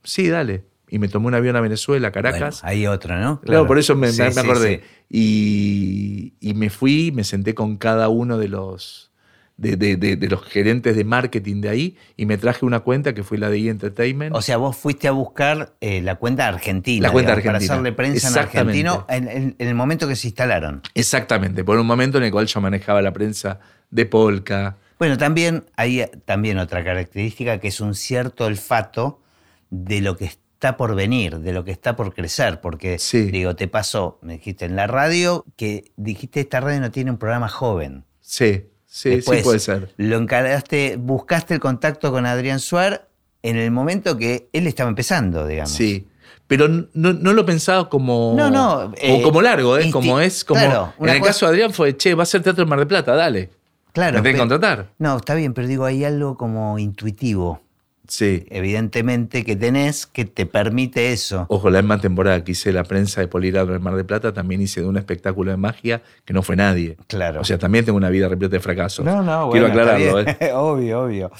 Sí, 0.04 0.30
dale. 0.30 0.66
Y 0.90 1.00
me 1.00 1.08
tomé 1.08 1.28
un 1.28 1.36
avión 1.36 1.56
a 1.56 1.62
Venezuela, 1.62 2.12
Caracas. 2.12 2.64
hay 2.66 2.86
otro, 2.86 3.18
¿no? 3.18 3.40
Claro, 3.42 3.66
por 3.66 3.80
eso 3.80 3.96
me, 3.96 4.08
acordé. 4.10 4.84
Y, 5.10 6.34
y, 6.42 6.54
me 6.54 6.70
fui, 6.70 7.14
me 7.14 7.24
senté 7.24 7.56
con 7.56 7.78
cada 7.78 8.10
uno 8.10 8.38
de 8.38 8.50
los, 8.50 9.11
de, 9.58 10.28
los 10.30 10.44
gerentes 10.44 10.96
de 10.96 11.04
marketing 11.04 11.62
de 11.62 11.70
ahí 11.70 11.98
y 12.18 12.26
me 12.26 12.38
traje 12.38 12.66
una 12.66 12.82
cuenta 12.82 13.14
que 13.14 13.24
fue 13.24 13.38
la 13.38 13.50
de 13.50 13.60
E! 13.60 13.70
Entertainment. 13.70 14.36
O 14.36 14.42
sea, 14.42 14.58
vos 14.58 14.76
fuiste 14.76 15.08
a 15.08 15.12
buscar 15.12 15.74
eh, 15.82 16.02
la 16.02 16.16
cuenta 16.16 16.48
argentina. 16.48 17.08
La 17.08 17.12
cuenta 17.12 17.34
argentina. 17.34 17.60
Para 17.60 17.74
hacerle 17.74 17.92
prensa 17.94 18.30
en 18.30 18.38
argentino 18.38 19.06
en, 19.10 19.56
el 19.58 19.76
momento 19.76 20.08
que 20.08 20.16
se 20.16 20.28
instalaron. 20.28 20.82
Exactamente, 20.96 21.64
por 21.64 21.78
un 21.78 21.86
momento 21.86 22.18
en 22.18 22.26
el 22.26 22.32
cual 22.32 22.48
yo 22.48 22.62
manejaba 22.62 23.02
la 23.02 23.14
prensa 23.14 23.60
de 23.90 24.06
Polka. 24.06 24.78
Bueno, 24.98 25.18
también 25.18 25.66
hay 25.76 26.06
también 26.26 26.58
otra 26.58 26.84
característica 26.84 27.60
que 27.60 27.70
es 27.70 27.82
un 27.82 27.96
cierto 27.96 28.46
olfato 28.46 29.22
de 29.70 30.02
lo 30.02 30.18
que 30.18 30.26
está 30.26 30.78
por 30.78 30.96
venir, 30.96 31.40
de 31.40 31.54
lo 31.54 31.64
que 31.64 31.72
está 31.72 31.96
por 31.96 32.14
crecer, 32.14 32.62
porque 32.62 33.00
digo, 33.12 33.56
te 33.56 33.68
pasó, 33.68 34.20
me 34.22 34.34
dijiste 34.34 34.66
en 34.66 34.76
la 34.76 34.86
radio 34.86 35.44
que 35.56 35.92
dijiste 35.96 36.42
esta 36.42 36.60
radio 36.60 36.82
no 36.82 36.92
tiene 36.92 37.10
un 37.10 37.18
programa 37.18 37.48
joven. 37.48 38.06
Sí. 38.20 38.71
Sí, 38.94 39.22
sí 39.22 39.42
puede 39.42 39.60
ser. 39.60 39.94
Lo 39.96 40.18
encaraste, 40.18 40.98
buscaste 40.98 41.54
el 41.54 41.62
contacto 41.62 42.12
con 42.12 42.26
Adrián 42.26 42.60
Suárez 42.60 43.00
en 43.42 43.56
el 43.56 43.72
momento 43.72 44.18
que 44.18 44.50
él 44.52 44.68
estaba 44.68 44.90
empezando, 44.90 45.48
digamos. 45.48 45.72
Sí. 45.72 46.10
Pero 46.46 46.68
no, 46.68 47.14
lo 47.14 47.46
pensaba 47.46 47.88
como, 47.88 48.34
no, 48.36 48.50
no, 48.50 48.92
eh, 48.98 49.22
como 49.22 49.42
largo, 49.42 49.78
¿eh? 49.78 49.90
como 49.92 50.20
es, 50.20 50.44
como. 50.44 50.60
en 51.00 51.10
el 51.10 51.22
caso 51.22 51.46
de 51.46 51.52
Adrián 51.54 51.72
fue, 51.72 51.96
che, 51.96 52.14
va 52.14 52.24
a 52.24 52.26
ser 52.26 52.44
teatro 52.44 52.64
en 52.64 52.70
Mar 52.70 52.80
de 52.80 52.86
Plata, 52.86 53.16
dale. 53.16 53.50
Claro. 53.94 54.18
Me 54.18 54.24
tenés 54.24 54.36
que 54.36 54.40
contratar. 54.40 54.90
No, 54.98 55.16
está 55.16 55.36
bien, 55.36 55.54
pero 55.54 55.70
digo, 55.70 55.86
hay 55.86 56.04
algo 56.04 56.36
como 56.36 56.78
intuitivo. 56.78 57.62
Sí. 58.12 58.46
Evidentemente 58.50 59.46
que 59.46 59.56
tenés 59.56 60.06
que 60.06 60.26
te 60.26 60.46
permite 60.46 61.14
eso. 61.14 61.46
Ojo, 61.48 61.70
la 61.70 61.82
misma 61.82 62.02
temporada 62.02 62.44
que 62.44 62.52
hice 62.52 62.74
la 62.74 62.84
prensa 62.84 63.22
de 63.22 63.30
Polirado 63.30 63.74
en 63.74 63.82
Mar 63.82 63.96
de 63.96 64.04
Plata, 64.04 64.34
también 64.34 64.62
hice 64.62 64.82
de 64.82 64.88
un 64.88 64.98
espectáculo 64.98 65.50
de 65.50 65.56
magia 65.56 66.02
que 66.26 66.34
no 66.34 66.44
fue 66.44 66.58
nadie. 66.58 66.98
Claro. 67.08 67.40
O 67.40 67.46
sea, 67.46 67.58
también 67.58 67.86
tengo 67.86 67.96
una 67.96 68.10
vida 68.10 68.28
repleta 68.28 68.58
de 68.58 68.60
fracasos. 68.60 69.06
No, 69.06 69.24
no, 69.24 69.50
Quiero 69.50 69.68
aclararlo. 69.68 70.20
¿eh? 70.20 70.38
obvio, 70.54 71.04
obvio. 71.04 71.32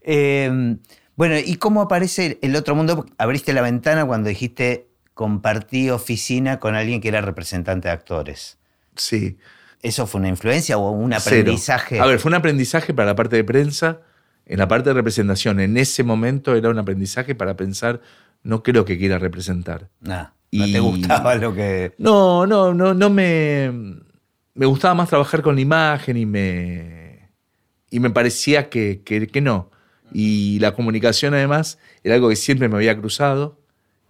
Em, 0.00 0.78
bueno, 1.14 1.36
¿y 1.36 1.56
cómo 1.56 1.82
aparece 1.82 2.38
el 2.40 2.56
otro 2.56 2.74
mundo? 2.74 3.04
Abriste 3.18 3.52
la 3.52 3.60
ventana 3.60 4.06
cuando 4.06 4.30
dijiste 4.30 4.88
compartí 5.12 5.90
oficina 5.90 6.58
con 6.58 6.74
alguien 6.74 7.02
que 7.02 7.08
era 7.08 7.20
representante 7.20 7.88
de 7.88 7.92
actores. 7.92 8.56
Sí. 8.96 9.36
¿Eso 9.82 10.06
fue 10.06 10.20
una 10.20 10.30
influencia 10.30 10.78
o 10.78 10.90
un 10.90 11.12
aprendizaje? 11.12 12.00
A 12.00 12.06
ver, 12.06 12.18
fue 12.18 12.30
un 12.30 12.36
aprendizaje 12.36 12.94
para 12.94 13.08
la 13.08 13.14
parte 13.14 13.36
de 13.36 13.44
prensa 13.44 14.00
en 14.46 14.58
la 14.58 14.68
parte 14.68 14.90
de 14.90 14.94
representación, 14.94 15.60
en 15.60 15.76
ese 15.76 16.02
momento 16.02 16.54
era 16.54 16.68
un 16.68 16.78
aprendizaje 16.78 17.34
para 17.34 17.56
pensar, 17.56 18.00
no 18.42 18.62
creo 18.62 18.84
que 18.84 18.98
quiera 18.98 19.18
representar. 19.18 19.88
no 20.52 20.66
te 20.66 20.80
gustaba 20.80 21.34
lo 21.36 21.54
que... 21.54 21.94
No, 21.98 22.46
no, 22.46 22.74
no, 22.74 22.94
no 22.94 23.10
me... 23.10 23.72
Me 24.56 24.66
gustaba 24.66 24.94
más 24.94 25.08
trabajar 25.08 25.42
con 25.42 25.56
la 25.56 25.60
imagen 25.62 26.16
y 26.16 26.26
me, 26.26 27.14
y 27.90 28.00
me 28.00 28.10
parecía 28.10 28.70
que, 28.70 29.02
que, 29.04 29.40
no. 29.40 29.70
Y 30.12 30.60
la 30.60 30.74
comunicación 30.74 31.34
además 31.34 31.78
era 32.04 32.14
algo 32.14 32.28
que 32.28 32.36
siempre 32.36 32.68
me 32.68 32.76
había 32.76 32.96
cruzado. 32.96 33.60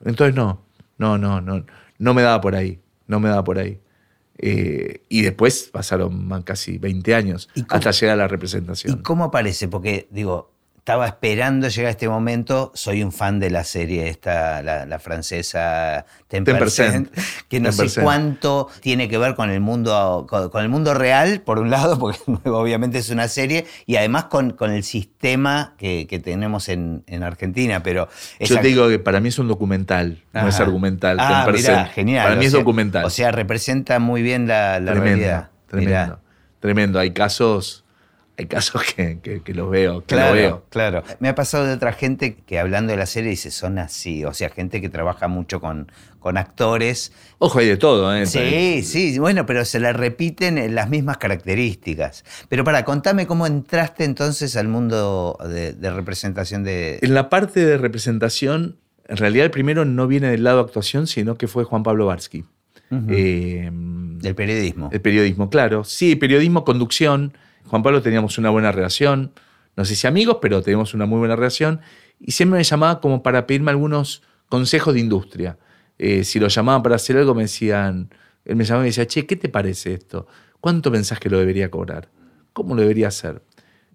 Entonces 0.04 0.34
no, 0.34 0.66
no, 0.98 1.16
no, 1.16 1.40
no, 1.40 1.64
no 1.98 2.14
me 2.14 2.22
daba 2.22 2.42
por 2.42 2.56
ahí, 2.56 2.80
no 3.06 3.20
me 3.20 3.30
daba 3.30 3.42
por 3.42 3.58
ahí. 3.58 3.80
Eh, 4.38 5.02
y 5.08 5.22
después 5.22 5.70
pasaron 5.72 6.28
casi 6.42 6.78
20 6.78 7.14
años 7.14 7.48
hasta 7.68 7.90
llegar 7.92 8.14
a 8.14 8.16
la 8.16 8.28
representación. 8.28 8.98
¿Y 8.98 9.02
cómo 9.02 9.24
aparece? 9.24 9.68
Porque, 9.68 10.08
digo, 10.10 10.50
estaba 10.84 11.06
esperando 11.06 11.66
llegar 11.68 11.86
a 11.86 11.90
este 11.92 12.10
momento. 12.10 12.70
Soy 12.74 13.02
un 13.02 13.10
fan 13.10 13.40
de 13.40 13.48
la 13.48 13.64
serie 13.64 14.06
esta, 14.10 14.62
la, 14.62 14.98
francesa 14.98 16.04
Tempercent, 16.28 17.08
que 17.48 17.58
no 17.58 17.72
sé 17.72 18.02
cuánto 18.02 18.68
tiene 18.80 19.08
que 19.08 19.16
ver 19.16 19.34
con 19.34 19.48
el 19.48 19.60
mundo, 19.60 20.26
con, 20.28 20.62
el 20.62 20.68
mundo 20.68 20.92
real, 20.92 21.40
por 21.40 21.58
un 21.58 21.70
lado, 21.70 21.98
porque 21.98 22.20
obviamente 22.50 22.98
es 22.98 23.08
una 23.08 23.28
serie, 23.28 23.64
y 23.86 23.96
además 23.96 24.24
con, 24.24 24.50
con 24.50 24.72
el 24.72 24.84
sistema 24.84 25.72
que, 25.78 26.04
tenemos 26.22 26.68
en, 26.68 27.02
Argentina. 27.22 27.82
Pero 27.82 28.10
Yo 28.38 28.60
te 28.60 28.68
digo 28.68 28.86
que 28.90 28.98
para 28.98 29.20
mí 29.20 29.30
es 29.30 29.38
un 29.38 29.48
documental, 29.48 30.22
no 30.34 30.48
es 30.48 30.60
argumental. 30.60 31.16
Ah, 31.18 31.46
genial. 31.94 32.24
Para 32.24 32.36
mí 32.36 32.44
es 32.44 32.52
documental. 32.52 33.06
O 33.06 33.10
sea, 33.10 33.32
representa 33.32 33.98
muy 34.00 34.20
bien 34.20 34.46
la, 34.46 34.80
realidad. 34.80 35.48
Tremendo, 35.66 36.20
tremendo. 36.60 36.98
Hay 36.98 37.12
casos 37.12 37.83
hay 38.36 38.46
casos 38.46 38.82
que, 38.96 39.18
que, 39.20 39.42
que 39.42 39.54
los 39.54 39.70
veo, 39.70 40.00
que 40.00 40.14
Claro, 40.14 40.34
lo 40.34 40.40
veo. 40.40 40.64
claro. 40.70 41.02
Me 41.20 41.28
ha 41.28 41.34
pasado 41.34 41.66
de 41.66 41.72
otra 41.74 41.92
gente 41.92 42.34
que 42.46 42.58
hablando 42.58 42.90
de 42.92 42.96
la 42.98 43.06
serie 43.06 43.30
dice, 43.30 43.50
son 43.50 43.78
así. 43.78 44.24
O 44.24 44.34
sea, 44.34 44.50
gente 44.50 44.80
que 44.80 44.88
trabaja 44.88 45.28
mucho 45.28 45.60
con, 45.60 45.90
con 46.18 46.36
actores. 46.36 47.12
Ojo, 47.38 47.58
hay 47.60 47.66
de 47.68 47.76
todo, 47.76 48.14
¿eh? 48.14 48.26
Sí, 48.26 48.82
sí, 48.82 49.18
bueno, 49.18 49.46
pero 49.46 49.64
se 49.64 49.78
le 49.80 49.92
repiten 49.92 50.58
en 50.58 50.74
las 50.74 50.88
mismas 50.90 51.18
características. 51.18 52.24
Pero 52.48 52.64
para, 52.64 52.84
contame 52.84 53.26
cómo 53.26 53.46
entraste 53.46 54.04
entonces 54.04 54.56
al 54.56 54.68
mundo 54.68 55.38
de, 55.48 55.72
de 55.72 55.90
representación 55.90 56.64
de... 56.64 56.98
En 57.02 57.14
la 57.14 57.28
parte 57.28 57.64
de 57.64 57.78
representación, 57.78 58.78
en 59.06 59.16
realidad 59.16 59.44
el 59.44 59.50
primero 59.50 59.84
no 59.84 60.06
viene 60.06 60.28
del 60.30 60.42
lado 60.44 60.58
de 60.58 60.64
actuación, 60.64 61.06
sino 61.06 61.36
que 61.36 61.46
fue 61.46 61.64
Juan 61.64 61.82
Pablo 61.82 62.06
Barsky. 62.06 62.44
Eh, 63.08 63.70
del 63.72 64.34
periodismo. 64.36 64.88
el 64.92 65.00
periodismo, 65.00 65.50
claro. 65.50 65.82
Sí, 65.84 66.14
periodismo, 66.16 66.64
conducción. 66.64 67.32
Juan 67.66 67.82
Pablo 67.82 68.02
teníamos 68.02 68.38
una 68.38 68.50
buena 68.50 68.72
relación. 68.72 69.32
No 69.76 69.84
sé 69.84 69.96
si 69.96 70.06
amigos, 70.06 70.38
pero 70.40 70.62
teníamos 70.62 70.94
una 70.94 71.06
muy 71.06 71.18
buena 71.18 71.36
relación. 71.36 71.80
Y 72.20 72.32
siempre 72.32 72.58
me 72.58 72.64
llamaba 72.64 73.00
como 73.00 73.22
para 73.22 73.46
pedirme 73.46 73.70
algunos 73.70 74.22
consejos 74.48 74.94
de 74.94 75.00
industria. 75.00 75.58
Eh, 75.98 76.24
si 76.24 76.38
lo 76.38 76.48
llamaban 76.48 76.82
para 76.82 76.96
hacer 76.96 77.16
algo, 77.16 77.34
me 77.34 77.42
decían, 77.42 78.10
él 78.44 78.56
me 78.56 78.64
llamaba 78.64 78.84
y 78.84 78.86
me 78.86 78.88
decía, 78.90 79.06
che, 79.06 79.26
¿qué 79.26 79.36
te 79.36 79.48
parece 79.48 79.94
esto? 79.94 80.26
¿Cuánto 80.60 80.90
pensás 80.90 81.18
que 81.20 81.30
lo 81.30 81.38
debería 81.38 81.70
cobrar? 81.70 82.08
¿Cómo 82.52 82.74
lo 82.74 82.82
debería 82.82 83.08
hacer? 83.08 83.42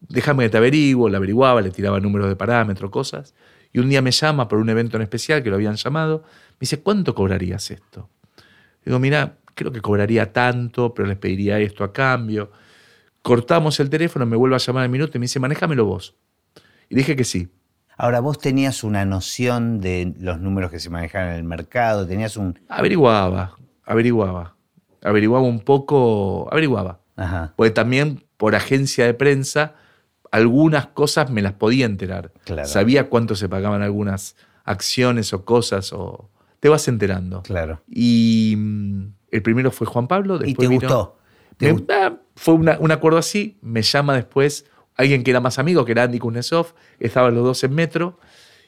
Déjame 0.02 0.44
que 0.44 0.50
te 0.50 0.58
averiguo, 0.58 1.10
le 1.10 1.18
averiguaba, 1.18 1.62
le 1.62 1.72
tiraba 1.72 2.00
números 2.00 2.30
de 2.30 2.36
parámetros, 2.36 2.90
cosas. 2.90 3.34
Y 3.74 3.80
un 3.80 3.90
día 3.90 4.02
me 4.02 4.12
llama 4.12 4.48
por 4.48 4.60
un 4.60 4.70
evento 4.70 4.98
en 4.98 5.04
especial 5.04 5.44
que 5.44 5.50
lo 5.50 5.56
habían 5.56 5.76
llamado. 5.76 6.24
Me 6.24 6.62
dice, 6.62 6.80
¿cuánto 6.80 7.14
cobrarías 7.14 7.70
esto? 7.72 8.10
Digo, 8.84 9.00
mira, 9.00 9.38
creo 9.56 9.72
que 9.72 9.82
cobraría 9.82 10.32
tanto, 10.32 10.94
pero 10.94 11.08
les 11.08 11.18
pediría 11.18 11.60
esto 11.60 11.84
a 11.84 11.92
cambio. 11.94 12.52
Cortamos 13.22 13.80
el 13.80 13.90
teléfono, 13.90 14.26
me 14.26 14.36
vuelve 14.38 14.56
a 14.56 14.60
llamar 14.60 14.84
al 14.84 14.90
minuto 14.90 15.18
y 15.18 15.20
me 15.20 15.26
dice, 15.26 15.40
manéjamelo 15.40 15.86
vos. 15.86 16.16
Y 16.90 16.96
dije 16.96 17.16
que 17.16 17.24
sí. 17.24 17.50
Ahora, 17.98 18.22
vos 18.22 18.40
tenías 18.40 18.84
una 18.86 19.04
noción 19.06 19.82
de 19.82 20.14
los 20.20 20.40
números 20.40 20.72
que 20.72 20.80
se 20.80 20.90
manejaban 20.90 21.30
en 21.32 21.36
el 21.36 21.44
mercado, 21.44 22.08
tenías 22.08 22.38
un... 22.38 22.58
Averiguaba, 22.70 23.58
averiguaba. 23.84 24.56
Averiguaba 25.04 25.46
un 25.46 25.60
poco, 25.60 26.48
averiguaba. 26.52 27.02
Ajá, 27.18 27.54
Porque 27.58 27.72
también 27.72 28.24
por 28.38 28.56
agencia 28.56 29.06
de 29.06 29.14
prensa, 29.14 29.76
algunas 30.32 30.88
cosas 30.88 31.30
me 31.30 31.42
las 31.42 31.54
podía 31.54 31.86
enterar. 31.86 32.32
Claro. 32.46 32.68
Sabía 32.68 33.10
cuánto 33.10 33.36
se 33.36 33.50
pagaban 33.50 33.82
algunas 33.82 34.38
acciones 34.64 35.34
o 35.34 35.44
cosas, 35.44 35.92
o 35.92 36.30
te 36.62 36.70
vas 36.70 36.88
enterando. 36.88 37.42
claro. 37.44 37.82
Y 37.90 38.54
mm, 38.58 39.04
el 39.32 39.42
primero 39.42 39.72
fue 39.72 39.86
Juan 39.88 40.08
Pablo. 40.08 40.36
¿Y 40.38 40.54
Después 40.54 40.68
te 40.70 40.74
vino- 40.74 40.82
gustó? 40.88 41.18
¿Te 41.58 41.66
Me- 41.66 41.72
gustó? 41.74 42.22
Fue 42.40 42.54
una- 42.54 42.78
un 42.80 42.92
acuerdo 42.92 43.18
así. 43.20 43.58
Me 43.62 43.82
llama 43.82 44.16
después 44.16 44.66
alguien 44.96 45.24
que 45.24 45.32
era 45.32 45.40
más 45.42 45.60
amigo, 45.60 45.84
que 45.86 45.92
era 45.92 46.04
Andy 46.04 46.20
Kuznetsov. 46.20 46.74
Estaban 47.00 47.36
los 47.36 47.44
dos 47.44 47.64
en 47.64 47.74
metro. 47.76 48.20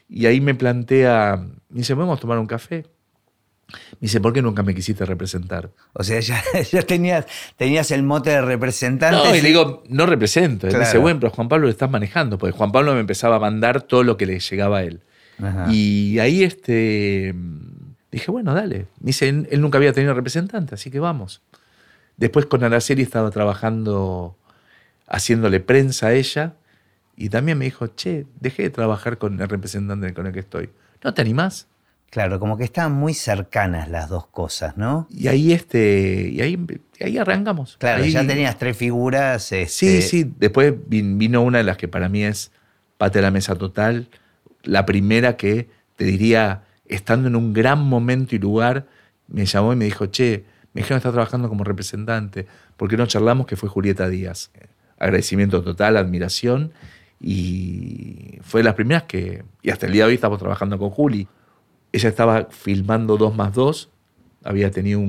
Y 0.08 0.26
ahí 0.26 0.40
me 0.42 0.54
plantea, 0.54 1.36
me 1.70 1.78
dice, 1.78 1.94
¿podemos 1.94 2.20
tomar 2.20 2.38
un 2.38 2.46
café? 2.46 2.84
Me 3.92 3.98
dice, 4.02 4.20
¿por 4.20 4.34
qué 4.34 4.42
nunca 4.42 4.62
me 4.62 4.74
quisiste 4.74 5.06
representar? 5.06 5.70
O 5.94 6.02
sea, 6.04 6.20
ya, 6.28 6.42
ya 6.70 6.82
tenías, 6.82 7.24
tenías 7.56 7.90
el 7.90 8.02
mote 8.02 8.28
de 8.30 8.42
representante. 8.42 9.16
No, 9.16 9.34
y 9.34 9.40
le 9.40 9.48
digo, 9.48 9.82
no 9.88 10.04
represento. 10.04 10.66
Él 10.66 10.74
me 10.74 10.80
dice, 10.80 10.90
Claro. 10.92 11.00
bueno, 11.02 11.20
pero 11.20 11.32
Juan 11.32 11.48
Pablo 11.48 11.64
lo 11.66 11.70
estás 11.70 11.90
manejando. 11.90 12.36
Porque 12.36 12.54
Juan 12.56 12.72
Pablo 12.72 12.92
me 12.92 13.00
empezaba 13.00 13.36
a 13.36 13.38
mandar 13.40 13.80
todo 13.82 14.02
lo 14.02 14.18
que 14.18 14.26
le 14.26 14.38
llegaba 14.38 14.78
a 14.78 14.82
él. 14.84 15.00
Ajá. 15.42 15.66
Y 15.72 16.18
ahí 16.18 16.44
este, 16.44 17.34
dije, 18.10 18.30
bueno, 18.30 18.52
dale. 18.52 18.80
Me 19.00 19.06
dice, 19.06 19.28
él 19.30 19.60
nunca 19.62 19.78
había 19.78 19.94
tenido 19.94 20.12
representante, 20.12 20.74
así 20.74 20.90
que 20.90 21.00
vamos. 21.00 21.40
Después 22.16 22.46
con 22.46 22.62
Araceli 22.64 23.02
estaba 23.02 23.30
trabajando, 23.30 24.36
haciéndole 25.06 25.60
prensa 25.60 26.08
a 26.08 26.12
ella. 26.12 26.54
Y 27.16 27.28
también 27.28 27.58
me 27.58 27.66
dijo, 27.66 27.88
che, 27.88 28.26
dejé 28.40 28.64
de 28.64 28.70
trabajar 28.70 29.18
con 29.18 29.40
el 29.40 29.48
representante 29.48 30.12
con 30.14 30.26
el 30.26 30.32
que 30.32 30.40
estoy. 30.40 30.70
¿No 31.04 31.12
te 31.14 31.22
animás? 31.22 31.68
Claro, 32.10 32.38
como 32.38 32.56
que 32.58 32.64
estaban 32.64 32.92
muy 32.92 33.14
cercanas 33.14 33.88
las 33.88 34.08
dos 34.08 34.26
cosas, 34.26 34.76
¿no? 34.76 35.06
Y 35.10 35.28
ahí, 35.28 35.52
este, 35.52 36.28
y 36.30 36.40
ahí, 36.42 36.58
ahí 37.00 37.16
arrancamos. 37.18 37.76
Claro, 37.78 38.02
Ahí- 38.02 38.10
ya 38.10 38.26
tenías 38.26 38.58
tres 38.58 38.76
figuras. 38.76 39.42
Sí, 39.44 39.56
este, 39.56 40.02
sí. 40.02 40.32
Después 40.38 40.74
vin- 40.88 41.16
vino 41.18 41.42
una 41.42 41.58
de 41.58 41.64
las 41.64 41.76
que 41.78 41.88
para 41.88 42.08
mí 42.08 42.22
es 42.24 42.50
pate 42.98 43.18
a 43.18 43.22
la 43.22 43.30
mesa 43.30 43.54
total. 43.56 44.08
La 44.62 44.84
primera 44.84 45.36
que 45.36 45.68
te 45.96 46.04
diría, 46.04 46.64
estando 46.86 47.28
en 47.28 47.36
un 47.36 47.52
gran 47.54 47.80
momento 47.82 48.34
y 48.36 48.38
lugar, 48.38 48.86
me 49.28 49.46
llamó 49.46 49.72
y 49.72 49.76
me 49.76 49.86
dijo, 49.86 50.06
che, 50.06 50.44
me 50.74 50.80
dijeron 50.80 50.98
está 50.98 51.12
trabajando 51.12 51.48
como 51.48 51.64
representante. 51.64 52.46
¿Por 52.76 52.88
qué 52.88 52.96
no 52.96 53.06
charlamos? 53.06 53.46
Que 53.46 53.56
fue 53.56 53.68
Julieta 53.68 54.08
Díaz. 54.08 54.50
Agradecimiento 54.98 55.62
total, 55.62 55.96
admiración. 55.96 56.72
Y 57.20 58.38
fue 58.42 58.60
de 58.60 58.64
las 58.64 58.74
primeras 58.74 59.04
que, 59.04 59.44
y 59.62 59.70
hasta 59.70 59.86
el 59.86 59.92
día 59.92 60.04
de 60.04 60.08
hoy 60.08 60.14
estamos 60.14 60.38
trabajando 60.38 60.78
con 60.78 60.90
Juli. 60.90 61.28
Ella 61.92 62.08
estaba 62.08 62.48
filmando 62.50 63.16
2 63.16 63.36
más 63.36 63.52
2, 63.52 63.90
había 64.44 64.70
tenido 64.70 65.00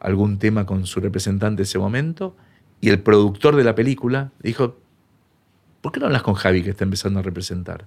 algún 0.00 0.38
tema 0.38 0.66
con 0.66 0.86
su 0.86 1.00
representante 1.00 1.62
en 1.62 1.64
ese 1.64 1.78
momento, 1.78 2.34
y 2.80 2.88
el 2.88 3.00
productor 3.00 3.56
de 3.56 3.64
la 3.64 3.74
película 3.74 4.32
dijo, 4.42 4.78
¿por 5.80 5.92
qué 5.92 6.00
no 6.00 6.06
hablas 6.06 6.22
con 6.22 6.34
Javi 6.34 6.62
que 6.62 6.70
está 6.70 6.84
empezando 6.84 7.20
a 7.20 7.22
representar? 7.22 7.86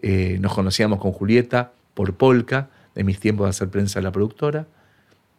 Eh, 0.00 0.38
nos 0.40 0.54
conocíamos 0.54 0.98
con 1.00 1.12
Julieta 1.12 1.72
por 1.94 2.14
Polka, 2.14 2.70
de 2.94 3.04
mis 3.04 3.18
tiempos 3.18 3.46
de 3.46 3.50
hacer 3.50 3.70
prensa 3.70 3.98
de 3.98 4.04
la 4.04 4.12
productora, 4.12 4.66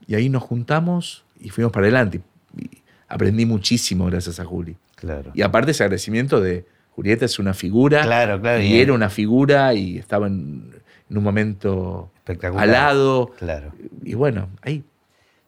y 0.08 0.16
ahí 0.16 0.30
nos 0.30 0.44
juntamos 0.44 1.26
y 1.39 1.50
fuimos 1.50 1.72
para 1.72 1.86
adelante. 1.86 2.22
Y 2.58 2.70
aprendí 3.08 3.46
muchísimo 3.46 4.06
gracias 4.06 4.39
a 4.39 4.46
Juli. 4.46 4.76
Claro. 4.96 5.32
Y 5.34 5.42
aparte 5.42 5.72
ese 5.72 5.84
agradecimiento 5.84 6.39
de 6.42 6.66
Julieta 6.92 7.26
es 7.26 7.39
una 7.39 7.54
figura, 7.54 8.04
Claro, 8.04 8.39
claro, 8.39 8.62
y 8.62 8.80
era 8.80 8.94
una 8.94 9.10
figura 9.10 9.74
y 9.74 9.98
estaba 9.98 10.28
en, 10.28 10.72
en 11.10 11.18
un 11.18 11.24
momento 11.24 12.12
Espectacular. 12.18 12.63
al 12.63 12.72
lado. 12.72 13.32
Claro. 13.38 13.74
Y 14.04 14.13
bueno, 14.13 14.50
ahí. 14.62 14.84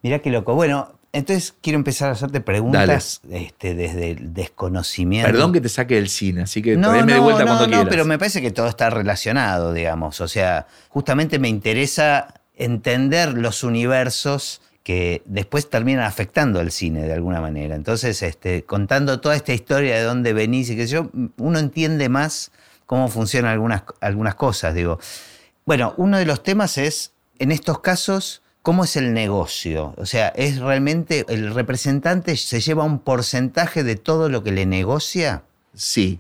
Mirá 0.01 0.19
qué 0.19 0.29
loco. 0.29 0.53
Bueno, 0.55 0.91
entonces 1.13 1.55
quiero 1.61 1.77
empezar 1.77 2.09
a 2.09 2.11
hacerte 2.11 2.41
preguntas 2.41 3.21
este, 3.31 3.73
desde 3.75 4.11
el 4.11 4.33
desconocimiento. 4.33 5.31
Perdón 5.31 5.53
que 5.53 5.61
te 5.61 5.69
saque 5.69 5.95
del 5.95 6.09
cine, 6.09 6.41
así 6.41 6.61
que 6.61 6.75
No, 6.75 6.89
traeme 6.89 7.13
de 7.13 7.17
no, 7.19 7.23
vuelta 7.23 7.41
no, 7.43 7.47
cuando 7.47 7.65
no, 7.67 7.71
quieras. 7.71 7.87
pero 7.89 8.05
me 8.05 8.17
parece 8.19 8.41
que 8.41 8.51
todo 8.51 8.67
está 8.67 8.89
relacionado, 8.89 9.71
digamos. 9.71 10.19
O 10.21 10.27
sea, 10.27 10.67
justamente 10.89 11.39
me 11.39 11.47
interesa 11.47 12.33
entender 12.57 13.33
los 13.33 13.63
universos 13.63 14.61
que 14.85 15.23
después 15.25 15.67
terminan 15.67 16.03
afectando 16.03 16.59
al 16.59 16.71
cine 16.71 17.07
de 17.07 17.13
alguna 17.13 17.41
manera. 17.41 17.75
Entonces, 17.75 18.21
este, 18.21 18.63
contando 18.65 19.19
toda 19.19 19.35
esta 19.35 19.51
historia 19.51 19.95
de 19.95 20.03
dónde 20.03 20.31
venís 20.31 20.69
y 20.69 20.77
sé 20.77 20.85
yo, 20.85 21.09
uno 21.37 21.57
entiende 21.57 22.07
más 22.07 22.51
cómo 22.85 23.07
funcionan 23.07 23.51
algunas, 23.51 23.83
algunas 23.99 24.35
cosas. 24.35 24.75
Digo, 24.75 24.99
bueno, 25.65 25.95
uno 25.97 26.19
de 26.19 26.25
los 26.25 26.43
temas 26.43 26.77
es, 26.77 27.13
en 27.39 27.51
estos 27.51 27.79
casos, 27.79 28.43
¿cómo 28.61 28.83
es 28.83 28.95
el 28.95 29.13
negocio? 29.13 29.95
O 29.97 30.05
sea, 30.05 30.27
¿es 30.29 30.59
realmente 30.59 31.25
el 31.29 31.55
representante 31.55 32.37
se 32.37 32.61
lleva 32.61 32.83
un 32.83 32.99
porcentaje 32.99 33.83
de 33.83 33.95
todo 33.95 34.29
lo 34.29 34.43
que 34.43 34.51
le 34.51 34.67
negocia? 34.67 35.41
Sí. 35.73 36.19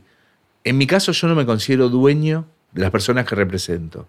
En 0.63 0.79
mi 0.79 0.87
caso, 0.87 1.11
yo 1.11 1.27
no 1.27 1.35
me 1.35 1.45
considero 1.45 1.89
dueño 1.89 2.47
de 2.71 2.81
las 2.81 2.89
personas 2.89 3.27
que 3.27 3.35
represento. 3.35 4.07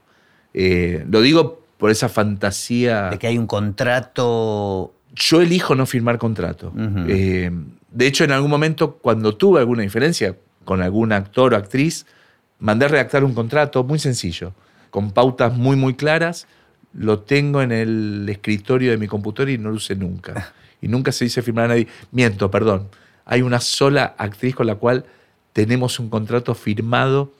Eh, 0.55 1.05
lo 1.11 1.21
digo 1.21 1.66
por 1.79 1.91
esa 1.91 2.09
fantasía. 2.09 3.11
De 3.11 3.19
que 3.19 3.27
hay 3.27 3.39
un 3.39 3.47
contrato. 3.47 4.95
Yo 5.15 5.41
elijo 5.41 5.75
no 5.75 5.87
firmar 5.87 6.19
contrato. 6.19 6.73
Eh, 7.09 7.51
de 7.91 8.07
hecho, 8.07 8.25
en 8.25 8.33
algún 8.33 8.51
momento, 8.51 8.99
cuando 8.99 9.37
tuve 9.37 9.61
alguna 9.61 9.83
diferencia 9.83 10.37
con 10.65 10.83
algún 10.83 11.12
actor 11.12 11.55
o 11.55 11.57
actriz, 11.57 12.07
mandé 12.59 12.87
a 12.87 12.89
redactar 12.89 13.25
un 13.25 13.35
contrato 13.35 13.83
muy 13.85 13.99
sencillo, 13.99 14.53
con 14.91 15.12
pautas 15.12 15.55
muy, 15.55 15.77
muy 15.77 15.95
claras. 15.95 16.47
Lo 16.93 17.21
tengo 17.21 17.62
en 17.62 17.73
el 17.73 18.27
escritorio 18.29 18.91
de 18.91 18.99
mi 18.99 19.07
computadora 19.07 19.53
y 19.53 19.59
no 19.59 19.71
lo 19.71 19.77
usé 19.77 19.97
nunca. 19.97 20.53
Y 20.83 20.89
nunca 20.89 21.11
se 21.11 21.25
dice 21.25 21.41
firmar 21.41 21.65
a 21.65 21.69
nadie. 21.69 21.89
Miento, 22.12 22.51
perdón. 22.51 22.89
Hay 23.25 23.41
una 23.41 23.61
sola 23.61 24.15
actriz 24.19 24.55
con 24.55 24.67
la 24.67 24.75
cual 24.75 25.07
tenemos 25.55 25.99
un 25.99 26.11
contrato 26.11 26.55
firmado 26.55 27.33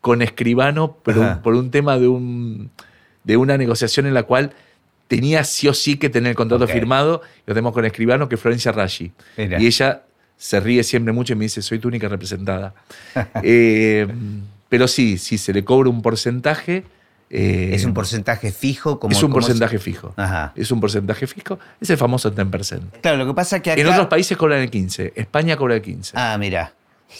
con 0.00 0.22
escribano, 0.22 0.96
pero 1.04 1.22
Ajá. 1.22 1.42
por 1.42 1.54
un 1.54 1.70
tema 1.70 1.98
de, 1.98 2.08
un, 2.08 2.70
de 3.28 3.36
una 3.36 3.58
negociación 3.58 4.06
en 4.06 4.14
la 4.14 4.22
cual 4.22 4.54
tenía 5.06 5.44
sí 5.44 5.68
o 5.68 5.74
sí 5.74 5.98
que 5.98 6.08
tener 6.08 6.30
el 6.30 6.36
contrato 6.36 6.66
firmado. 6.66 7.20
Lo 7.46 7.54
tenemos 7.54 7.74
con 7.74 7.84
escribano, 7.84 8.26
que 8.26 8.36
es 8.36 8.40
Florencia. 8.40 8.72
Mira. 9.36 9.60
Y 9.60 9.66
ella 9.66 10.02
se 10.38 10.58
ríe 10.60 10.82
siempre 10.82 11.12
mucho 11.12 11.34
y 11.34 11.36
me 11.36 11.44
dice, 11.44 11.60
soy 11.60 11.78
tu 11.78 11.88
única 11.88 12.08
representada. 12.08 12.74
Eh, 13.42 14.08
pero 14.70 14.88
sí, 14.88 15.18
sí, 15.18 15.36
se 15.36 15.52
le 15.52 15.62
cobra 15.62 15.90
un 15.90 16.00
porcentaje. 16.00 16.84
eh, 17.28 17.70
es 17.74 17.84
un 17.84 17.92
porcentaje 17.92 18.50
fijo. 18.50 18.98
Como, 18.98 19.12
es 19.12 19.22
un 19.22 19.30
como 19.30 19.42
porcentaje 19.42 19.78
fijo. 19.78 20.14
Ajá. 20.16 20.52
Es 20.56 20.70
un 20.70 20.80
porcentaje 20.80 21.26
fijo. 21.26 21.58
Es 21.80 21.90
el 21.90 21.98
famoso 21.98 22.34
10%. 22.34 22.80
Claro, 23.02 23.18
lo 23.18 23.26
que 23.26 23.34
pasa 23.34 23.56
es 23.56 23.62
que 23.62 23.72
acá. 23.72 23.80
En 23.80 23.86
otros 23.88 24.06
países 24.06 24.38
cobran 24.38 24.60
el 24.60 24.70
15. 24.70 25.12
España 25.16 25.56
cobra 25.58 25.74
el 25.74 25.82
15. 25.82 26.12
Ah, 26.16 26.36
mira. 26.38 26.72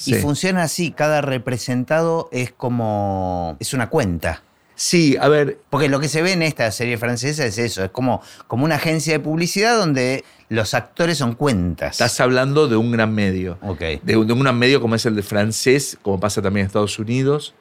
Y 0.06 0.14
funciona 0.14 0.62
así, 0.62 0.90
cada 0.90 1.20
representado 1.20 2.30
es 2.32 2.50
como. 2.50 3.56
es 3.60 3.74
una 3.74 3.90
cuenta. 3.90 4.42
Sí, 4.80 5.16
a 5.20 5.26
ver, 5.28 5.58
Porque 5.70 5.88
lo 5.88 5.98
que 5.98 6.06
se 6.08 6.22
ve 6.22 6.32
en 6.32 6.42
esta 6.42 6.70
serie 6.70 6.96
francesa 6.98 7.44
es 7.44 7.58
eso, 7.58 7.82
es 7.82 7.90
como, 7.90 8.22
como 8.46 8.64
una 8.64 8.76
agencia 8.76 9.12
de 9.12 9.18
publicidad 9.18 9.76
donde 9.76 10.24
los 10.50 10.72
actores 10.72 11.18
son 11.18 11.34
cuentas. 11.34 11.92
estás 11.92 12.20
hablando 12.20 12.68
de 12.68 12.76
un 12.76 12.92
gran 12.92 13.12
medio. 13.12 13.58
Ok. 13.62 13.80
De, 14.04 14.16
un- 14.16 14.26
de 14.28 14.32
un 14.32 14.38
gran 14.40 14.56
medio 14.56 14.80
como 14.80 14.94
es 14.94 15.04
el 15.04 15.16
de 15.16 15.22
francés, 15.24 15.98
como 16.00 16.20
pasa 16.20 16.40
también 16.40 16.62
en 16.62 16.66
Estados 16.68 16.96
Unidos. 17.00 17.54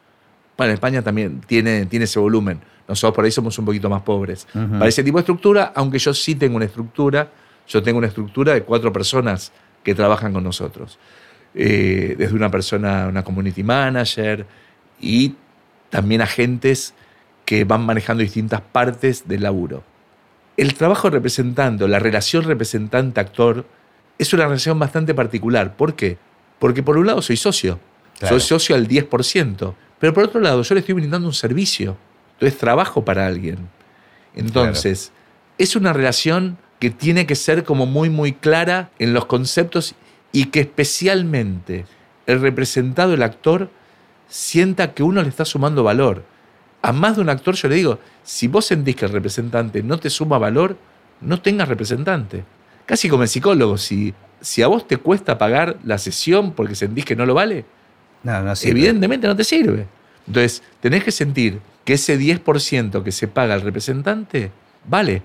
Bueno, 0.56 0.72
España 0.72 1.02
también 1.02 1.40
tiene, 1.46 1.86
tiene 1.86 2.04
ese 2.04 2.20
volumen. 2.20 2.60
Nosotros 2.86 3.16
por 3.16 3.24
ahí 3.24 3.32
somos 3.32 3.58
un 3.58 3.64
poquito 3.64 3.90
más 3.90 4.02
pobres. 4.02 4.46
Ujú. 4.54 4.78
Para 4.78 4.86
ese 4.88 5.02
tipo 5.02 5.18
de 5.18 5.22
estructura, 5.22 5.72
aunque 5.74 5.98
yo 5.98 6.14
sí 6.14 6.36
tengo 6.36 6.54
una 6.54 6.66
estructura, 6.66 7.32
yo 7.66 7.82
tengo 7.82 7.98
una 7.98 8.06
estructura 8.06 8.54
de 8.54 8.62
cuatro 8.62 8.92
personas 8.92 9.50
que 9.82 9.92
trabajan 9.92 10.32
con 10.32 10.44
nosotros. 10.44 10.98
Eh, 11.54 12.14
desde 12.16 12.34
una 12.36 12.48
persona, 12.50 13.08
una 13.08 13.24
community 13.24 13.64
manager 13.64 14.46
y 15.00 15.34
también 15.90 16.20
agentes 16.22 16.94
que 17.48 17.64
van 17.64 17.80
manejando 17.80 18.22
distintas 18.22 18.60
partes 18.60 19.26
del 19.26 19.44
laburo. 19.44 19.82
El 20.58 20.74
trabajo 20.74 21.08
de 21.08 21.16
representante, 21.16 21.82
o 21.82 21.88
la 21.88 21.98
relación 21.98 22.44
representante-actor, 22.44 23.64
es 24.18 24.34
una 24.34 24.44
relación 24.44 24.78
bastante 24.78 25.14
particular. 25.14 25.74
¿Por 25.74 25.94
qué? 25.94 26.18
Porque 26.58 26.82
por 26.82 26.98
un 26.98 27.06
lado 27.06 27.22
soy 27.22 27.38
socio, 27.38 27.80
Claro. 28.18 28.38
soy 28.38 28.46
socio 28.46 28.76
al 28.76 28.86
10%, 28.86 29.74
pero 29.98 30.12
por 30.12 30.24
otro 30.24 30.42
lado 30.42 30.62
yo 30.62 30.74
le 30.74 30.80
estoy 30.80 30.96
brindando 30.96 31.26
un 31.26 31.32
servicio. 31.32 31.96
Entonces 32.34 32.58
trabajo 32.58 33.02
para 33.02 33.26
alguien. 33.26 33.70
Entonces, 34.34 35.10
es 35.56 35.74
una 35.74 35.94
relación 35.94 36.58
que 36.78 36.90
tiene 36.90 37.26
que 37.26 37.34
ser 37.34 37.64
como 37.64 37.86
muy, 37.86 38.10
muy 38.10 38.34
clara 38.34 38.90
en 38.98 39.14
los 39.14 39.24
conceptos 39.24 39.94
y 40.32 40.46
que 40.46 40.60
especialmente 40.60 41.86
el 42.26 42.42
representado, 42.42 43.14
el 43.14 43.22
actor, 43.22 43.70
sienta 44.28 44.92
que 44.92 45.02
uno 45.02 45.22
le 45.22 45.30
está 45.30 45.46
sumando 45.46 45.82
valor. 45.82 46.24
A 46.82 46.92
más 46.92 47.16
de 47.16 47.22
un 47.22 47.28
actor 47.28 47.54
yo 47.54 47.68
le 47.68 47.74
digo, 47.74 47.98
si 48.22 48.46
vos 48.48 48.66
sentís 48.66 48.96
que 48.96 49.04
el 49.06 49.12
representante 49.12 49.82
no 49.82 49.98
te 49.98 50.10
suma 50.10 50.38
valor, 50.38 50.76
no 51.20 51.40
tengas 51.40 51.68
representante. 51.68 52.44
Casi 52.86 53.08
como 53.08 53.24
el 53.24 53.28
psicólogo, 53.28 53.76
si, 53.76 54.14
si 54.40 54.62
a 54.62 54.68
vos 54.68 54.86
te 54.86 54.96
cuesta 54.96 55.36
pagar 55.38 55.76
la 55.84 55.98
sesión 55.98 56.52
porque 56.52 56.74
sentís 56.74 57.04
que 57.04 57.16
no 57.16 57.26
lo 57.26 57.34
vale, 57.34 57.64
No, 58.22 58.40
no 58.42 58.54
sirve. 58.56 58.78
evidentemente 58.78 59.26
no 59.26 59.36
te 59.36 59.44
sirve. 59.44 59.86
Entonces, 60.26 60.62
tenés 60.80 61.04
que 61.04 61.10
sentir 61.10 61.60
que 61.84 61.94
ese 61.94 62.18
10% 62.18 63.02
que 63.02 63.12
se 63.12 63.28
paga 63.28 63.54
al 63.54 63.62
representante, 63.62 64.52
vale. 64.84 65.22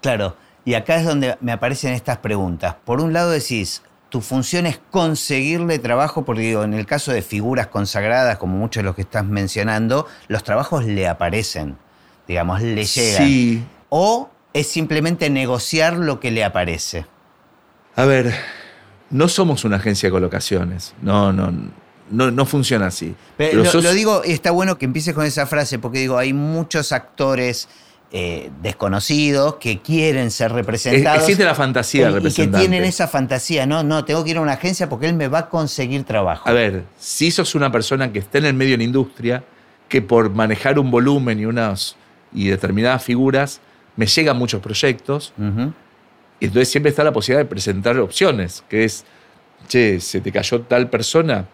Claro, 0.00 0.36
y 0.64 0.74
acá 0.74 0.96
es 0.96 1.04
donde 1.04 1.36
me 1.40 1.52
aparecen 1.52 1.92
estas 1.92 2.18
preguntas. 2.18 2.76
Por 2.84 3.00
un 3.00 3.12
lado 3.12 3.30
decís, 3.30 3.82
tu 4.14 4.20
función 4.20 4.64
es 4.64 4.78
conseguirle 4.92 5.80
trabajo, 5.80 6.24
porque 6.24 6.42
digo, 6.42 6.62
en 6.62 6.72
el 6.72 6.86
caso 6.86 7.10
de 7.10 7.20
figuras 7.20 7.66
consagradas, 7.66 8.38
como 8.38 8.56
muchos 8.56 8.80
de 8.82 8.84
los 8.84 8.94
que 8.94 9.02
estás 9.02 9.24
mencionando, 9.24 10.06
los 10.28 10.44
trabajos 10.44 10.84
le 10.84 11.08
aparecen, 11.08 11.76
digamos, 12.28 12.62
le 12.62 12.84
llegan. 12.84 13.26
Sí. 13.26 13.64
O 13.88 14.30
es 14.52 14.68
simplemente 14.68 15.30
negociar 15.30 15.94
lo 15.96 16.20
que 16.20 16.30
le 16.30 16.44
aparece. 16.44 17.06
A 17.96 18.04
ver, 18.04 18.32
no 19.10 19.26
somos 19.26 19.64
una 19.64 19.78
agencia 19.78 20.06
de 20.06 20.12
colocaciones. 20.12 20.94
No, 21.02 21.32
no, 21.32 21.52
no, 22.08 22.30
no 22.30 22.46
funciona 22.46 22.86
así. 22.86 23.16
Pero 23.36 23.50
Pero 23.50 23.64
lo, 23.64 23.70
sos- 23.72 23.82
lo 23.82 23.92
digo, 23.92 24.22
está 24.22 24.52
bueno 24.52 24.78
que 24.78 24.84
empieces 24.84 25.12
con 25.12 25.26
esa 25.26 25.46
frase, 25.46 25.80
porque 25.80 25.98
digo, 25.98 26.18
hay 26.18 26.32
muchos 26.32 26.92
actores 26.92 27.66
eh, 28.16 28.48
desconocidos 28.62 29.56
que 29.56 29.80
quieren 29.80 30.30
ser 30.30 30.52
representados. 30.52 31.18
existe 31.22 31.44
la 31.44 31.54
fantasía 31.56 32.02
y- 32.10 32.12
y 32.18 32.22
que 32.22 32.46
tienen 32.60 32.84
esa 32.84 33.08
fantasía, 33.08 33.66
no, 33.66 33.82
no, 33.82 34.04
tengo 34.04 34.22
que 34.22 34.30
ir 34.30 34.36
a 34.36 34.40
una 34.40 34.52
agencia 34.52 34.88
porque 34.88 35.08
él 35.08 35.14
me 35.14 35.26
va 35.26 35.40
a 35.40 35.48
conseguir 35.48 36.04
trabajo. 36.04 36.48
A 36.48 36.52
ver, 36.52 36.84
si 36.96 37.32
sos 37.32 37.56
una 37.56 37.72
persona 37.72 38.12
que 38.12 38.20
está 38.20 38.38
en 38.38 38.44
el 38.44 38.54
medio 38.54 38.72
de 38.74 38.78
la 38.78 38.84
industria, 38.84 39.42
que 39.88 40.00
por 40.00 40.30
manejar 40.30 40.78
un 40.78 40.92
volumen 40.92 41.40
y 41.40 41.46
unas 41.46 41.96
y 42.32 42.46
determinadas 42.48 43.02
figuras, 43.02 43.60
me 43.96 44.06
llegan 44.06 44.36
muchos 44.36 44.60
proyectos, 44.60 45.32
y 46.40 46.44
entonces 46.46 46.68
siempre 46.68 46.90
está 46.90 47.02
la 47.02 47.12
posibilidad 47.12 47.42
de 47.44 47.48
presentar 47.48 47.98
opciones, 47.98 48.62
que 48.68 48.84
es, 48.84 49.04
che, 49.66 49.98
se 50.00 50.20
te 50.20 50.30
cayó 50.30 50.60
tal 50.62 50.88
persona, 50.88 51.46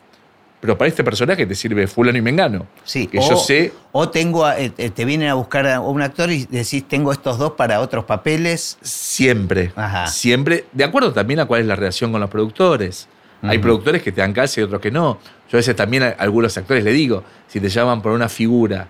pero 0.61 0.77
para 0.77 0.89
este 0.89 1.03
personaje 1.03 1.47
te 1.47 1.55
sirve 1.55 1.87
fulano 1.87 2.19
y 2.19 2.23
mengano. 2.23 2.67
Sí, 2.85 3.07
que 3.07 3.19
o, 3.19 3.29
yo 3.29 3.37
sé, 3.37 3.73
o 3.93 4.09
tengo, 4.11 4.45
a- 4.45 4.59
eh, 4.61 4.73
eh, 4.77 4.91
te 4.91 5.05
vienen 5.05 5.29
a 5.29 5.35
buscar 5.35 5.67
a 5.67 5.81
un 5.81 6.03
actor 6.03 6.31
y 6.31 6.45
decís, 6.47 6.87
tengo 6.87 7.13
estos 7.13 7.39
dos 7.39 7.53
para 7.53 7.81
otros 7.81 8.05
papeles. 8.05 8.77
siempre, 8.83 9.73
Ajá. 9.75 10.07
siempre, 10.07 10.67
de 10.73 10.85
acuerdo 10.85 11.13
también 11.13 11.41
a 11.41 11.47
cuál 11.47 11.63
es 11.63 11.67
la 11.67 11.77
relación 11.77 12.13
con 12.13 12.21
los 12.21 12.31
productores. 12.31 13.09
Hay 13.43 13.57
productores 13.59 14.03
que 14.03 14.13
te 14.13 14.21
dan 14.21 14.35
calce 14.35 14.61
y 14.61 14.65
otros 14.65 14.83
que 14.83 14.91
no. 14.91 15.19
Yo 15.51 15.57
a 15.57 15.61
veces 15.61 15.75
también 15.75 16.03
a 16.03 16.09
algunos 16.19 16.55
actores 16.59 16.85
le 16.85 16.93
digo, 16.93 17.25
si 17.49 17.59
te 17.59 17.71
llaman 17.71 18.03
por 18.03 18.13
una 18.13 18.29
figura 18.29 18.87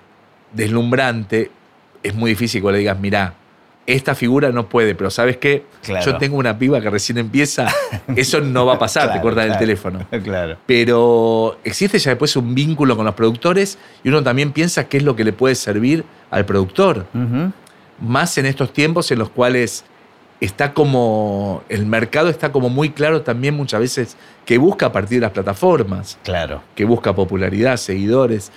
deslumbrante, 0.53 1.51
es 2.03 2.15
muy 2.15 2.31
difícil 2.31 2.61
que 2.63 2.73
le 2.73 2.79
digas, 2.79 2.99
mirá, 2.99 3.35
esta 3.95 4.15
figura 4.15 4.51
no 4.51 4.69
puede, 4.69 4.95
pero 4.95 5.11
¿sabes 5.11 5.37
qué? 5.39 5.65
Claro. 5.83 6.05
Yo 6.05 6.17
tengo 6.19 6.37
una 6.37 6.59
piba 6.59 6.81
que 6.81 6.91
recién 6.91 7.19
empieza, 7.19 7.67
eso 8.17 8.41
no 8.41 8.67
va 8.67 8.75
a 8.75 8.79
pasar, 8.79 9.05
te 9.05 9.09
Claro, 9.13 9.23
cortan 9.23 9.51
el 9.53 9.59
teléfono. 9.59 10.07
Claro. 10.25 10.57
Pero 10.67 11.59
existe 11.65 11.99
ya 11.99 12.11
después 12.11 12.35
un 12.37 12.55
vínculo 12.55 12.97
con 12.97 13.05
los 13.07 13.15
productores 13.15 13.79
y 14.05 14.09
uno 14.09 14.23
también 14.23 14.53
piensa 14.53 14.89
qué 14.89 14.97
es 14.99 15.03
lo 15.03 15.15
que 15.17 15.25
le 15.25 15.33
puede 15.33 15.55
servir 15.55 16.05
al 16.31 16.45
productor 16.47 17.07
más 18.01 18.39
en 18.39 18.47
estos 18.47 18.73
tiempos 18.73 19.11
en 19.11 19.19
los 19.19 19.29
cuales 19.31 19.85
está 20.41 20.73
como 20.73 21.63
el 21.69 21.85
mercado 21.85 22.31
está 22.31 22.51
como 22.51 22.71
muy 22.71 22.91
claro 22.91 23.21
también 23.23 23.55
muchas 23.55 23.81
veces 23.81 24.17
que 24.47 24.57
busca 24.57 24.87
a 24.87 24.93
partir 24.93 25.19
de 25.19 25.23
las 25.23 25.33
plataformas, 25.33 26.19
Claro. 26.25 26.63
que 26.75 26.85
busca 26.87 27.15
popularidad, 27.15 27.77
seguidores. 27.77 28.51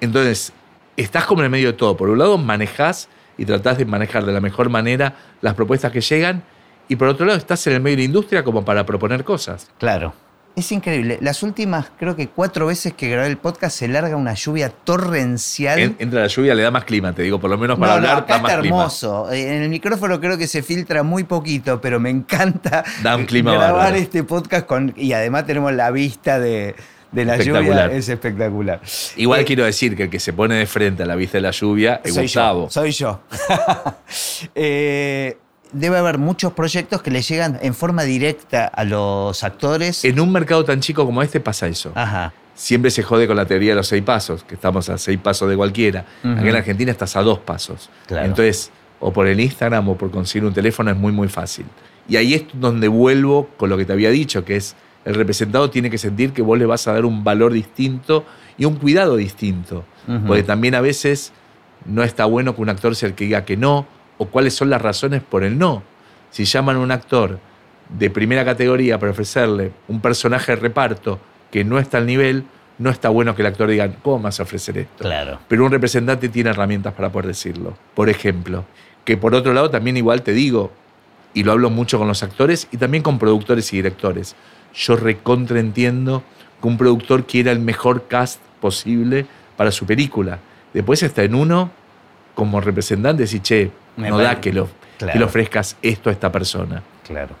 Entonces, 0.00 0.52
estás 0.96 1.26
como 1.26 1.42
en 1.42 1.44
el 1.44 1.50
medio 1.50 1.68
de 1.68 1.72
todo. 1.74 1.96
Por 1.96 2.10
un 2.10 2.18
lado, 2.18 2.38
manejás 2.38 3.08
y 3.38 3.44
tratás 3.46 3.78
de 3.78 3.86
manejar 3.86 4.26
de 4.26 4.32
la 4.32 4.40
mejor 4.40 4.68
manera 4.68 5.14
las 5.40 5.54
propuestas 5.54 5.90
que 5.92 6.00
llegan 6.02 6.42
y 6.88 6.96
por 6.96 7.08
otro 7.08 7.24
lado, 7.26 7.38
estás 7.38 7.66
en 7.68 7.74
el 7.74 7.80
medio 7.80 7.96
de 7.96 8.02
la 8.02 8.06
industria 8.06 8.42
como 8.44 8.64
para 8.64 8.84
proponer 8.84 9.22
cosas. 9.24 9.68
Claro. 9.78 10.12
Es 10.56 10.72
increíble. 10.72 11.18
Las 11.20 11.44
últimas, 11.44 11.86
creo 12.00 12.16
que 12.16 12.26
cuatro 12.28 12.66
veces 12.66 12.92
que 12.94 13.08
grabé 13.08 13.28
el 13.28 13.36
podcast 13.36 13.76
se 13.78 13.86
larga 13.86 14.16
una 14.16 14.34
lluvia 14.34 14.70
torrencial. 14.70 15.78
En- 15.78 15.96
entra 16.00 16.22
la 16.22 16.26
lluvia, 16.26 16.54
le 16.54 16.62
da 16.62 16.70
más 16.72 16.84
clima, 16.84 17.12
te 17.12 17.22
digo, 17.22 17.38
por 17.38 17.48
lo 17.50 17.56
menos 17.58 17.78
para 17.78 17.94
no, 17.96 18.00
no, 18.00 18.08
hablar 18.08 18.22
acá 18.24 18.34
da 18.36 18.42
más 18.42 18.52
está 18.52 18.64
hermoso. 18.64 19.30
Eh, 19.30 19.56
En 19.56 19.62
el 19.62 19.68
micrófono 19.68 20.18
creo 20.18 20.36
que 20.36 20.48
se 20.48 20.62
filtra 20.62 21.02
muy 21.04 21.24
poquito, 21.24 21.80
pero 21.80 22.00
me 22.00 22.10
encanta 22.10 22.82
Da 23.04 23.14
un 23.16 23.26
clima 23.26 23.52
grabar 23.54 23.72
bárbaro. 23.74 23.96
este 23.96 24.24
podcast 24.24 24.66
con. 24.66 24.92
Y 24.96 25.12
además 25.12 25.46
tenemos 25.46 25.72
la 25.74 25.90
vista 25.92 26.40
de, 26.40 26.74
de 27.12 27.24
la 27.24 27.36
lluvia. 27.38 27.86
Es 27.86 28.08
espectacular. 28.08 28.80
Igual 29.16 29.40
Eh, 29.40 29.44
quiero 29.44 29.64
decir 29.64 29.96
que 29.96 30.04
el 30.04 30.10
que 30.10 30.20
se 30.20 30.32
pone 30.32 30.56
de 30.56 30.66
frente 30.66 31.02
a 31.02 31.06
la 31.06 31.16
vista 31.16 31.38
de 31.38 31.42
la 31.42 31.50
lluvia 31.50 32.00
es 32.04 32.14
soy 32.14 32.24
Gustavo. 32.24 32.64
yo. 32.66 32.70
Soy 32.70 32.90
yo. 32.92 33.20
Eh, 34.54 35.36
debe 35.72 35.98
haber 35.98 36.18
muchos 36.18 36.52
proyectos 36.52 37.02
que 37.02 37.10
le 37.10 37.22
llegan 37.22 37.58
en 37.62 37.74
forma 37.74 38.02
directa 38.04 38.66
a 38.66 38.84
los 38.84 39.42
actores. 39.44 40.04
En 40.04 40.20
un 40.20 40.32
mercado 40.32 40.64
tan 40.64 40.80
chico 40.80 41.04
como 41.04 41.22
este 41.22 41.40
pasa 41.40 41.66
eso. 41.66 41.92
Ajá. 41.94 42.32
Siempre 42.54 42.90
se 42.90 43.02
jode 43.02 43.26
con 43.26 43.36
la 43.36 43.46
teoría 43.46 43.70
de 43.70 43.76
los 43.76 43.86
seis 43.86 44.02
pasos, 44.02 44.42
que 44.42 44.54
estamos 44.54 44.88
a 44.88 44.98
seis 44.98 45.18
pasos 45.22 45.48
de 45.48 45.56
cualquiera. 45.56 46.04
Ujú. 46.24 46.32
Aquí 46.38 46.48
en 46.48 46.56
Argentina 46.56 46.90
estás 46.90 47.14
a 47.16 47.22
dos 47.22 47.38
pasos. 47.38 47.88
Claro. 48.06 48.26
Entonces, 48.26 48.70
o 49.00 49.12
por 49.12 49.26
el 49.28 49.38
Instagram 49.38 49.88
o 49.90 49.96
por 49.96 50.10
conseguir 50.10 50.44
un 50.46 50.52
teléfono 50.54 50.90
es 50.90 50.96
muy, 50.96 51.12
muy 51.12 51.28
fácil. 51.28 51.66
Y 52.08 52.16
ahí 52.16 52.34
es 52.34 52.44
donde 52.54 52.88
vuelvo 52.88 53.48
con 53.56 53.68
lo 53.70 53.76
que 53.76 53.84
te 53.84 53.92
había 53.92 54.10
dicho, 54.10 54.44
que 54.44 54.56
es 54.56 54.74
el 55.04 55.14
representado 55.14 55.70
tiene 55.70 55.90
que 55.90 55.98
sentir 55.98 56.32
que 56.32 56.42
vos 56.42 56.58
le 56.58 56.66
vas 56.66 56.86
a 56.88 56.92
dar 56.92 57.04
un 57.04 57.24
valor 57.24 57.52
distinto 57.52 58.24
y 58.56 58.64
un 58.64 58.76
cuidado 58.76 59.16
distinto. 59.16 59.84
Ujú. 60.06 60.26
Porque 60.26 60.42
también 60.42 60.74
a 60.74 60.80
veces 60.80 61.32
no 61.86 62.02
está 62.02 62.24
bueno 62.24 62.54
que 62.54 62.62
un 62.62 62.68
actor 62.68 62.94
sea 62.94 63.08
el 63.08 63.14
que 63.14 63.24
diga 63.24 63.44
que 63.44 63.56
no, 63.56 63.86
o 64.18 64.26
cuáles 64.26 64.54
son 64.54 64.70
las 64.70 64.82
razones 64.82 65.22
por 65.22 65.44
el 65.44 65.58
no. 65.58 65.82
Si 66.30 66.44
llaman 66.44 66.76
a 66.76 66.80
un 66.80 66.90
actor 66.90 67.38
de 67.88 68.10
primera 68.10 68.44
categoría 68.44 68.98
para 68.98 69.12
ofrecerle 69.12 69.72
un 69.88 70.00
personaje 70.00 70.52
de 70.52 70.56
reparto 70.56 71.18
que 71.50 71.64
no 71.64 71.78
está 71.78 71.98
al 71.98 72.06
nivel, 72.06 72.44
no 72.78 72.90
está 72.90 73.08
bueno 73.08 73.34
que 73.34 73.42
el 73.42 73.46
actor 73.46 73.68
diga, 73.68 73.90
¿cómo 74.02 74.20
vas 74.20 74.40
a 74.40 74.42
ofrecer 74.42 74.78
esto? 74.78 75.04
Claro. 75.04 75.38
Pero 75.48 75.64
un 75.64 75.72
representante 75.72 76.28
tiene 76.28 76.50
herramientas 76.50 76.92
para 76.94 77.10
poder 77.10 77.28
decirlo. 77.28 77.76
Por 77.94 78.08
ejemplo, 78.08 78.64
que 79.04 79.16
por 79.16 79.34
otro 79.34 79.52
lado 79.52 79.70
también 79.70 79.96
igual 79.96 80.22
te 80.22 80.32
digo, 80.32 80.70
y 81.34 81.42
lo 81.42 81.52
hablo 81.52 81.70
mucho 81.70 81.98
con 81.98 82.08
los 82.08 82.22
actores 82.22 82.68
y 82.70 82.76
también 82.76 83.02
con 83.02 83.18
productores 83.18 83.72
y 83.72 83.76
directores, 83.76 84.34
yo 84.74 84.96
recontraentiendo 84.96 86.22
que 86.60 86.68
un 86.68 86.76
productor 86.76 87.26
quiera 87.26 87.52
el 87.52 87.60
mejor 87.60 88.06
cast 88.08 88.40
posible 88.60 89.26
para 89.56 89.70
su 89.70 89.86
película. 89.86 90.38
Después 90.74 91.02
está 91.02 91.22
en 91.22 91.34
uno, 91.34 91.70
como 92.34 92.60
representante, 92.60 93.22
decir, 93.22 93.42
che, 93.42 93.70
Me 93.96 94.08
no 94.10 94.16
parece- 94.16 94.34
da 94.34 94.40
que, 94.40 94.52
lo, 94.52 94.68
Claro. 94.98 95.12
que 95.12 95.18
le 95.18 95.24
ofrezcas 95.24 95.76
esto 95.82 96.10
a 96.10 96.12
esta 96.12 96.30
persona. 96.32 96.82
Claro. 97.06 97.34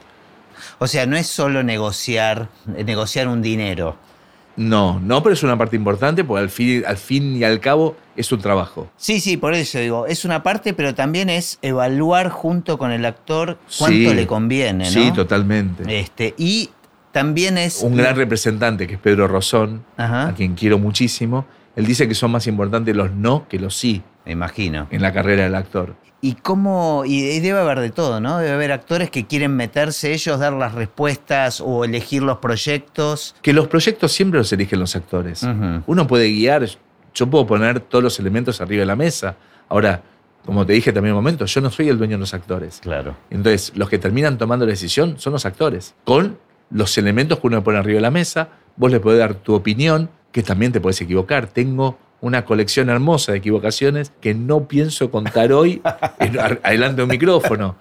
O 0.78 0.86
sea, 0.86 1.06
no 1.06 1.16
es 1.16 1.26
solo 1.26 1.62
negociar, 1.62 2.48
eh, 2.76 2.84
negociar 2.84 3.28
un 3.28 3.42
dinero. 3.42 3.96
No, 4.56 4.98
no, 4.98 5.22
pero 5.22 5.34
es 5.34 5.42
una 5.44 5.56
parte 5.56 5.76
importante 5.76 6.24
porque 6.24 6.40
al 6.42 6.50
fin, 6.50 6.82
al 6.84 6.96
fin 6.96 7.36
y 7.36 7.44
al 7.44 7.60
cabo 7.60 7.96
es 8.16 8.32
un 8.32 8.40
trabajo. 8.40 8.90
Sí, 8.96 9.20
sí, 9.20 9.36
por 9.36 9.54
eso 9.54 9.78
digo, 9.78 10.06
es 10.06 10.24
una 10.24 10.42
parte, 10.42 10.74
pero 10.74 10.96
también 10.96 11.30
es 11.30 11.60
evaluar 11.62 12.28
junto 12.28 12.76
con 12.76 12.90
el 12.90 13.04
actor 13.04 13.58
cuánto 13.78 14.10
Sí. 14.10 14.14
le 14.14 14.26
conviene, 14.26 14.84
¿no? 14.86 14.90
Sí, 14.90 15.12
totalmente. 15.12 16.00
Este, 16.00 16.34
y 16.38 16.70
también 17.18 17.58
es. 17.58 17.82
un 17.82 17.96
gran 17.96 18.16
representante 18.16 18.86
que 18.86 18.94
es 18.94 19.00
Pedro 19.00 19.28
Rosón, 19.28 19.84
Ajá. 19.96 20.28
a 20.28 20.34
quien 20.34 20.54
quiero 20.54 20.78
muchísimo, 20.78 21.46
él 21.76 21.86
dice 21.86 22.08
que 22.08 22.14
son 22.14 22.30
más 22.30 22.46
importantes 22.46 22.94
los 22.96 23.10
no 23.12 23.46
que 23.48 23.58
los 23.58 23.76
sí. 23.76 24.02
Me 24.24 24.32
imagino. 24.32 24.88
en 24.90 25.00
la 25.00 25.12
carrera 25.12 25.44
del 25.44 25.54
actor. 25.54 25.94
¿Y 26.20 26.34
cómo? 26.34 27.04
Y 27.06 27.38
debe 27.40 27.60
haber 27.60 27.80
de 27.80 27.90
todo, 27.90 28.20
¿no? 28.20 28.38
Debe 28.38 28.52
haber 28.52 28.72
actores 28.72 29.08
que 29.10 29.26
quieren 29.26 29.54
meterse 29.56 30.12
ellos, 30.12 30.38
dar 30.40 30.52
las 30.52 30.74
respuestas 30.74 31.60
o 31.64 31.84
elegir 31.84 32.22
los 32.22 32.38
proyectos. 32.38 33.36
Que 33.40 33.52
los 33.52 33.68
proyectos 33.68 34.12
siempre 34.12 34.38
los 34.38 34.52
eligen 34.52 34.80
los 34.80 34.94
actores. 34.96 35.46
Uno 35.86 36.06
puede 36.06 36.28
guiar, 36.28 36.66
yo 37.14 37.30
puedo 37.30 37.46
poner 37.46 37.80
todos 37.80 38.02
los 38.04 38.18
elementos 38.20 38.60
arriba 38.60 38.80
de 38.80 38.86
la 38.86 38.96
mesa. 38.96 39.36
Ahora, 39.68 40.02
como 40.44 40.66
te 40.66 40.72
dije 40.74 40.92
también 40.92 41.12
en 41.12 41.18
un 41.18 41.22
momento, 41.24 41.46
yo 41.46 41.60
no 41.60 41.70
soy 41.70 41.88
el 41.88 41.96
dueño 41.96 42.16
de 42.16 42.20
los 42.20 42.34
actores. 42.34 42.80
Claro. 42.82 43.16
Entonces, 43.30 43.72
los 43.76 43.88
que 43.88 43.98
terminan 43.98 44.36
tomando 44.36 44.66
la 44.66 44.70
decisión 44.72 45.18
son 45.18 45.32
los 45.34 45.46
actores, 45.46 45.94
con 46.04 46.36
los 46.70 46.96
elementos 46.98 47.38
que 47.40 47.46
uno 47.46 47.62
pone 47.64 47.78
arriba 47.78 47.96
de 47.96 48.02
la 48.02 48.10
mesa. 48.10 48.48
Vos 48.76 48.90
le 48.90 49.00
podés 49.00 49.18
dar 49.18 49.34
tu 49.34 49.54
opinión, 49.54 50.10
que 50.32 50.42
también 50.42 50.72
te 50.72 50.80
puedes 50.80 51.00
equivocar. 51.00 51.46
Tengo 51.48 51.98
una 52.20 52.44
colección 52.44 52.90
hermosa 52.90 53.32
de 53.32 53.38
equivocaciones 53.38 54.12
que 54.20 54.34
no 54.34 54.66
pienso 54.68 55.10
contar 55.10 55.52
hoy 55.52 55.80
adelante 56.62 56.96
de 56.96 57.02
un 57.04 57.08
micrófono. 57.08 57.76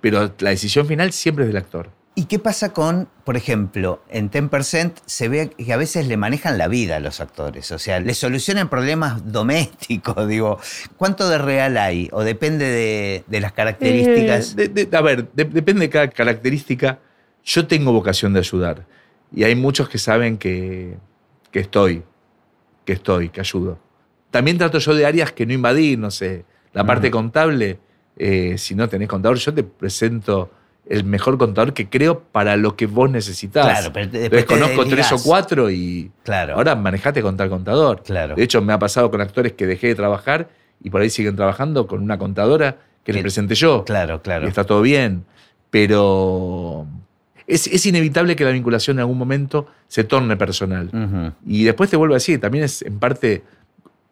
Pero 0.00 0.32
la 0.38 0.50
decisión 0.50 0.86
final 0.86 1.12
siempre 1.12 1.44
es 1.44 1.48
del 1.48 1.56
actor. 1.56 1.90
¿Y 2.18 2.24
qué 2.24 2.38
pasa 2.38 2.72
con, 2.72 3.08
por 3.24 3.36
ejemplo, 3.36 4.02
en 4.08 4.30
10% 4.30 4.92
se 5.04 5.28
ve 5.28 5.50
que 5.50 5.70
a 5.74 5.76
veces 5.76 6.08
le 6.08 6.16
manejan 6.16 6.56
la 6.56 6.66
vida 6.66 6.96
a 6.96 7.00
los 7.00 7.20
actores? 7.20 7.70
O 7.72 7.78
sea, 7.78 8.00
le 8.00 8.14
solucionan 8.14 8.70
problemas 8.70 9.30
domésticos, 9.32 10.26
digo. 10.28 10.58
¿Cuánto 10.96 11.28
de 11.28 11.36
real 11.36 11.76
hay? 11.76 12.08
¿O 12.12 12.22
depende 12.24 12.64
de, 12.64 13.24
de 13.26 13.40
las 13.40 13.52
características? 13.52 14.52
Eh, 14.56 14.68
de- 14.68 14.86
de- 14.86 14.96
a 14.96 15.00
ver, 15.02 15.30
de- 15.32 15.44
depende 15.44 15.82
de 15.82 15.90
cada 15.90 16.08
característica. 16.08 17.00
Yo 17.46 17.66
tengo 17.66 17.92
vocación 17.92 18.32
de 18.34 18.40
ayudar. 18.40 18.84
Y 19.34 19.44
hay 19.44 19.54
muchos 19.54 19.88
que 19.88 19.98
saben 19.98 20.36
que, 20.36 20.96
que 21.50 21.60
estoy, 21.60 22.02
que 22.84 22.92
estoy, 22.92 23.28
que 23.30 23.40
ayudo. 23.40 23.78
También 24.30 24.58
trato 24.58 24.78
yo 24.78 24.94
de 24.94 25.06
áreas 25.06 25.32
que 25.32 25.46
no 25.46 25.52
invadí, 25.54 25.96
no 25.96 26.10
sé. 26.10 26.44
La 26.72 26.84
parte 26.84 27.10
contable, 27.10 27.78
eh, 28.18 28.58
si 28.58 28.74
no 28.74 28.88
tenés 28.88 29.08
contador, 29.08 29.38
yo 29.38 29.54
te 29.54 29.62
presento 29.62 30.50
el 30.88 31.04
mejor 31.04 31.38
contador 31.38 31.72
que 31.72 31.88
creo 31.88 32.20
para 32.20 32.56
lo 32.56 32.76
que 32.76 32.86
vos 32.86 33.10
necesitas. 33.10 33.64
Claro, 33.64 33.92
pero 33.92 34.06
después 34.10 34.44
te 34.46 34.54
conozco 34.54 34.84
tres 34.84 35.10
o 35.12 35.18
cuatro 35.22 35.70
y 35.70 36.10
Claro. 36.22 36.54
ahora 36.54 36.74
manejate 36.76 37.22
con 37.22 37.36
tal 37.36 37.48
contador. 37.48 38.02
Claro. 38.02 38.34
De 38.36 38.42
hecho, 38.42 38.60
me 38.60 38.72
ha 38.72 38.78
pasado 38.78 39.10
con 39.10 39.20
actores 39.20 39.52
que 39.54 39.66
dejé 39.66 39.88
de 39.88 39.94
trabajar 39.94 40.48
y 40.82 40.90
por 40.90 41.00
ahí 41.00 41.10
siguen 41.10 41.34
trabajando 41.34 41.86
con 41.86 42.02
una 42.02 42.18
contadora 42.18 42.76
que 43.04 43.12
le 43.12 43.20
Que- 43.20 43.22
presenté 43.22 43.54
yo. 43.54 43.84
Claro, 43.84 44.20
claro. 44.22 44.44
Y 44.46 44.48
está 44.48 44.64
todo 44.64 44.82
bien. 44.82 45.24
Pero 45.70 46.86
es, 47.46 47.66
es 47.66 47.86
inevitable 47.86 48.34
que 48.36 48.44
la 48.44 48.50
vinculación 48.50 48.96
en 48.96 49.00
algún 49.00 49.18
momento 49.18 49.68
se 49.88 50.04
torne 50.04 50.36
personal. 50.36 51.34
Y 51.46 51.64
después 51.64 51.90
te 51.90 51.96
vuelvo 51.96 52.14
a 52.14 52.16
decir, 52.16 52.40
también 52.40 52.64
es 52.64 52.82
en 52.82 52.98
parte 52.98 53.44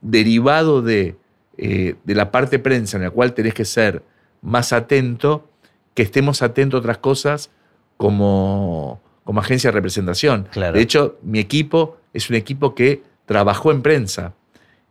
derivado 0.01 0.83
de, 0.83 1.17
eh, 1.57 1.97
de 2.05 2.15
la 2.15 2.31
parte 2.31 2.59
prensa 2.59 2.97
en 2.97 3.05
la 3.05 3.11
cual 3.11 3.35
tenés 3.35 3.55
que 3.55 3.65
ser 3.65 4.03
más 4.43 4.73
atento, 4.73 5.49
que 5.95 6.03
estemos 6.03 6.43
atentos 6.43 6.79
a 6.79 6.81
otras 6.81 6.99
cosas 6.99 7.51
como, 7.97 9.01
como 9.25 9.41
agencia 9.41 9.69
de 9.69 9.75
representación. 9.75 10.49
Claro. 10.53 10.77
De 10.77 10.83
hecho, 10.83 11.19
mi 11.23 11.39
equipo 11.39 11.99
es 12.13 12.31
un 12.31 12.37
equipo 12.37 12.75
que 12.75 13.03
trabajó 13.27 13.73
en 13.73 13.83
prensa, 13.83 14.35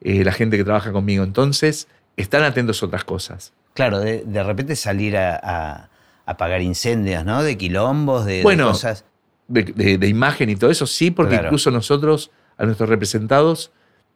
eh, 0.01 0.23
la 0.23 0.31
gente 0.31 0.57
que 0.57 0.63
trabaja 0.63 0.91
conmigo. 0.91 1.23
Entonces, 1.23 1.87
están 2.17 2.43
atentos 2.43 2.81
a 2.81 2.87
otras 2.87 3.03
cosas. 3.03 3.53
Claro, 3.73 3.99
de, 3.99 4.23
de 4.25 4.43
repente 4.43 4.75
salir 4.75 5.15
a 5.17 5.89
apagar 6.25 6.61
incendios, 6.61 7.25
¿no? 7.25 7.43
De 7.43 7.57
quilombos, 7.57 8.25
de, 8.25 8.43
de 8.43 8.57
cosas. 8.57 9.05
de, 9.47 9.63
de- 9.63 9.97
de 9.97 10.07
imagen 10.07 10.49
y 10.49 10.55
todo 10.55 10.71
eso, 10.71 10.87
sí, 10.87 11.11
porque 11.11 11.31
Claro. 11.35 11.47
incluso 11.47 11.69
nosotros, 11.71 12.31
a 12.57 12.65
nuestros 12.65 12.87
representados, 12.89 13.71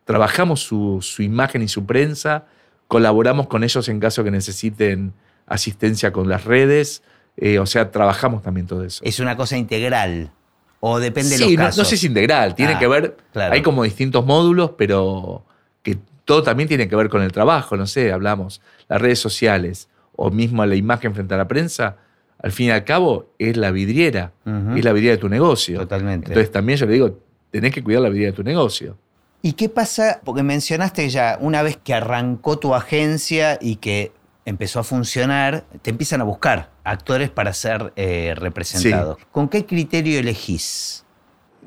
trabajamos 0.05 0.61
su, 0.61 0.99
su 1.01 1.21
imagen 1.21 1.61
y 1.61 1.67
su 1.67 1.85
prensa, 1.85 2.45
colaboramos 2.87 3.47
con 3.47 3.63
ellos 3.63 3.89
en 3.89 3.99
caso 3.99 4.23
que 4.23 4.31
necesiten 4.31 5.13
asistencia 5.45 6.11
con 6.13 6.29
las 6.29 6.45
redes, 6.45 7.03
eh, 7.35 7.59
o 7.59 7.65
sea, 7.65 7.91
trabajamos 7.91 8.41
también 8.41 8.67
todo 8.67 8.83
eso. 8.83 9.03
Es 9.03 9.19
una 9.19 9.35
cosa 9.35 9.57
integral. 9.57 10.31
O 10.79 10.99
depende 10.99 11.31
de 11.31 11.37
sí, 11.37 11.43
los 11.43 11.51
no, 11.53 11.57
casos. 11.65 11.77
no 11.79 11.85
sé 11.85 11.97
si 11.97 12.07
integral, 12.07 12.53
tiene 12.55 12.73
Ah, 12.73 12.79
que 12.79 12.87
ver, 12.87 13.17
claro. 13.33 13.53
hay 13.53 13.61
como 13.61 13.83
distintos 13.83 14.25
módulos, 14.25 14.71
pero 14.77 15.43
que 15.81 15.97
todo 16.23 16.43
también 16.43 16.69
tiene 16.69 16.87
que 16.87 16.95
ver 16.95 17.09
con 17.09 17.21
el 17.23 17.31
trabajo, 17.31 17.75
no 17.77 17.87
sé, 17.87 18.11
hablamos, 18.11 18.61
las 18.87 19.01
redes 19.01 19.19
sociales 19.19 19.89
o 20.17 20.29
mismo 20.29 20.65
la 20.65 20.75
imagen 20.75 21.13
frente 21.13 21.33
a 21.33 21.37
la 21.37 21.47
prensa, 21.47 21.95
al 22.39 22.51
fin 22.51 22.67
y 22.67 22.71
al 22.71 22.83
cabo 22.83 23.33
es 23.39 23.55
la 23.55 23.71
vidriera, 23.71 24.33
es 24.75 24.83
la 24.83 24.91
vidriera 24.91 25.15
de 25.15 25.21
tu 25.21 25.29
negocio. 25.29 25.79
Totalmente. 25.79 26.27
Entonces 26.27 26.51
también 26.51 26.77
yo 26.77 26.85
le 26.85 26.93
digo, 26.93 27.19
tenés 27.49 27.73
que 27.73 27.81
cuidar 27.81 28.01
la 28.01 28.09
vidriera 28.09 28.31
de 28.31 28.35
tu 28.35 28.43
negocio. 28.43 28.97
¿Y 29.41 29.53
qué 29.53 29.69
pasa? 29.69 30.19
Porque 30.23 30.43
mencionaste 30.43 31.07
ya, 31.09 31.37
una 31.39 31.61
vez 31.61 31.77
que 31.77 31.93
arrancó 31.93 32.59
tu 32.59 32.75
agencia 32.75 33.57
y 33.61 33.77
que 33.77 34.11
empezó 34.45 34.79
a 34.79 34.83
funcionar, 34.83 35.65
te 35.81 35.89
empiezan 35.89 36.21
a 36.21 36.23
buscar 36.23 36.71
actores 36.83 37.29
para 37.29 37.53
ser 37.53 37.93
eh, 37.95 38.33
representados. 38.35 39.17
¿Con 39.31 39.49
qué 39.49 39.65
criterio 39.65 40.19
elegís? 40.19 41.05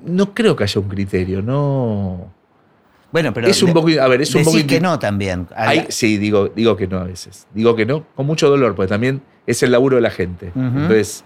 No 0.05 0.35
creo 0.35 0.57
que 0.57 0.65
haya 0.65 0.81
un 0.81 0.89
criterio, 0.89 1.43
no. 1.43 2.33
Bueno, 3.13 3.33
pero. 3.35 3.49
es 3.49 3.63
un 3.63 3.73
poco, 3.73 3.89
a 4.01 4.07
ver, 4.09 4.23
es 4.23 4.35
un 4.35 4.45
poco. 4.45 4.57
que 4.67 4.81
no 4.81 4.99
también. 4.99 5.49
Hay- 5.57 5.87
sí, 5.89 6.17
digo, 6.19 6.49
digo 6.49 6.77
que 6.77 6.87
no 6.87 6.99
a 6.99 7.05
veces. 7.05 7.47
Digo 7.55 7.75
que 7.75 7.85
no, 7.87 8.05
con 8.15 8.27
mucho 8.27 8.49
dolor, 8.49 8.75
porque 8.75 8.89
también 8.89 9.23
es 9.47 9.63
el 9.63 9.73
laburo 9.73 9.97
de 9.97 10.03
la 10.03 10.11
gente. 10.11 10.53
Entonces, 10.55 11.25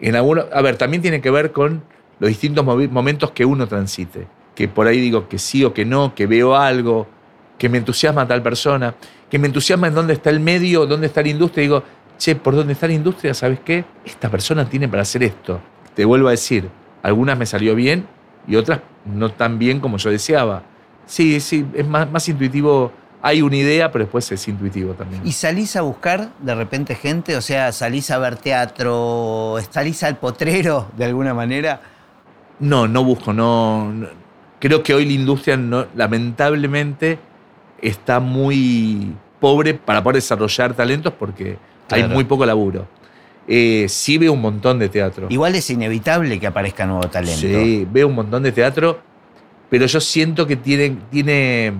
en 0.00 0.16
alguno, 0.16 0.44
a 0.52 0.62
ver, 0.62 0.76
también 0.76 1.02
tiene 1.02 1.20
que 1.20 1.30
ver 1.30 1.52
con 1.52 1.82
los 2.18 2.28
distintos 2.28 2.64
momentos 2.64 3.32
que 3.32 3.44
uno 3.44 3.66
transite. 3.66 4.26
Que 4.54 4.66
por 4.68 4.86
ahí 4.86 5.00
digo 5.00 5.28
que 5.28 5.38
sí 5.38 5.64
o 5.64 5.72
que 5.74 5.84
no, 5.84 6.14
que 6.14 6.26
veo 6.26 6.56
algo, 6.56 7.06
que 7.58 7.68
me 7.68 7.78
entusiasma 7.78 8.22
a 8.22 8.26
tal 8.26 8.42
persona, 8.42 8.94
que 9.30 9.38
me 9.38 9.46
entusiasma 9.46 9.88
en 9.88 9.94
dónde 9.94 10.14
está 10.14 10.30
el 10.30 10.40
medio, 10.40 10.86
dónde 10.86 11.06
está 11.06 11.22
la 11.22 11.28
industria. 11.28 11.62
Y 11.64 11.66
digo, 11.66 11.82
che, 12.18 12.34
¿por 12.36 12.54
dónde 12.56 12.72
está 12.72 12.86
la 12.86 12.94
industria? 12.94 13.34
¿Sabes 13.34 13.60
qué? 13.64 13.84
Esta 14.04 14.30
persona 14.30 14.68
tiene 14.68 14.88
para 14.88 15.02
hacer 15.02 15.22
esto. 15.22 15.60
Te 15.94 16.04
vuelvo 16.04 16.28
a 16.28 16.32
decir, 16.32 16.68
algunas 17.02 17.38
me 17.38 17.44
salió 17.46 17.74
bien 17.74 18.06
y 18.48 18.56
otras 18.56 18.80
no 19.04 19.30
tan 19.30 19.58
bien 19.58 19.80
como 19.80 19.98
yo 19.98 20.10
deseaba. 20.10 20.62
Sí, 21.10 21.40
sí, 21.40 21.66
es 21.74 21.86
más, 21.88 22.08
más 22.08 22.28
intuitivo. 22.28 22.92
Hay 23.20 23.42
una 23.42 23.56
idea, 23.56 23.90
pero 23.90 24.04
después 24.04 24.30
es 24.30 24.46
intuitivo 24.46 24.94
también. 24.94 25.20
¿Y 25.26 25.32
salís 25.32 25.74
a 25.74 25.82
buscar 25.82 26.30
de 26.38 26.54
repente 26.54 26.94
gente? 26.94 27.36
O 27.36 27.42
sea, 27.42 27.72
salís 27.72 28.12
a 28.12 28.18
ver 28.18 28.36
teatro, 28.36 29.56
salís 29.70 30.04
al 30.04 30.18
potrero 30.18 30.88
de 30.96 31.06
alguna 31.06 31.34
manera. 31.34 31.80
No, 32.60 32.86
no 32.86 33.02
busco, 33.02 33.32
no, 33.32 33.92
no. 33.92 34.06
Creo 34.60 34.84
que 34.84 34.94
hoy 34.94 35.04
la 35.04 35.12
industria, 35.12 35.56
no, 35.56 35.86
lamentablemente, 35.96 37.18
está 37.82 38.20
muy 38.20 39.12
pobre 39.40 39.74
para 39.74 40.04
poder 40.04 40.16
desarrollar 40.16 40.74
talentos 40.74 41.12
porque 41.18 41.58
hay 41.90 42.04
muy 42.04 42.22
poco 42.22 42.46
laburo. 42.46 42.86
Eh, 43.48 43.86
sí 43.88 44.16
veo 44.16 44.32
un 44.32 44.40
montón 44.40 44.78
de 44.78 44.88
teatro. 44.88 45.26
Igual 45.28 45.56
es 45.56 45.68
inevitable 45.70 46.38
que 46.38 46.46
aparezca 46.46 46.86
nuevo 46.86 47.08
talento. 47.08 47.40
Sí, 47.40 47.84
veo 47.90 48.06
un 48.06 48.14
montón 48.14 48.44
de 48.44 48.52
teatro, 48.52 49.00
pero 49.70 49.86
yo 49.86 50.00
siento 50.00 50.46
que 50.46 50.56
tiene, 50.56 50.98
tiene 51.10 51.72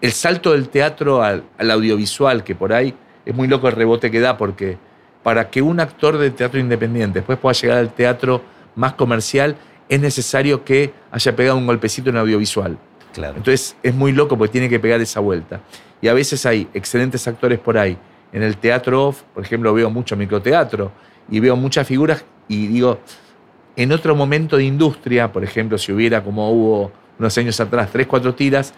el 0.00 0.12
salto 0.12 0.52
del 0.52 0.68
teatro 0.68 1.22
al, 1.22 1.44
al 1.58 1.70
audiovisual, 1.70 2.44
que 2.44 2.54
por 2.54 2.72
ahí 2.72 2.94
es 3.26 3.34
muy 3.34 3.48
loco 3.48 3.68
el 3.68 3.74
rebote 3.74 4.10
que 4.10 4.20
da, 4.20 4.38
porque 4.38 4.78
para 5.22 5.50
que 5.50 5.60
un 5.60 5.80
actor 5.80 6.16
de 6.16 6.30
teatro 6.30 6.60
independiente 6.60 7.18
después 7.18 7.38
pueda 7.38 7.54
llegar 7.54 7.78
al 7.78 7.92
teatro 7.92 8.42
más 8.76 8.94
comercial, 8.94 9.56
es 9.88 10.00
necesario 10.00 10.64
que 10.64 10.92
haya 11.10 11.36
pegado 11.36 11.58
un 11.58 11.66
golpecito 11.66 12.10
en 12.10 12.16
audiovisual. 12.16 12.78
Claro. 13.12 13.36
Entonces 13.36 13.76
es 13.82 13.94
muy 13.94 14.12
loco 14.12 14.36
porque 14.36 14.52
tiene 14.52 14.68
que 14.68 14.80
pegar 14.80 15.00
esa 15.00 15.20
vuelta. 15.20 15.60
Y 16.00 16.08
a 16.08 16.14
veces 16.14 16.44
hay 16.46 16.68
excelentes 16.74 17.26
actores 17.26 17.58
por 17.58 17.78
ahí. 17.78 17.96
En 18.32 18.42
el 18.42 18.56
teatro 18.56 19.08
off, 19.08 19.22
por 19.32 19.44
ejemplo, 19.44 19.72
veo 19.72 19.90
mucho 19.90 20.16
microteatro 20.16 20.92
y 21.30 21.40
veo 21.40 21.56
muchas 21.56 21.86
figuras 21.86 22.24
y 22.48 22.66
digo, 22.66 22.98
en 23.76 23.92
otro 23.92 24.14
momento 24.14 24.56
de 24.56 24.64
industria, 24.64 25.32
por 25.32 25.44
ejemplo, 25.44 25.78
si 25.78 25.92
hubiera 25.92 26.22
como 26.22 26.50
hubo 26.50 26.92
unos 27.18 27.36
años 27.38 27.58
atrás, 27.60 27.88
tres, 27.92 28.06
cuatro 28.06 28.34
tiras, 28.34 28.72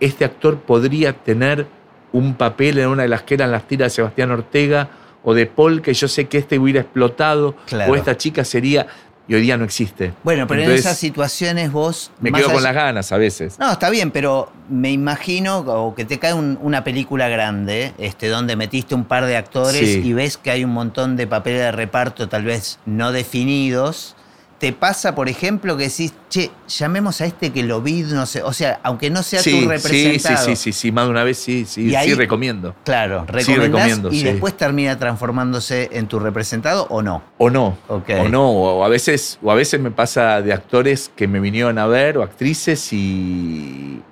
este 0.00 0.24
actor 0.24 0.58
podría 0.60 1.12
tener 1.12 1.66
un 2.12 2.34
papel 2.34 2.78
en 2.78 2.88
una 2.88 3.02
de 3.02 3.08
las 3.08 3.22
que 3.22 3.34
eran 3.34 3.50
las 3.50 3.66
tiras 3.68 3.92
de 3.92 3.96
Sebastián 3.96 4.30
Ortega 4.30 4.88
o 5.24 5.34
de 5.34 5.46
Paul, 5.46 5.82
que 5.82 5.92
yo 5.94 6.08
sé 6.08 6.26
que 6.26 6.38
este 6.38 6.58
hubiera 6.58 6.80
explotado, 6.80 7.54
Claro. 7.66 7.92
o 7.92 7.96
esta 7.96 8.16
chica 8.16 8.44
sería, 8.44 8.86
y 9.26 9.34
hoy 9.34 9.42
día 9.42 9.58
no 9.58 9.64
existe. 9.64 10.14
Bueno, 10.24 10.46
pero 10.46 10.62
Entonces, 10.62 10.86
en 10.86 10.88
esas 10.88 10.98
situaciones 10.98 11.70
vos. 11.70 12.10
Me 12.20 12.32
quedo 12.32 12.50
con 12.50 12.62
las 12.62 12.74
ganas 12.74 13.12
a 13.12 13.18
veces. 13.18 13.58
No, 13.58 13.70
está 13.72 13.90
bien, 13.90 14.10
pero 14.10 14.50
me 14.70 14.90
imagino 14.90 15.58
o 15.58 15.94
que 15.94 16.06
te 16.06 16.18
cae 16.18 16.32
un- 16.32 16.58
una 16.62 16.82
película 16.82 17.28
grande, 17.28 17.92
este, 17.98 18.28
donde 18.28 18.56
metiste 18.56 18.94
un 18.94 19.04
par 19.04 19.26
de 19.26 19.36
actores 19.36 19.80
Sí. 19.80 20.00
y 20.02 20.12
ves 20.14 20.38
que 20.38 20.50
hay 20.50 20.64
un 20.64 20.70
montón 20.70 21.16
de 21.16 21.26
papeles 21.26 21.60
de 21.60 21.72
reparto 21.72 22.28
tal 22.30 22.44
vez 22.44 22.78
no 22.86 23.12
definidos. 23.12 24.16
¿Te 24.58 24.72
pasa, 24.72 25.14
por 25.14 25.28
ejemplo, 25.28 25.76
que 25.76 25.84
decís, 25.84 26.12
che, 26.28 26.50
llamemos 26.66 27.20
a 27.20 27.26
este 27.26 27.50
que 27.52 27.62
lo 27.62 27.80
vi, 27.80 28.02
no 28.02 28.26
sé, 28.26 28.42
o 28.42 28.52
sea, 28.52 28.80
aunque 28.82 29.08
no 29.08 29.22
sea 29.22 29.40
sí, 29.40 29.52
tu 29.52 29.56
sí, 29.58 29.62
sí, 29.62 29.68
representado. 29.68 30.44
sí, 30.46 30.56
sí, 30.56 30.72
sí, 30.72 30.90
más 30.90 31.04
de 31.04 31.10
una 31.12 31.22
vez 31.22 31.38
sí, 31.38 31.64
sí, 31.64 31.82
Y 31.90 31.94
ahí- 31.94 32.08
sí 32.08 32.14
recomiendo. 32.14 32.74
Claro, 32.84 33.24
Sí, 33.38 33.54
recomiendo, 33.54 34.10
y 34.10 34.18
sí. 34.18 34.24
después 34.24 34.56
termina 34.56 34.98
transformándose 34.98 35.90
en 35.92 36.08
tu 36.08 36.18
representado 36.18 36.88
o 36.90 37.02
no. 37.02 37.22
O 37.38 37.50
no. 37.50 37.78
O 37.88 38.28
no, 38.28 38.50
o 38.50 38.84
a 38.84 38.88
veces, 38.88 39.38
o 39.44 39.52
a 39.52 39.54
veces 39.54 39.78
me 39.78 39.92
pasa 39.92 40.42
de 40.42 40.52
actores 40.52 41.08
que 41.14 41.28
me 41.28 41.38
vinieron 41.38 41.78
a 41.78 41.86
ver, 41.86 42.18
o 42.18 42.24
actrices, 42.24 42.92
y, 42.92 44.02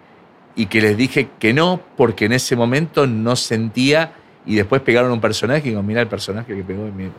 y 0.55 0.67
que 0.67 0.81
les 0.81 0.97
dije 0.97 1.29
que 1.41 1.55
no 1.55 1.81
porque 1.97 2.27
en 2.27 2.33
ese 2.35 2.55
momento 2.55 3.09
no 3.09 3.35
sentía 3.35 4.13
y 4.47 4.55
después 4.57 4.81
pegaron 4.83 5.11
un 5.11 5.21
personaje 5.21 5.61
y 5.67 5.71
digo, 5.71 5.83
mira 5.83 6.01
el 6.01 6.09
personaje 6.09 6.55
que 6.55 6.63
pegó 6.63 6.87
y 6.87 6.93
mira, 6.93 7.11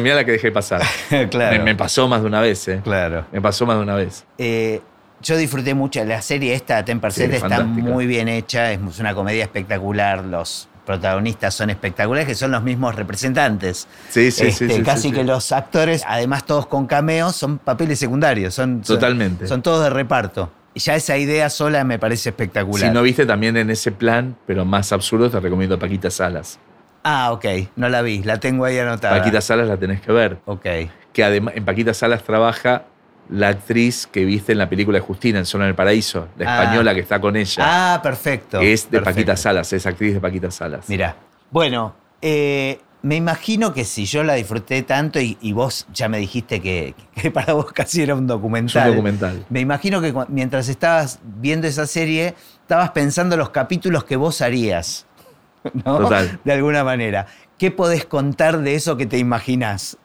mira 0.00 0.14
la 0.16 0.24
que 0.24 0.32
dejé 0.32 0.50
pasar. 0.50 0.82
claro. 1.30 1.58
Me, 1.58 1.62
me 1.64 1.74
pasó 1.76 2.08
más 2.08 2.22
de 2.22 2.26
una 2.26 2.40
vez, 2.40 2.66
¿eh? 2.68 2.80
Claro. 2.82 3.26
Me 3.32 3.40
pasó 3.40 3.66
más 3.66 3.76
de 3.76 3.82
una 3.82 3.94
vez. 3.94 4.24
Eh, 4.38 4.80
yo 5.22 5.36
disfruté 5.36 5.74
mucho. 5.74 6.02
La 6.04 6.20
serie 6.22 6.54
esta, 6.54 6.84
Ten% 6.84 7.14
Sí, 7.30 7.36
está 7.36 7.48
fantástica. 7.56 7.88
muy 7.90 8.06
bien 8.06 8.28
hecha. 8.28 8.72
Es 8.72 8.80
una 9.00 9.14
comedia 9.14 9.42
espectacular. 9.44 10.24
Los 10.24 10.68
protagonistas 10.84 11.52
son 11.54 11.68
espectaculares, 11.70 12.28
que 12.28 12.34
son 12.34 12.50
los 12.52 12.62
mismos 12.62 12.94
representantes. 12.94 13.88
Sí, 14.08 14.30
sí, 14.30 14.46
Este, 14.46 14.68
sí, 14.68 14.74
sí. 14.76 14.82
casi 14.82 15.08
sí, 15.08 15.12
que 15.14 15.24
los 15.24 15.50
actores, 15.52 16.02
además 16.06 16.44
todos 16.46 16.66
con 16.66 16.86
cameos, 16.86 17.34
son 17.34 17.58
papeles 17.58 17.98
secundarios. 17.98 18.54
Son, 18.54 18.84
son- 18.84 18.96
Totalmente. 18.96 19.46
Son, 19.48 19.62
todos 19.62 19.82
de 19.84 19.90
reparto. 19.90 20.50
Y 20.76 20.78
ya 20.78 20.94
esa 20.94 21.16
idea 21.16 21.48
sola 21.48 21.84
me 21.84 21.98
parece 21.98 22.28
espectacular. 22.28 22.86
Si 22.86 22.92
no 22.92 23.00
viste 23.00 23.24
también 23.24 23.56
en 23.56 23.70
ese 23.70 23.92
plan, 23.92 24.36
pero 24.46 24.66
más 24.66 24.92
absurdo, 24.92 25.30
te 25.30 25.40
recomiendo 25.40 25.78
Paquita 25.78 26.10
Salas. 26.10 26.58
Ah, 27.02 27.32
ok. 27.32 27.46
No 27.76 27.88
la 27.88 28.02
vi. 28.02 28.22
La 28.22 28.38
tengo 28.40 28.66
ahí 28.66 28.78
anotada. 28.78 29.16
Paquita 29.18 29.40
Salas 29.40 29.68
la 29.68 29.78
tenés 29.78 30.02
que 30.02 30.12
ver. 30.12 30.36
Ok. 30.44 30.66
Que 31.14 31.24
además 31.24 31.54
en 31.56 31.64
Paquita 31.64 31.94
Salas 31.94 32.22
trabaja 32.24 32.82
la 33.30 33.48
actriz 33.48 34.06
que 34.06 34.26
viste 34.26 34.52
en 34.52 34.58
la 34.58 34.68
película 34.68 34.98
de 34.98 35.00
Justina, 35.00 35.38
en 35.38 35.46
Zona 35.46 35.64
del 35.64 35.74
Paraíso, 35.74 36.28
la 36.36 36.44
Ah. 36.58 36.62
española 36.64 36.92
que 36.94 37.00
está 37.00 37.22
con 37.22 37.36
ella. 37.36 37.62
Ah, 37.94 38.00
perfecto. 38.02 38.60
que 38.60 38.74
es 38.74 38.82
de 38.84 38.98
perfecto. 38.98 39.10
Paquita 39.14 39.36
Salas, 39.38 39.72
es 39.72 39.86
actriz 39.86 40.12
de 40.12 40.20
Paquita 40.20 40.50
Salas. 40.50 40.90
Mirá. 40.90 41.16
Bueno, 41.50 41.94
eh, 42.20 42.80
me 43.06 43.14
imagino 43.14 43.72
que 43.72 43.84
si 43.84 44.04
yo 44.04 44.24
la 44.24 44.34
disfruté 44.34 44.82
tanto 44.82 45.20
y, 45.20 45.38
y 45.40 45.52
vos 45.52 45.86
ya 45.94 46.08
me 46.08 46.18
dijiste 46.18 46.60
que, 46.60 46.96
que 47.14 47.30
para 47.30 47.52
vos 47.52 47.72
casi 47.72 48.02
era 48.02 48.16
un 48.16 48.26
documental. 48.26 48.90
un 48.90 48.96
documental. 48.96 49.46
Me 49.48 49.60
imagino 49.60 50.00
que 50.00 50.12
mientras 50.26 50.68
estabas 50.68 51.20
viendo 51.22 51.68
esa 51.68 51.86
serie, 51.86 52.34
estabas 52.62 52.90
pensando 52.90 53.36
los 53.36 53.50
capítulos 53.50 54.02
que 54.02 54.16
vos 54.16 54.40
harías. 54.42 55.06
¿no? 55.84 55.98
Total. 55.98 56.40
De 56.42 56.52
alguna 56.52 56.82
manera. 56.82 57.26
¿Qué 57.58 57.70
podés 57.70 58.04
contar 58.04 58.58
de 58.58 58.74
eso 58.74 58.96
que 58.96 59.06
te 59.06 59.18
imaginás? 59.18 59.96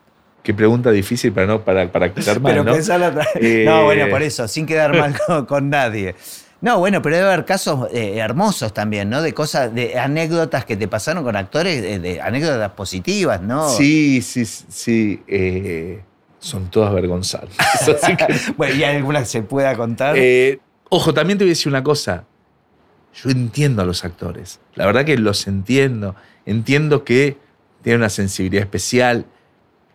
Qué 0.44 0.54
pregunta 0.54 0.92
difícil 0.92 1.32
para 1.34 1.48
no 1.48 1.62
para, 1.62 1.92
para 1.92 2.14
quedar 2.14 2.40
mal, 2.42 2.52
pero 2.52 2.64
¿no? 2.64 2.74
pensalo 2.74 3.08
otra- 3.08 3.28
Eh, 3.36 3.64
No, 3.68 3.84
bueno, 3.86 4.08
por 4.10 4.22
eso, 4.22 4.48
sin 4.48 4.68
quedar 4.68 4.96
mal 4.96 5.18
con, 5.26 5.46
con 5.48 5.70
nadie. 5.72 6.16
No, 6.62 6.78
bueno, 6.80 7.02
pero 7.02 7.16
debe 7.16 7.28
haber 7.28 7.46
casos 7.46 7.88
eh, 7.92 8.18
hermosos 8.18 8.72
también, 8.74 9.10
¿no? 9.10 9.22
De 9.24 9.34
cosas, 9.34 9.74
de 9.74 9.98
anécdotas 9.98 10.64
que 10.64 10.78
te 10.78 10.88
pasaron 10.88 11.24
con 11.24 11.36
actores, 11.36 11.82
de, 11.82 11.98
de 12.00 12.22
anécdotas 12.22 12.72
positivas, 12.74 13.42
¿no? 13.42 13.68
Sí, 13.70 14.22
sí, 14.22 14.46
sí. 14.46 15.24
eh, 15.28 16.02
son 16.40 16.70
todas 16.70 16.94
vergonzantes. 16.94 17.58
Así 18.04 18.16
que- 18.16 18.28
Bueno, 18.58 18.76
¿y 18.76 18.84
hay 18.84 18.96
alguna 18.98 19.20
que 19.22 19.26
se 19.26 19.42
pueda 19.42 19.76
contar? 19.76 20.16
Eh, 20.18 20.60
ojo, 20.90 21.14
también 21.14 21.38
te 21.40 21.44
voy 21.46 21.50
a 21.50 21.54
decir 21.54 21.70
una 21.72 21.84
cosa. 21.84 22.26
Yo 23.24 23.30
entiendo 23.32 23.82
a 23.82 23.86
los 23.86 24.06
actores. 24.06 24.60
La 24.76 24.86
verdad 24.86 25.04
que 25.04 25.18
los 25.18 25.48
entiendo. 25.48 26.16
Entiendo 26.46 27.04
que 27.04 27.38
tienen 27.82 28.02
una 28.02 28.10
sensibilidad 28.10 28.64
especial. 28.64 29.26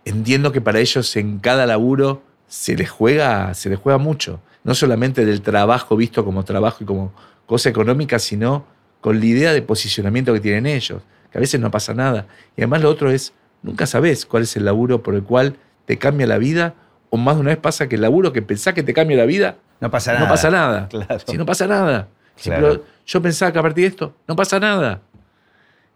Entiendo 0.05 0.53
que 0.53 0.61
para 0.61 0.81
ellos 0.81 1.15
en 1.17 1.39
cada 1.39 1.65
laburo 1.67 2.23
se 2.49 2.77
les 2.77 2.91
juega, 2.91 3.55
se 3.55 3.69
les 3.71 3.79
juega 3.79 3.99
mucho. 3.99 4.41
No 4.67 4.75
solamente 4.75 5.25
del 5.25 5.43
trabajo 5.43 5.97
visto 5.97 6.25
como 6.25 6.45
trabajo 6.45 6.79
y 6.83 6.87
como 6.87 7.13
cosa 7.47 7.69
económica, 7.69 8.19
sino 8.19 8.67
con 9.01 9.21
la 9.21 9.25
idea 9.25 9.53
de 9.53 9.63
posicionamiento 9.63 10.33
que 10.33 10.41
tienen 10.41 10.67
ellos. 10.67 11.03
Que 11.31 11.39
a 11.39 11.41
veces 11.41 11.61
no 11.61 11.71
pasa 11.71 11.95
nada. 11.95 12.27
Y 12.57 12.63
además 12.63 12.83
lo 12.83 12.91
otro 12.91 13.13
es, 13.13 13.33
nunca 13.63 13.87
sabes 13.87 14.27
cuál 14.27 14.43
es 14.43 14.57
el 14.57 14.65
laburo 14.65 15.05
por 15.05 15.15
el 15.15 15.23
cual 15.23 15.57
te 15.85 15.99
cambia 15.99 16.27
la 16.27 16.39
vida. 16.39 16.75
O 17.11 17.17
más 17.17 17.37
de 17.37 17.43
una 17.43 17.51
vez 17.51 17.59
pasa 17.59 17.89
que 17.89 17.95
el 17.95 18.01
laburo 18.01 18.33
que 18.33 18.43
pensás 18.43 18.75
que 18.75 18.83
te 18.83 18.93
cambia 18.93 19.17
la 19.17 19.25
vida 19.25 19.57
no 19.81 19.89
pasa 19.89 20.15
nada. 20.15 20.25
no 20.25 20.31
pasa 20.31 20.51
nada. 20.51 20.89
Claro. 20.89 21.21
Si 21.25 21.37
no 21.37 21.47
pasa 21.47 21.67
nada. 21.69 22.09
Si, 22.35 22.51
pero 22.51 22.85
yo 23.07 23.23
pensaba 23.23 23.53
que 23.53 23.61
a 23.61 23.63
partir 23.63 23.85
de 23.85 23.89
esto 23.89 24.17
no 24.27 24.35
pasa 24.35 24.59
nada. 24.59 25.01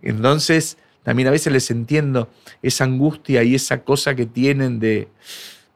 Entonces, 0.01 0.79
también 1.03 1.27
a 1.27 1.33
veces 1.33 1.53
les 1.53 1.69
entiendo 1.73 2.29
esa 2.63 2.85
angustia 2.85 3.43
y 3.43 3.57
esa 3.57 3.83
cosa 3.83 4.15
que 4.15 4.27
tienen 4.27 4.79
de, 4.79 5.09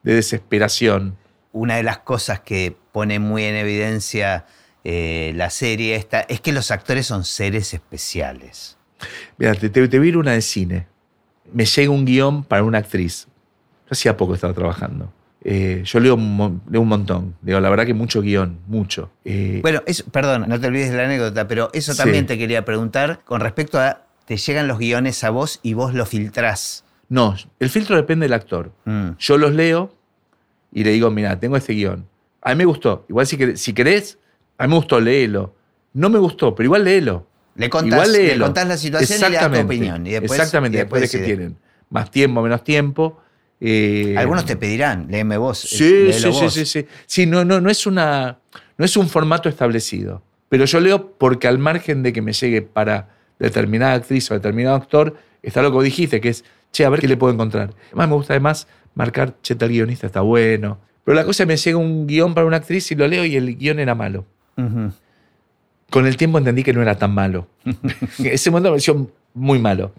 de 0.04 0.14
desesperación. 0.14 1.16
Una 1.54 1.76
de 1.76 1.84
las 1.84 1.98
cosas 1.98 2.40
que 2.40 2.76
pone 2.92 3.18
muy 3.20 3.44
en 3.44 3.54
evidencia 3.54 4.44
eh, 4.82 5.32
la 5.36 5.48
serie 5.50 5.94
esta 5.94 6.20
es 6.22 6.40
que 6.40 6.52
los 6.52 6.70
actores 6.72 7.06
son 7.06 7.24
seres 7.24 7.72
especiales. 7.72 8.76
Mira, 9.38 9.54
te, 9.54 9.68
te, 9.70 9.86
te 9.88 10.06
ir 10.06 10.16
una 10.16 10.32
de 10.32 10.42
cine. 10.42 10.86
Me 11.52 11.64
llega 11.64 11.90
un 11.90 12.04
guion 12.04 12.42
para 12.44 12.64
una 12.64 12.78
actriz. 12.78 13.26
Yo 13.86 13.88
hacía 13.92 14.16
poco 14.16 14.34
estaba 14.34 14.52
trabajando. 14.52 15.12
Eh, 15.44 15.82
yo 15.84 16.00
leo 16.00 16.14
un, 16.16 16.36
mon- 16.36 16.62
leo 16.68 16.80
un 16.80 16.88
montón. 16.88 17.36
Digo, 17.40 17.60
la 17.60 17.70
verdad 17.70 17.86
que 17.86 17.94
mucho 17.94 18.20
guion, 18.20 18.58
mucho. 18.66 19.10
Eh, 19.24 19.60
Bueno, 19.62 19.82
eso, 19.86 20.04
perdón, 20.10 20.46
no 20.48 20.58
te 20.58 20.66
olvides 20.66 20.90
de 20.90 20.96
la 20.96 21.04
anécdota, 21.04 21.46
pero 21.46 21.70
eso 21.72 21.92
Sí. 21.92 21.98
también 21.98 22.26
te 22.26 22.36
quería 22.36 22.64
preguntar 22.64 23.20
con 23.24 23.40
respecto 23.40 23.78
a, 23.78 24.02
te 24.26 24.36
llegan 24.38 24.66
los 24.68 24.78
guiones 24.78 25.22
a 25.22 25.30
vos 25.30 25.60
y 25.62 25.74
vos 25.74 25.94
los 25.94 26.08
filtrás. 26.08 26.84
no, 27.10 27.36
el 27.60 27.70
filtro 27.70 27.94
depende 27.96 28.24
del 28.24 28.32
actor. 28.32 28.72
Mm. 28.86 29.10
Yo 29.18 29.36
los 29.38 29.52
leo 29.52 29.94
y 30.74 30.84
le 30.84 30.90
digo, 30.90 31.10
mira, 31.10 31.38
tengo 31.40 31.56
este 31.56 31.72
guion. 31.72 32.06
A 32.42 32.50
mí 32.50 32.56
me 32.56 32.64
gustó. 32.66 33.06
Igual 33.08 33.26
si, 33.26 33.38
querés- 33.38 33.56
si 33.56 33.72
querés, 33.72 34.18
a 34.58 34.64
mí 34.66 34.70
me 34.70 34.76
gustó, 34.76 35.00
léelo. 35.00 35.54
No 35.94 36.10
me 36.10 36.18
gustó, 36.18 36.54
pero 36.54 36.66
igual 36.66 36.84
léelo. 36.84 37.26
Le 37.56 37.70
contás, 37.70 37.92
igual 38.08 38.12
le 38.12 38.38
contás 38.38 38.66
la 38.68 38.76
situación 38.76 39.18
y 39.18 39.30
le 39.30 39.36
das 39.38 39.50
tu 39.52 39.58
opinión. 39.60 40.06
Y 40.06 40.10
después, 40.10 40.32
Exactamente, 40.38 40.76
y 40.76 40.80
después 40.80 41.02
de 41.02 41.08
que 41.18 41.24
tienen 41.24 41.56
más 41.88 42.10
tiempo, 42.10 42.42
menos 42.42 42.62
tiempo. 42.64 43.20
eh, 43.60 44.14
Algunos 44.18 44.44
te 44.44 44.56
pedirán, 44.56 45.06
léeme 45.08 45.36
vos. 45.38 45.58
Sí, 45.60 45.84
léelo 45.84 46.12
sí, 46.12 46.20
sí, 46.38 46.44
vos. 46.44 46.52
sí, 46.54 46.66
sí. 46.66 46.86
Sí, 47.06 47.26
no, 47.26 47.44
no, 47.44 47.60
no, 47.60 47.70
es 47.70 47.86
una, 47.86 48.38
no 48.76 48.84
es 48.84 48.96
un 48.96 49.08
formato 49.08 49.48
establecido. 49.48 50.22
Pero 50.48 50.64
yo 50.64 50.80
leo 50.80 51.12
porque 51.16 51.46
al 51.48 51.58
margen 51.58 52.02
de 52.02 52.12
que 52.12 52.20
me 52.20 52.32
llegue 52.32 52.62
para 52.62 53.08
determinada 53.38 53.94
actriz 53.94 54.30
o 54.30 54.34
determinado 54.34 54.76
actor, 54.76 55.16
está 55.42 55.62
lo 55.62 55.70
que 55.70 55.74
vos 55.74 55.84
dijiste, 55.84 56.20
que 56.20 56.30
es, 56.30 56.44
che, 56.72 56.84
a 56.84 56.88
ver 56.90 57.00
qué 57.00 57.08
le 57.08 57.16
puedo 57.16 57.32
encontrar. 57.32 57.70
Además 57.88 58.08
me 58.08 58.14
gusta 58.16 58.32
además 58.34 58.66
marcar, 58.94 59.34
che, 59.42 59.54
tal 59.54 59.68
guionista 59.68 60.06
está 60.06 60.20
bueno. 60.20 60.78
Pero 61.04 61.14
la 61.14 61.24
cosa 61.24 61.44
me 61.46 61.56
llega 61.56 61.78
un 61.78 62.06
guion 62.06 62.34
para 62.34 62.46
una 62.46 62.56
actriz 62.56 62.90
y 62.90 62.94
lo 62.94 63.06
leo 63.06 63.24
y 63.24 63.36
el 63.36 63.56
guion 63.56 63.78
era 63.78 63.94
malo. 63.94 64.24
Con 65.90 66.06
el 66.06 66.16
tiempo 66.16 66.38
entendí 66.38 66.62
que 66.62 66.72
no 66.72 66.80
era 66.82 66.96
tan 66.96 67.12
malo. 67.12 67.48
Ese 68.18 68.50
momento 68.50 68.70
me 68.70 68.74
pareció 68.74 69.10
muy 69.34 69.58
malo. 69.58 69.92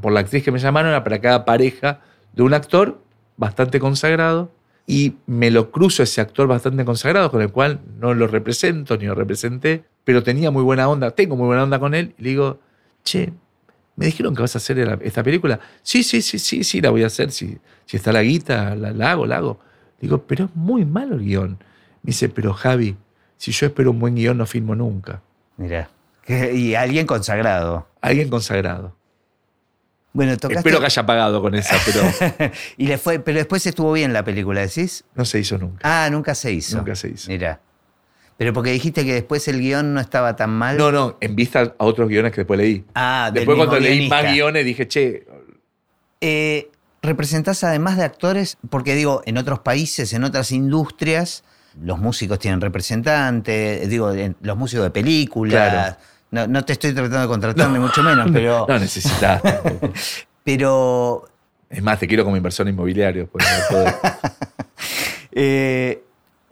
Por 0.00 0.12
la 0.12 0.20
actriz 0.20 0.44
que 0.44 0.52
me 0.52 0.58
llamaron 0.58 0.90
era 0.90 1.02
para 1.02 1.20
cada 1.20 1.44
pareja 1.44 2.00
de 2.32 2.42
un 2.42 2.54
actor 2.54 3.00
bastante 3.36 3.80
consagrado 3.80 4.50
y 4.86 5.16
me 5.26 5.50
lo 5.50 5.70
cruzo 5.70 6.02
ese 6.02 6.20
actor 6.22 6.46
bastante 6.48 6.84
consagrado 6.84 7.30
con 7.30 7.42
el 7.42 7.52
cual 7.52 7.80
no 8.00 8.14
lo 8.14 8.26
represento 8.26 8.96
ni 8.96 9.04
lo 9.04 9.14
representé, 9.14 9.84
pero 10.02 10.22
tenía 10.22 10.50
muy 10.50 10.62
buena 10.62 10.88
onda, 10.88 11.10
tengo 11.10 11.36
muy 11.36 11.46
buena 11.46 11.62
onda 11.62 11.78
con 11.78 11.94
él 11.94 12.14
y 12.18 12.22
le 12.22 12.28
digo, 12.30 12.60
che, 13.04 13.34
me 13.98 14.06
dijeron 14.06 14.32
que 14.32 14.42
vas 14.42 14.54
a 14.54 14.58
hacer 14.58 14.78
esta 15.02 15.24
película. 15.24 15.58
Sí, 15.82 16.04
sí, 16.04 16.22
sí, 16.22 16.38
sí, 16.38 16.62
sí, 16.62 16.80
la 16.80 16.90
voy 16.90 17.02
a 17.02 17.08
hacer. 17.08 17.32
Si, 17.32 17.58
si 17.84 17.96
está 17.96 18.12
la 18.12 18.22
guita, 18.22 18.76
la, 18.76 18.92
la 18.92 19.10
hago, 19.10 19.26
la 19.26 19.38
hago. 19.38 19.58
Digo, 20.00 20.22
pero 20.22 20.44
es 20.44 20.54
muy 20.54 20.84
malo 20.84 21.16
el 21.16 21.24
guion. 21.24 21.58
Me 22.04 22.10
dice, 22.10 22.28
pero 22.28 22.54
Javi, 22.54 22.96
si 23.36 23.50
yo 23.50 23.66
espero 23.66 23.90
un 23.90 23.98
buen 23.98 24.14
guion 24.14 24.38
no 24.38 24.46
filmo 24.46 24.76
nunca. 24.76 25.20
Mirá. 25.56 25.90
Y 26.28 26.74
alguien 26.74 27.08
consagrado. 27.08 27.88
Alguien 28.00 28.28
consagrado. 28.28 28.94
Bueno, 30.12 30.36
tocaste. 30.36 30.60
Espero 30.60 30.78
que 30.78 30.86
haya 30.86 31.04
pagado 31.04 31.42
con 31.42 31.56
esa, 31.56 31.74
pero 31.84 32.52
y 32.76 32.86
le 32.86 32.98
fue, 32.98 33.18
pero 33.18 33.38
después 33.38 33.66
estuvo 33.66 33.92
bien 33.92 34.12
la 34.12 34.24
película, 34.24 34.60
¿decís? 34.60 35.04
no 35.16 35.24
se 35.24 35.40
hizo 35.40 35.58
nunca. 35.58 35.80
Ah, 35.82 36.08
nunca 36.08 36.36
se 36.36 36.52
hizo. 36.52 36.76
Nunca 36.76 36.94
se 36.94 37.08
hizo. 37.08 37.28
Mirá. 37.32 37.60
Pero 38.38 38.52
porque 38.54 38.70
dijiste 38.70 39.04
que 39.04 39.12
después 39.12 39.46
el 39.48 39.60
guion 39.60 39.92
no 39.94 40.00
estaba 40.00 40.34
tan 40.36 40.50
mal. 40.50 40.78
No, 40.78 40.90
no, 40.92 41.16
en 41.20 41.34
vista 41.36 41.74
a 41.76 41.84
otros 41.84 42.08
guiones 42.08 42.32
que 42.32 42.42
después 42.42 42.58
leí. 42.58 42.84
Ah, 42.94 43.26
del 43.26 43.40
Después 43.40 43.58
mismo 43.58 43.68
cuando 43.68 43.82
leí 43.84 43.94
guionista. 43.98 44.22
más 44.22 44.32
guiones 44.32 44.64
dije, 44.64 44.88
che, 44.88 45.26
Eh, 46.20 46.70
representás 47.02 47.62
además 47.64 47.96
de 47.96 48.04
actores, 48.04 48.56
porque 48.70 48.94
digo, 48.94 49.22
en 49.26 49.38
otros 49.38 49.58
países, 49.60 50.12
en 50.12 50.22
otras 50.24 50.52
industrias, 50.52 51.42
los 51.82 51.98
músicos 51.98 52.38
tienen 52.38 52.60
representantes, 52.60 53.88
digo, 53.88 54.12
en- 54.12 54.36
los 54.40 54.56
músicos 54.56 54.84
de 54.84 54.90
películas. 54.90 55.70
Claro. 55.70 55.96
No, 56.30 56.46
no 56.46 56.64
te 56.64 56.74
estoy 56.74 56.92
tratando 56.92 57.20
de 57.22 57.26
contratar, 57.28 57.70
ni 57.70 57.78
mucho 57.80 58.02
menos, 58.04 58.30
pero, 58.32 58.66
no 58.68 58.78
necesitas. 58.78 59.42
tampoco. 59.42 59.92
pero 60.44 61.24
es 61.70 61.82
más, 61.82 61.98
te 61.98 62.06
quiero 62.06 62.22
como 62.24 62.36
inversor 62.36 62.68
inmobiliario. 62.68 63.26
puedo. 63.28 63.44
eh, 65.32 66.02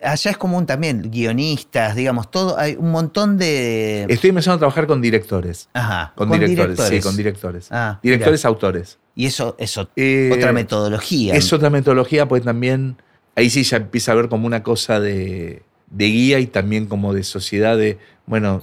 allá 0.06 0.30
es 0.30 0.36
común 0.36 0.66
también, 0.66 1.10
guionistas, 1.10 1.94
digamos, 1.96 2.30
todo, 2.30 2.58
hay 2.58 2.76
un 2.78 2.90
montón 2.90 3.36
de... 3.38 4.06
Estoy 4.08 4.30
empezando 4.30 4.56
a 4.56 4.58
trabajar 4.58 4.86
con 4.86 5.00
directores. 5.00 5.68
Ajá, 5.74 6.12
Con, 6.14 6.30
directores, 6.30 6.80
sí, 6.80 7.00
con 7.00 7.16
directores. 7.16 7.68
Ah, 7.70 7.98
directores, 8.02 8.44
autores. 8.44 8.98
Y 9.14 9.26
eso, 9.26 9.56
eso, 9.58 9.88
Eh, 9.96 10.30
otra 10.32 10.52
metodología. 10.52 11.34
Es 11.34 11.52
otra 11.52 11.70
metodología, 11.70 12.28
pues 12.28 12.42
también 12.44 12.96
ahí 13.34 13.50
sí 13.50 13.62
ya 13.64 13.78
empieza 13.78 14.12
a 14.12 14.14
ver 14.14 14.28
como 14.28 14.46
una 14.46 14.62
cosa 14.62 15.00
de, 15.00 15.62
de 15.90 16.04
guía 16.06 16.38
y 16.38 16.46
también 16.46 16.86
como 16.86 17.12
de 17.12 17.22
sociedad 17.22 17.76
de, 17.76 17.98
bueno, 18.26 18.62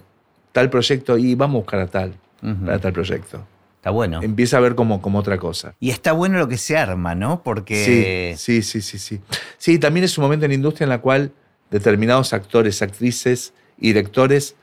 tal 0.51 0.69
proyecto 0.69 1.17
y 1.17 1.35
vamos 1.35 1.55
a 1.55 1.59
buscar 1.59 1.79
a 1.79 1.87
tal, 1.87 2.13
Ujú. 2.41 2.65
para 2.65 2.79
tal 2.79 2.93
proyecto. 2.93 3.45
Está 3.83 3.91
bueno. 3.91 4.21
Empieza 4.23 4.55
a 4.55 4.59
ver 4.61 4.75
como, 4.75 5.01
como 5.01 5.19
otra 5.19 5.37
cosa. 5.37 5.75
Y 5.81 5.89
está 5.89 6.13
bueno 6.13 6.37
lo 6.37 6.47
que 6.47 6.57
se 6.57 6.77
arma, 6.77 7.15
¿no? 7.15 7.43
Porque... 7.43 8.33
Sí, 8.37 8.61
sí, 8.61 8.81
sí, 8.81 8.81
sí, 8.81 8.97
sí. 8.97 9.19
Sí, 9.57 9.77
también 9.77 10.05
es 10.05 10.17
un 10.17 10.21
momento 10.21 10.45
en 10.45 10.51
la 10.51 10.55
industria 10.55 10.85
en 10.85 10.89
la 10.89 11.01
cual 11.01 11.33
determinados 11.69 12.31
actores, 12.31 12.81
actrices 12.81 13.53
y 13.77 13.87
directores 13.87 14.55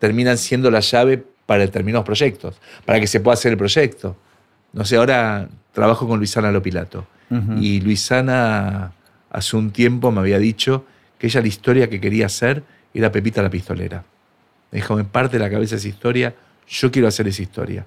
terminan 0.00 0.38
siendo 0.38 0.72
la 0.72 0.80
llave 0.80 1.24
para 1.46 1.60
determinados 1.60 2.04
proyectos, 2.04 2.56
para 2.84 2.98
que 2.98 3.06
se 3.06 3.20
pueda 3.20 3.34
hacer 3.34 3.52
el 3.52 3.58
proyecto. 3.58 4.16
No 4.72 4.84
sé, 4.84 4.96
ahora 4.96 5.48
trabajo 5.70 6.08
con 6.08 6.18
Luisana 6.18 6.50
Lopilato. 6.50 7.06
Y 7.60 7.80
Luisana 7.80 8.90
hace 9.30 9.56
un 9.56 9.70
tiempo 9.70 10.10
me 10.10 10.18
había 10.18 10.40
dicho 10.40 10.84
que 11.16 11.28
ella 11.28 11.40
la 11.40 11.46
historia 11.46 11.88
que 11.88 12.00
quería 12.00 12.26
hacer 12.26 12.64
era 12.92 13.12
Pepita 13.12 13.40
la 13.40 13.50
Pistolera. 13.50 14.04
Me 14.72 14.80
dijo, 14.80 14.96
me 14.96 15.04
parte 15.04 15.38
la 15.38 15.48
cabeza 15.48 15.76
esa 15.76 15.86
historia, 15.86 16.34
yo 16.68 16.90
quiero 16.90 17.06
hacer 17.06 17.28
esa 17.28 17.42
historia. 17.42 17.86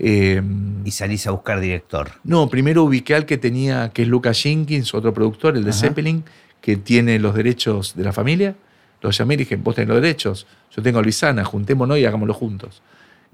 Eh, 0.00 0.40
y 0.84 0.90
salís 0.92 1.26
a 1.26 1.32
buscar 1.32 1.60
director. 1.60 2.10
No, 2.22 2.48
primero 2.48 2.84
ubiqué 2.84 3.14
al 3.14 3.26
que 3.26 3.36
tenía, 3.36 3.90
que 3.90 4.02
es 4.02 4.08
Lucas 4.08 4.40
Jenkins, 4.40 4.94
otro 4.94 5.12
productor, 5.12 5.56
el 5.56 5.64
de 5.64 5.72
Zeppelin, 5.72 6.24
que 6.60 6.76
tiene 6.76 7.18
los 7.18 7.34
derechos 7.34 7.96
de 7.96 8.04
la 8.04 8.12
familia. 8.12 8.54
Los 9.00 9.18
llamé 9.18 9.34
y 9.34 9.38
dije, 9.38 9.56
vos 9.56 9.74
tenés 9.74 9.88
los 9.88 10.00
derechos, 10.00 10.46
yo 10.74 10.82
tengo 10.82 10.98
a 10.98 11.02
Luisana, 11.02 11.44
juntémonos 11.44 11.98
y 11.98 12.04
hagámoslo 12.04 12.34
juntos. 12.34 12.82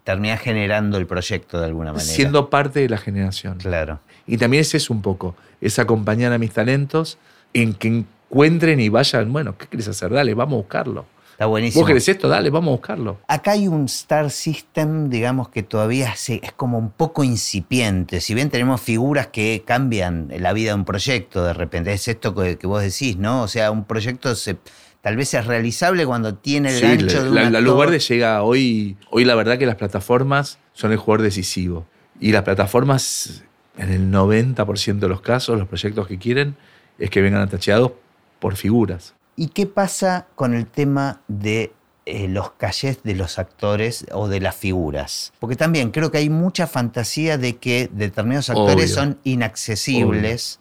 Terminás 0.05 0.41
generando 0.41 0.99
el 0.99 1.07
proyecto 1.07 1.59
de 1.59 1.67
alguna 1.67 1.93
manera. 1.93 2.11
Siendo 2.11 2.51
parte 2.51 2.81
de 2.81 2.89
la 2.89 2.99
generación. 2.99 3.59
Claro. 3.59 4.01
Y 4.27 4.37
también 4.37 4.63
es 4.63 4.75
eso 4.75 4.93
un 4.93 5.01
poco, 5.01 5.37
es 5.61 5.79
acompañar 5.79 6.33
a 6.33 6.39
mis 6.39 6.53
talentos 6.53 7.19
en 7.55 7.75
que 7.75 7.89
encuentren 7.89 8.81
y 8.81 8.89
vayan, 8.89 9.33
bueno, 9.33 9.57
¿qué 9.57 9.67
querés 9.67 9.89
hacer? 9.89 10.11
Dale, 10.11 10.35
vamos 10.35 10.55
a 10.55 10.57
buscarlo. 10.57 11.07
Está 11.35 11.47
buenísimo. 11.47 11.83
¿Vos 11.83 11.89
querés 11.89 12.09
esto? 12.09 12.29
Dale, 12.29 12.49
vamos 12.49 12.69
a 12.69 12.77
buscarlo. 12.77 13.19
Acá 13.27 13.53
hay 13.53 13.67
un 13.67 13.87
Star 13.87 14.31
System, 14.31 15.11
digamos, 15.11 15.49
que 15.49 15.65
todavía 15.65 16.13
es 16.13 16.53
como 16.57 16.79
un 16.79 16.91
poco 16.91 17.25
incipiente. 17.25 18.21
Si 18.21 18.35
bien 18.35 18.51
tenemos 18.51 18.81
figuras 18.81 19.27
que 19.27 19.65
cambian 19.67 20.29
la 20.39 20.53
vida 20.53 20.71
de 20.71 20.75
un 20.77 20.85
proyecto, 20.85 21.45
de 21.45 21.53
repente 21.53 21.93
es 21.93 22.07
esto 22.07 22.37
que, 22.37 22.57
vos 22.69 22.83
decís, 22.83 23.17
¿no? 23.17 23.43
O 23.43 23.49
sea, 23.49 23.73
un 23.73 23.85
proyecto 23.85 24.33
se, 24.37 24.59
tal 25.01 25.17
vez 25.17 25.35
es 25.35 25.45
realizable 25.45 26.07
cuando 26.07 26.37
tiene 26.37 26.73
el 26.73 26.81
gancho 26.81 27.25
de 27.25 27.29
un 27.31 27.35
la, 27.35 27.51
la 27.51 27.61
luz 27.61 27.77
verde 27.79 27.99
llega 27.99 28.41
hoy, 28.45 28.97
hoy 29.11 29.25
la 29.25 29.35
verdad 29.35 29.59
que 29.59 29.67
las 29.67 29.75
plataformas 29.75 30.61
son 30.73 30.93
el 30.93 30.99
jugador 30.99 31.23
decisivo. 31.23 31.85
Y 32.21 32.31
las 32.31 32.45
plataformas, 32.45 33.43
en 33.77 33.91
el 33.91 34.13
90% 34.13 35.01
de 35.01 35.09
los 35.09 35.21
casos, 35.21 35.59
los 35.59 35.67
proyectos 35.67 36.07
que 36.07 36.17
quieren 36.17 36.55
es 37.01 37.11
que 37.11 37.21
vengan 37.21 37.43
atacheados 37.43 37.91
por 38.39 38.55
figuras. 38.55 39.15
¿Y 39.37 39.49
qué 39.49 39.67
pasa 39.67 40.29
con 40.37 40.55
el 40.55 40.67
tema 40.67 41.21
de 41.27 41.73
eh, 42.07 42.29
los 42.29 42.53
calles 42.53 43.03
de 43.03 43.15
los 43.15 43.39
actores 43.39 44.07
o 44.13 44.29
de 44.29 44.41
las 44.41 44.55
figuras? 44.55 45.33
Porque 45.41 45.57
también 45.57 45.91
creo 45.91 46.11
que 46.11 46.19
hay 46.19 46.31
mucha 46.31 46.67
fantasía 46.67 47.37
de 47.37 47.57
que 47.57 47.91
determinados 47.93 48.51
actores 48.51 48.95
son 48.95 49.19
inaccesibles. 49.25 50.61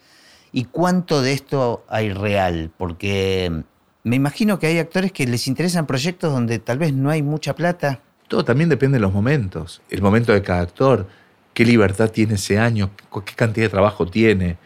¿Y 0.51 0.65
cuánto 0.65 1.21
de 1.21 1.33
esto 1.33 1.85
hay 1.87 2.13
real? 2.13 2.71
Porque 2.75 3.63
me 4.03 4.15
imagino 4.15 4.57
que 4.57 4.67
hay 4.67 4.79
actores 4.79 5.11
que 5.11 5.27
les 5.27 5.47
interesan 5.47 5.85
proyectos 5.85 6.31
donde 6.31 6.59
tal 6.59 6.79
vez 6.79 6.93
no 6.93 7.09
hay 7.09 7.21
mucha 7.21 7.55
plata. 7.55 8.01
Todo 8.27 8.43
también 8.43 8.69
depende 8.69 8.97
de 8.97 9.01
los 9.01 9.13
momentos. 9.13 9.81
El 9.89 10.01
momento 10.01 10.33
de 10.33 10.41
cada 10.41 10.61
actor, 10.61 11.07
qué 11.53 11.63
libertad 11.63 12.09
tiene 12.09 12.35
ese 12.35 12.57
año, 12.57 12.89
qué 12.95 13.35
cantidad 13.35 13.67
de 13.67 13.69
trabajo 13.69 14.07
tiene. 14.07 14.57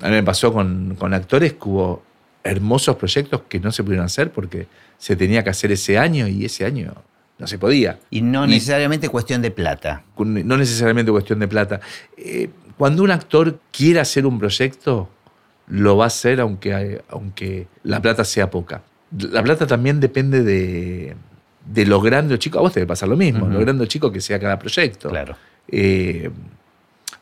A 0.00 0.06
mí 0.08 0.14
me 0.14 0.22
pasó 0.24 0.52
con, 0.52 0.96
con 0.98 1.14
actores 1.14 1.52
que 1.52 1.68
hubo 1.68 2.02
hermosos 2.44 2.96
proyectos 2.96 3.42
que 3.48 3.60
no 3.60 3.72
se 3.72 3.82
pudieron 3.82 4.06
hacer 4.06 4.30
porque 4.30 4.66
se 4.98 5.16
tenía 5.16 5.44
que 5.44 5.50
hacer 5.50 5.72
ese 5.72 5.98
año 5.98 6.26
y 6.26 6.44
ese 6.44 6.64
año 6.64 6.94
no 7.38 7.46
se 7.46 7.58
podía. 7.58 7.98
Y 8.10 8.22
no 8.22 8.46
necesariamente 8.46 9.08
cuestión 9.08 9.42
de 9.42 9.50
plata. 9.50 10.04
No 10.16 10.56
necesariamente 10.56 11.10
cuestión 11.10 11.38
de 11.40 11.48
plata. 11.48 11.80
Eh, 12.16 12.50
cuando 12.76 13.02
un 13.02 13.10
actor 13.10 13.58
quiere 13.70 14.00
hacer 14.00 14.26
un 14.26 14.38
proyecto, 14.38 15.08
lo 15.68 15.96
va 15.96 16.04
a 16.04 16.06
hacer 16.08 16.40
aunque, 16.40 17.02
aunque 17.08 17.66
la 17.82 18.00
plata 18.00 18.24
sea 18.24 18.50
poca. 18.50 18.82
La 19.18 19.42
plata 19.42 19.66
también 19.66 20.00
depende 20.00 20.42
de, 20.42 21.16
de 21.66 21.86
lo 21.86 22.00
grande 22.00 22.34
o 22.34 22.36
chico. 22.36 22.58
A 22.58 22.62
vos 22.62 22.72
te 22.72 22.80
debe 22.80 22.88
pasar 22.88 23.08
lo 23.08 23.16
mismo, 23.16 23.46
lo 23.48 23.60
grande 23.60 23.84
o 23.84 23.86
chico 23.86 24.10
que 24.10 24.20
sea 24.20 24.38
cada 24.38 24.58
proyecto. 24.58 25.08
Claro. 25.08 25.36
Eh, 25.68 26.30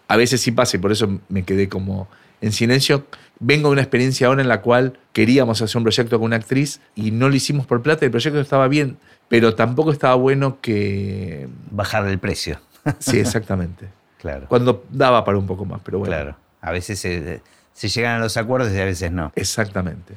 a 0.09 0.17
veces 0.17 0.41
sí 0.41 0.51
pasa 0.51 0.77
y 0.77 0.81
por 0.81 0.93
eso 0.93 1.21
me 1.29 1.45
quedé 1.45 1.69
como 1.69 2.09
en 2.41 2.53
silencio. 2.53 3.05
Vengo 3.39 3.69
de 3.69 3.73
una 3.73 3.83
experiencia 3.83 4.27
ahora 4.27 4.43
en 4.43 4.49
la 4.49 4.61
cual 4.61 4.99
queríamos 5.13 5.63
hacer 5.63 5.77
un 5.79 5.85
proyecto 5.85 6.19
con 6.19 6.27
una 6.27 6.37
actriz 6.37 6.81
y 6.95 7.11
no 7.11 7.29
lo 7.29 7.35
hicimos 7.35 7.67
por 7.67 7.83
plata. 7.83 8.05
El 8.05 8.11
proyecto 8.11 8.41
estaba 8.41 8.69
bien, 8.69 8.99
pero 9.29 9.55
tampoco 9.55 9.93
estaba 9.93 10.15
bueno 10.15 10.59
que. 10.61 11.49
Bajar 11.71 12.07
el 12.07 12.19
precio. 12.19 12.61
Sí, 12.99 13.19
exactamente. 13.19 13.89
claro. 14.19 14.47
Cuando 14.49 14.85
daba 14.91 15.25
para 15.25 15.37
un 15.37 15.47
poco 15.47 15.65
más, 15.67 15.81
pero 15.85 15.99
bueno. 15.99 16.15
Claro. 16.15 16.37
A 16.63 16.73
veces 16.73 16.99
se, 16.99 17.89
llegan 17.89 18.17
a 18.17 18.19
los 18.19 18.37
acuerdos 18.37 18.73
y 18.73 18.79
a 18.79 18.85
veces 18.85 19.11
no. 19.13 19.33
Exactamente. 19.37 20.15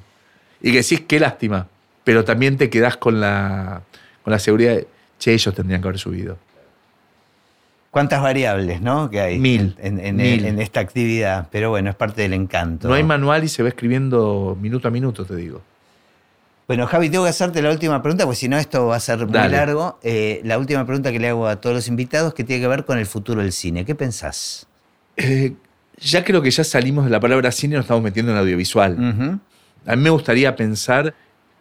Y 0.62 0.72
que 0.72 0.84
sí, 0.84 1.00
qué 1.00 1.20
lástima. 1.20 1.68
Pero 2.04 2.24
también 2.24 2.58
te 2.58 2.70
quedás 2.70 2.98
con 2.98 3.20
la, 3.20 3.82
con 4.24 4.32
la 4.32 4.40
seguridad 4.40 4.76
de, 4.76 4.88
che, 5.20 5.34
ellos 5.34 5.54
tendrían 5.54 5.82
que 5.82 5.88
haber 5.88 6.00
subido 6.00 6.38
cuántas 7.94 8.24
variables 8.24 8.82
¿no? 8.82 9.12
que 9.12 9.22
hay 9.22 9.38
mil, 9.38 9.78
en, 9.80 10.60
esta 10.60 10.80
actividad. 10.80 11.48
Pero 11.52 11.70
bueno, 11.70 11.92
es 11.92 11.96
parte 11.96 12.24
del 12.24 12.34
encanto. 12.34 12.88
No 12.88 12.96
hay 12.96 13.04
manual 13.04 13.44
y 13.44 13.48
se 13.48 13.62
va 13.62 13.70
escribiendo 13.70 14.58
minuto 14.60 14.88
a 14.88 14.92
minuto, 14.92 15.26
te 15.26 15.36
digo. 15.36 15.62
Bueno, 16.68 16.88
Javi, 16.88 17.12
tengo 17.12 17.24
que 17.24 17.30
hacerte 17.30 17.62
la 17.62 17.70
última 17.70 18.02
pregunta, 18.02 18.26
porque 18.26 18.38
si 18.38 18.48
no 18.48 18.58
esto 18.58 18.88
va 18.88 18.96
a 18.96 19.00
ser 19.00 19.28
muy 19.28 19.34
largo. 19.48 20.00
Eh, 20.02 20.42
la 20.44 20.58
última 20.58 20.88
pregunta 20.88 21.12
que 21.12 21.20
le 21.20 21.30
hago 21.30 21.48
a 21.48 21.62
todos 21.62 21.76
los 21.76 21.88
invitados 21.88 22.34
que 22.34 22.44
tiene 22.44 22.64
que 22.64 22.68
ver 22.68 22.84
con 22.84 22.98
el 22.98 23.06
futuro 23.06 23.42
del 23.42 23.52
cine. 23.52 23.86
¿Qué 23.86 23.94
pensás? 23.94 24.66
Eh, 25.18 25.54
ya 25.98 26.24
creo 26.24 26.42
que 26.42 26.50
ya 26.50 26.64
salimos 26.64 27.06
de 27.06 27.12
la 27.12 27.20
palabra 27.20 27.52
cine 27.52 27.76
y 27.76 27.78
nos 27.78 27.84
estamos 27.84 28.02
metiendo 28.02 28.32
en 28.32 28.40
audiovisual. 28.40 29.40
A 29.86 29.96
mí 29.96 30.02
me 30.02 30.10
gustaría 30.10 30.56
pensar 30.56 31.14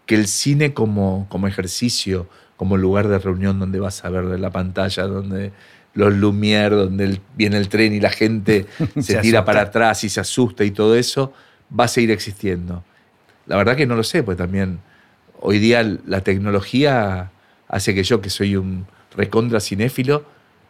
que 0.07 0.15
el 0.15 0.27
cine 0.29 0.73
como, 0.73 1.27
como 1.29 1.47
ejercicio, 1.47 2.27
como 2.57 2.79
lugar 2.79 3.09
de 3.09 3.19
reunión 3.19 3.59
donde 3.59 3.81
vas 3.81 4.03
a 4.07 4.09
ver 4.09 4.25
la 4.41 4.51
pantalla, 4.51 5.03
donde 5.03 5.53
los 5.95 6.15
Lumière, 6.15 6.71
donde 6.71 7.21
viene 7.37 7.59
el 7.59 7.69
tren 7.69 7.93
y 7.93 8.01
la 8.01 8.11
gente 8.11 8.67
se, 9.01 9.17
tira 9.19 9.45
para 9.45 9.63
atrás 9.63 10.05
y 10.05 10.09
se 10.09 10.21
asusta 10.21 10.65
y 10.65 10.71
todo 10.71 10.97
eso, 10.97 11.33
va 11.79 11.85
a 11.85 11.89
seguir 11.89 12.11
existiendo. 12.11 12.85
La 13.47 13.57
verdad 13.57 13.77
que 13.77 13.87
no 13.87 13.97
lo 13.97 14.03
sé, 14.03 14.23
pues 14.23 14.39
también 14.39 14.81
hoy 15.41 15.59
día 15.59 15.83
la 16.07 16.21
tecnología 16.23 17.31
hace 17.69 17.95
que 17.95 18.05
yo, 18.05 18.21
que 18.21 18.31
soy 18.31 18.57
un 18.57 18.87
recontra 19.17 19.61
cinéfilo, 19.61 20.25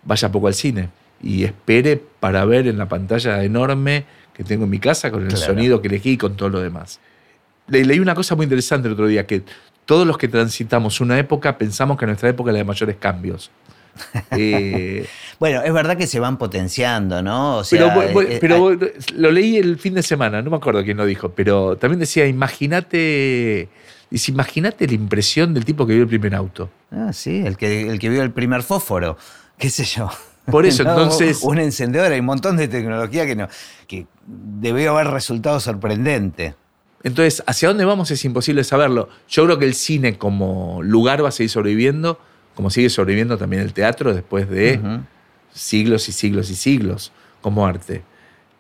vaya 0.05 0.33
poco 0.33 0.49
al 0.49 0.55
cine 0.55 0.89
y 1.23 1.45
espere 1.45 2.03
para 2.21 2.45
ver 2.45 2.67
en 2.67 2.79
la 2.79 2.89
pantalla 2.89 3.43
enorme 3.45 4.05
que 4.35 4.45
tengo 4.45 4.65
en 4.65 4.71
mi 4.71 4.79
casa 4.79 5.11
con 5.11 5.25
el 5.25 5.37
sonido 5.37 5.81
que 5.81 5.89
elegí 5.89 6.13
y 6.13 6.17
con 6.17 6.37
todo 6.37 6.49
lo 6.49 6.61
demás. 6.61 7.01
leí 7.69 8.01
una 8.01 8.15
cosa 8.15 8.35
muy 8.35 8.45
interesante 8.45 8.89
el 8.89 8.95
otro 8.95 9.07
día, 9.07 9.27
que 9.27 9.43
todos 9.85 10.07
los 10.07 10.19
que 10.19 10.29
transitamos 10.29 11.01
una 11.01 11.19
época 11.19 11.59
pensamos 11.59 11.99
que 11.99 12.07
nuestra 12.07 12.29
época 12.29 12.51
es 12.51 12.55
la 12.55 12.59
de 12.59 12.65
mayores 12.65 12.97
cambios. 12.97 13.51
Eh, 14.31 15.07
bueno, 15.39 15.63
es 15.63 15.73
verdad 15.73 15.97
que 15.97 16.07
se 16.07 16.19
van 16.19 16.39
potenciando, 16.39 17.23
¿no? 17.23 17.63
pero, 17.71 18.73
eh, 18.73 18.95
lo 19.15 19.31
leí 19.31 19.57
el 19.57 19.79
fin 19.79 19.95
de 19.95 20.03
semana, 20.03 20.41
no 20.41 20.51
me 20.51 20.57
acuerdo 20.57 20.83
quién 20.83 20.97
lo 20.97 21.05
dijo, 21.05 21.31
pero 21.31 21.77
también 21.77 22.01
decía, 22.01 22.27
imagínate, 22.27 23.69
imagínate 24.11 24.87
la 24.87 24.95
impresión 24.95 25.53
del 25.53 25.65
tipo 25.65 25.87
que 25.87 25.95
vio 25.95 26.03
el 26.03 26.09
primer 26.09 26.35
auto. 26.35 26.71
Ah, 26.91 27.13
sí, 27.13 27.43
el 27.45 27.57
que, 27.57 27.89
el 27.89 27.99
que 27.99 28.09
vio 28.09 28.23
el 28.23 28.31
primer 28.31 28.63
fósforo, 28.63 29.17
qué 29.59 29.69
sé 29.69 29.85
yo. 29.85 30.11
Por 30.47 30.67
eso, 30.67 30.83
entonces. 30.89 31.43
Un 31.43 31.59
encendedor, 31.59 32.13
hay 32.13 32.21
un 32.21 32.27
montón 32.27 32.57
de 32.57 32.69
tecnología 32.69 33.27
que, 33.27 33.37
no, 33.37 33.49
que 33.87 34.07
debió 34.27 34.93
haber 34.93 35.09
resultado 35.09 35.61
sorprendente. 35.61 36.55
Entonces, 37.03 37.43
¿hacia 37.47 37.69
dónde 37.69 37.85
vamos? 37.85 38.11
Es 38.11 38.25
imposible 38.25 38.65
saberlo. 38.65 39.09
Yo 39.29 39.45
creo 39.45 39.59
que 39.59 39.65
el 39.65 39.75
cine 39.75 40.19
como 40.19 40.81
lugar 40.83 41.25
va 41.25 41.29
a 41.29 41.33
seguir 41.33 41.51
sobreviviendo 41.51 42.19
como 42.55 42.71
sigue 42.71 42.91
sobreviviendo 42.91 43.39
también 43.39 43.63
el 43.63 43.73
teatro 43.73 44.15
después 44.15 44.49
de 44.49 44.81
siglos 45.53 46.09
y 46.09 46.13
siglos 46.13 46.51
y 46.51 46.55
siglos 46.55 47.13
como 47.41 47.67
arte. 47.67 48.03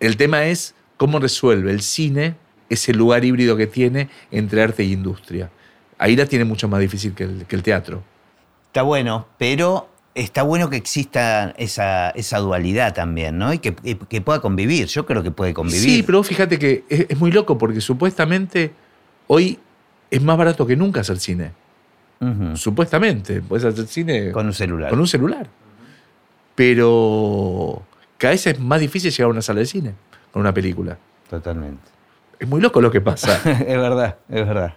El 0.00 0.16
tema 0.16 0.44
es 0.44 0.74
cómo 0.96 1.18
resuelve 1.18 1.70
el 1.70 1.82
cine 1.82 2.34
ese 2.68 2.94
lugar 2.94 3.24
híbrido 3.24 3.56
que 3.56 3.66
tiene 3.66 4.08
entre 4.30 4.62
arte 4.62 4.82
e 4.82 4.86
industria. 4.86 5.50
Ahí 5.98 6.16
la 6.16 6.26
tiene 6.26 6.44
mucho 6.44 6.68
más 6.68 6.80
difícil 6.80 7.14
que 7.14 7.24
el, 7.24 7.62
teatro. 7.62 8.02
Está 8.66 8.82
bueno, 8.82 9.28
pero 9.38 9.88
está 10.14 10.42
bueno 10.42 10.70
que 10.70 10.76
exista 10.76 11.54
esa, 11.58 12.10
esa 12.10 12.38
dualidad 12.38 12.94
también, 12.94 13.38
¿no? 13.38 13.52
Y 13.52 13.58
que, 13.58 13.72
pueda 14.22 14.40
convivir. 14.40 14.86
Yo 14.86 15.06
creo 15.06 15.22
que 15.22 15.30
puede 15.30 15.54
convivir. 15.54 15.80
Sí, 15.80 16.02
pero 16.02 16.22
fíjate 16.22 16.58
que 16.58 16.84
es, 16.88 17.06
es 17.10 17.18
muy 17.18 17.30
loco 17.30 17.58
porque 17.58 17.80
supuestamente 17.80 18.72
hoy 19.26 19.58
es 20.10 20.22
más 20.22 20.36
barato 20.36 20.66
que 20.66 20.76
nunca 20.76 21.00
hacer 21.00 21.18
cine. 21.18 21.52
Supuestamente, 22.54 23.42
puedes 23.42 23.64
hacer 23.64 23.86
cine 23.86 24.30
con 24.30 24.46
un 24.46 24.52
celular. 24.52 24.90
Con 24.90 25.00
un 25.00 25.08
celular. 25.08 25.48
Pero 26.54 27.82
cada 28.18 28.32
vez 28.32 28.46
es 28.46 28.60
más 28.60 28.80
difícil 28.80 29.10
llegar 29.10 29.26
a 29.26 29.30
una 29.30 29.42
sala 29.42 29.60
de 29.60 29.66
cine 29.66 29.94
con 30.30 30.40
una 30.40 30.54
película. 30.54 30.96
Totalmente. 31.28 31.82
Es 32.38 32.48
muy 32.48 32.60
loco 32.60 32.80
lo 32.80 32.90
que 32.90 33.00
pasa. 33.00 33.36
es 33.44 33.76
verdad, 33.76 34.16
es 34.28 34.46
verdad. 34.46 34.74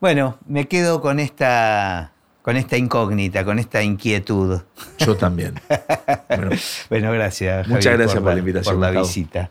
Bueno, 0.00 0.38
me 0.46 0.66
quedo 0.68 1.00
con 1.00 1.20
esta, 1.20 2.12
con 2.42 2.56
esta 2.56 2.76
incógnita, 2.76 3.44
con 3.44 3.58
esta 3.58 3.82
inquietud. 3.82 4.60
Yo 4.98 5.16
también. 5.16 5.54
bueno, 6.90 7.12
gracias. 7.12 7.68
Muchas 7.68 7.96
gracias 7.96 8.20
por, 8.20 8.32
la, 8.32 8.38
invitación. 8.38 8.74
Por 8.76 8.92
la 8.92 9.00
visita. 9.00 9.50